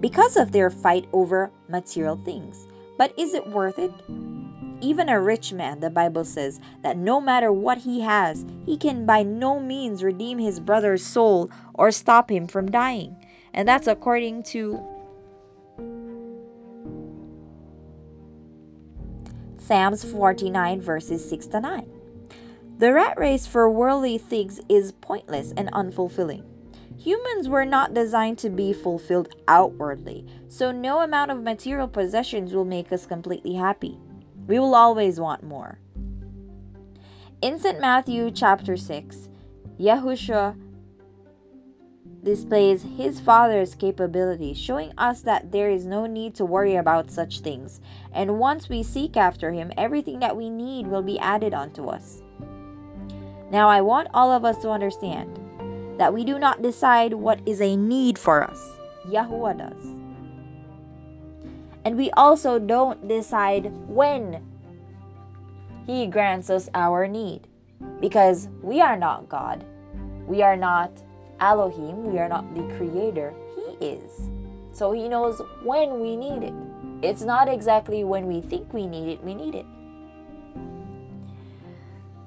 [0.00, 2.66] because of their fight over material things.
[2.98, 3.92] But is it worth it?
[4.82, 9.06] Even a rich man, the Bible says that no matter what he has, he can
[9.06, 13.16] by no means redeem his brother's soul or stop him from dying.
[13.54, 14.82] And that's according to
[19.56, 21.90] Psalms 49, verses 6 to 9.
[22.78, 26.42] The rat race for worldly things is pointless and unfulfilling.
[26.98, 32.64] Humans were not designed to be fulfilled outwardly, so no amount of material possessions will
[32.64, 33.98] make us completely happy.
[34.46, 35.78] We will always want more.
[37.40, 37.80] In St.
[37.80, 39.28] Matthew chapter 6,
[39.80, 40.56] Yahushua
[42.22, 47.40] displays his Father's capability, showing us that there is no need to worry about such
[47.40, 47.80] things.
[48.12, 52.22] And once we seek after him, everything that we need will be added unto us.
[53.50, 55.38] Now, I want all of us to understand
[55.98, 60.01] that we do not decide what is a need for us, Yahuwah does.
[61.84, 64.42] And we also don't decide when
[65.86, 67.48] He grants us our need
[68.00, 69.64] because we are not God.
[70.26, 70.90] We are not
[71.40, 72.04] Elohim.
[72.04, 73.34] We are not the Creator.
[73.56, 74.30] He is.
[74.72, 76.54] So He knows when we need it.
[77.02, 79.66] It's not exactly when we think we need it, we need it.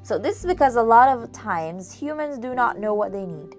[0.03, 3.56] So, this is because a lot of times humans do not know what they need.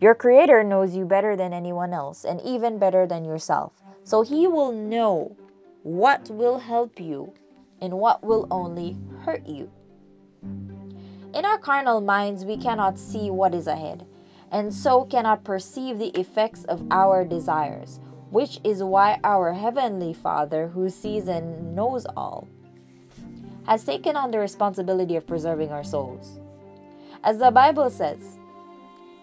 [0.00, 3.72] Your Creator knows you better than anyone else, and even better than yourself.
[4.04, 5.36] So, He will know
[5.82, 7.32] what will help you
[7.80, 9.70] and what will only hurt you.
[11.32, 14.06] In our carnal minds, we cannot see what is ahead,
[14.50, 18.00] and so cannot perceive the effects of our desires,
[18.30, 22.48] which is why our Heavenly Father, who sees and knows all,
[23.66, 26.40] has taken on the responsibility of preserving our souls.
[27.22, 28.38] As the Bible says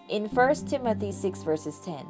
[0.08, 2.06] in 1 Timothy 6, verses 10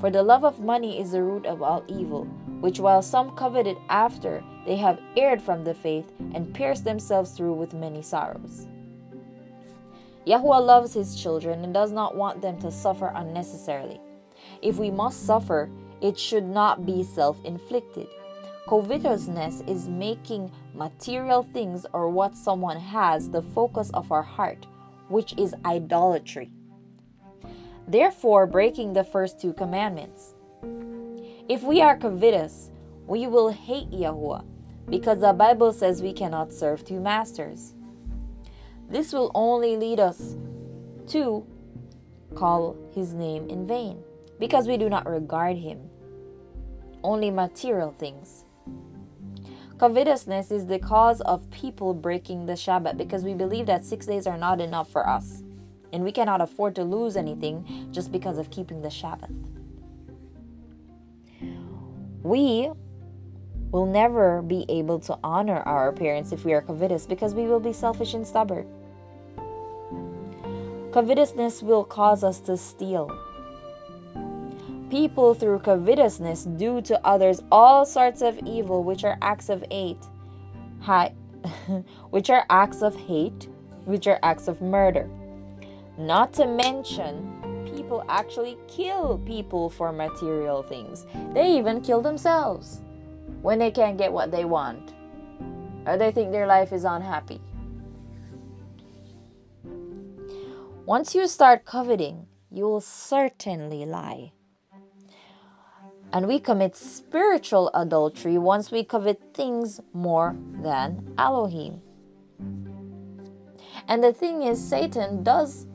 [0.00, 2.24] For the love of money is the root of all evil,
[2.60, 7.54] which while some coveted after, they have erred from the faith and pierced themselves through
[7.54, 8.66] with many sorrows.
[10.26, 14.00] Yahuwah loves his children and does not want them to suffer unnecessarily.
[14.60, 18.08] If we must suffer, it should not be self inflicted.
[18.68, 24.66] Covetousness is making material things or what someone has the focus of our heart,
[25.08, 26.50] which is idolatry.
[27.88, 30.34] Therefore, breaking the first two commandments.
[31.48, 32.70] If we are covetous,
[33.06, 34.44] we will hate Yahuwah,
[34.90, 37.74] because the Bible says we cannot serve two masters.
[38.88, 40.36] This will only lead us
[41.08, 41.46] to
[42.34, 44.02] call his name in vain,
[44.40, 45.78] because we do not regard him.
[47.04, 48.44] Only material things.
[49.78, 54.26] Covetousness is the cause of people breaking the Shabbat because we believe that six days
[54.26, 55.42] are not enough for us.
[55.96, 59.32] And we cannot afford to lose anything just because of keeping the Shabbat.
[62.22, 62.70] We
[63.70, 67.60] will never be able to honor our parents if we are covetous because we will
[67.60, 68.68] be selfish and stubborn.
[70.92, 73.10] Covetousness will cause us to steal.
[74.90, 80.04] People through covetousness do to others all sorts of evil, which are acts of hate,
[82.10, 83.48] which are acts of hate,
[83.86, 85.08] which are acts of murder.
[85.98, 91.06] Not to mention, people actually kill people for material things.
[91.32, 92.82] They even kill themselves
[93.42, 94.94] when they can't get what they want
[95.86, 97.40] or they think their life is unhappy.
[100.84, 104.32] Once you start coveting, you will certainly lie.
[106.12, 111.80] And we commit spiritual adultery once we covet things more than Elohim.
[113.88, 115.66] And the thing is, Satan does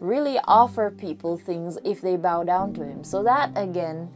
[0.00, 3.04] really offer people things if they bow down to him.
[3.04, 4.10] So that again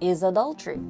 [0.00, 0.80] is adultery.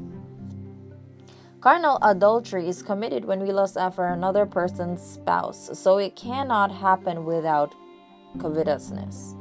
[1.61, 7.25] Carnal adultery is committed when we lust after another person's spouse, so it cannot happen
[7.25, 7.75] without
[8.39, 9.35] covetousness.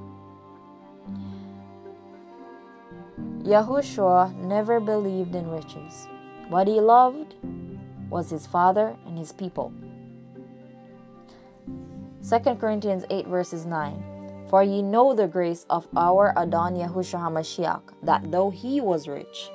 [3.44, 6.08] Yahushua never believed in riches.
[6.50, 7.36] What he loved
[8.10, 9.72] was his father and his people.
[12.28, 17.82] 2 Corinthians 8 verses 9 For ye know the grace of our Adon Yahushua HaMashiach,
[18.04, 19.50] that though he was rich,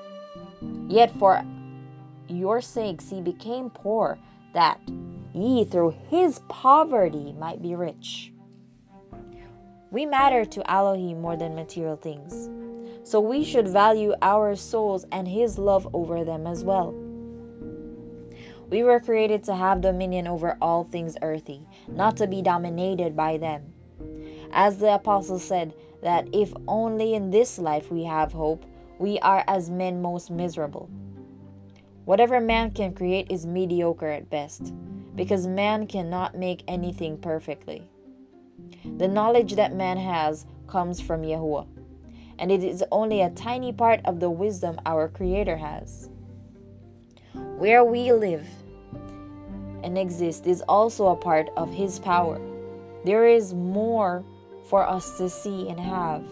[0.88, 1.44] yet for
[2.26, 4.18] your sakes he became poor,
[4.54, 4.80] that
[5.34, 8.32] ye through his poverty might be rich.
[9.90, 12.48] We matter to Elohim more than material things,
[13.06, 16.94] so we should value our souls and his love over them as well.
[18.70, 23.36] We were created to have dominion over all things earthy, not to be dominated by
[23.38, 23.72] them.
[24.52, 28.64] As the apostle said, that if only in this life we have hope,
[28.98, 30.88] we are as men most miserable.
[32.04, 34.72] Whatever man can create is mediocre at best,
[35.14, 37.88] because man cannot make anything perfectly.
[38.96, 41.66] The knowledge that man has comes from Yahuwah,
[42.38, 46.10] and it is only a tiny part of the wisdom our Creator has.
[47.58, 48.48] Where we live
[49.84, 52.40] and exist is also a part of His power.
[53.04, 54.24] There is more
[54.68, 56.24] for us to see and have.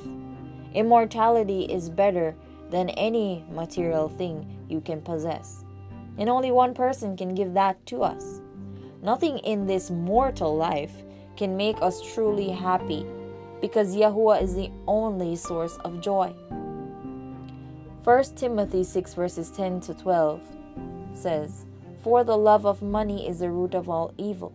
[0.75, 2.35] Immortality is better
[2.71, 5.65] than any material thing you can possess.
[6.19, 8.41] And only one person can give that to us.
[9.01, 11.05] Nothing in this mortal life
[11.37, 13.07] can make us truly happy
[13.61, 16.35] because Yahuwah is the only source of joy.
[18.03, 20.41] 1 Timothy 6 verses 10 to 12
[21.15, 21.67] says,
[22.03, 24.53] For the love of money is the root of all evil,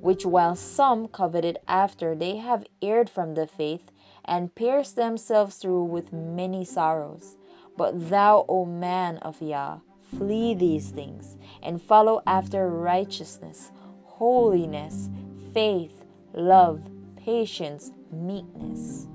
[0.00, 3.90] which while some coveted after they have erred from the faith
[4.24, 7.36] and pierced themselves through with many sorrows.
[7.76, 9.78] But thou, O man of Yah,
[10.16, 13.70] flee these things and follow after righteousness,
[14.04, 15.08] holiness,
[15.54, 19.06] faith, love, patience, meekness.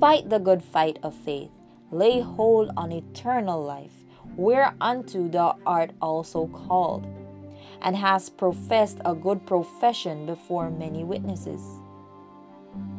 [0.00, 1.50] Fight the good fight of faith,
[1.90, 4.04] lay hold on eternal life,
[4.36, 7.06] whereunto thou art also called,
[7.82, 11.60] and hast professed a good profession before many witnesses.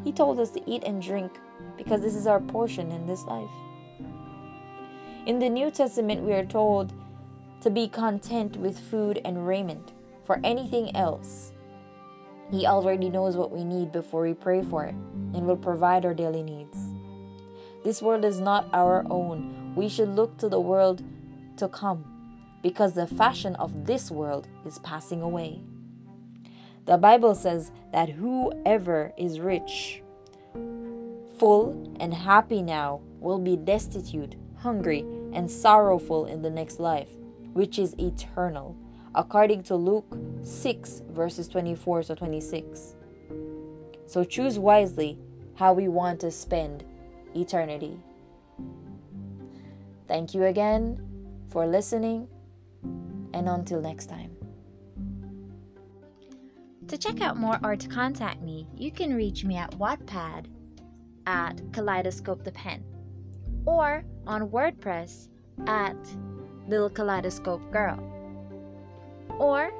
[0.03, 1.31] He told us to eat and drink
[1.77, 3.49] because this is our portion in this life.
[5.25, 6.93] In the New Testament, we are told
[7.61, 9.93] to be content with food and raiment.
[10.23, 11.51] For anything else,
[12.51, 14.95] He already knows what we need before we pray for it
[15.33, 16.77] and will provide our daily needs.
[17.83, 19.73] This world is not our own.
[19.75, 21.03] We should look to the world
[21.57, 22.17] to come
[22.61, 25.61] because the fashion of this world is passing away.
[26.85, 30.01] The Bible says that whoever is rich,
[31.37, 37.09] full, and happy now will be destitute, hungry, and sorrowful in the next life,
[37.53, 38.75] which is eternal,
[39.13, 42.95] according to Luke 6, verses 24 to 26.
[44.05, 45.19] So choose wisely
[45.55, 46.85] how we want to spend
[47.35, 47.99] eternity.
[50.07, 51.06] Thank you again
[51.57, 52.27] for listening,
[53.33, 54.29] and until next time.
[56.87, 60.45] To check out more or to contact me, you can reach me at Wattpad
[61.25, 62.83] at Kaleidoscope the Pen
[63.65, 65.29] or on WordPress
[65.65, 65.97] at
[66.67, 67.97] Little Kaleidoscope Girl,
[69.39, 69.71] or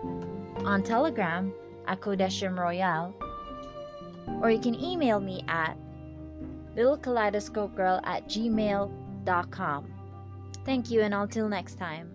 [0.65, 1.53] on Telegram
[1.85, 3.13] at Kodeshim Royale,
[4.41, 5.77] or you can email me at
[6.75, 9.96] littlekaleidoscopegirl at gmail.com.
[10.67, 12.11] Thank you, and until next time.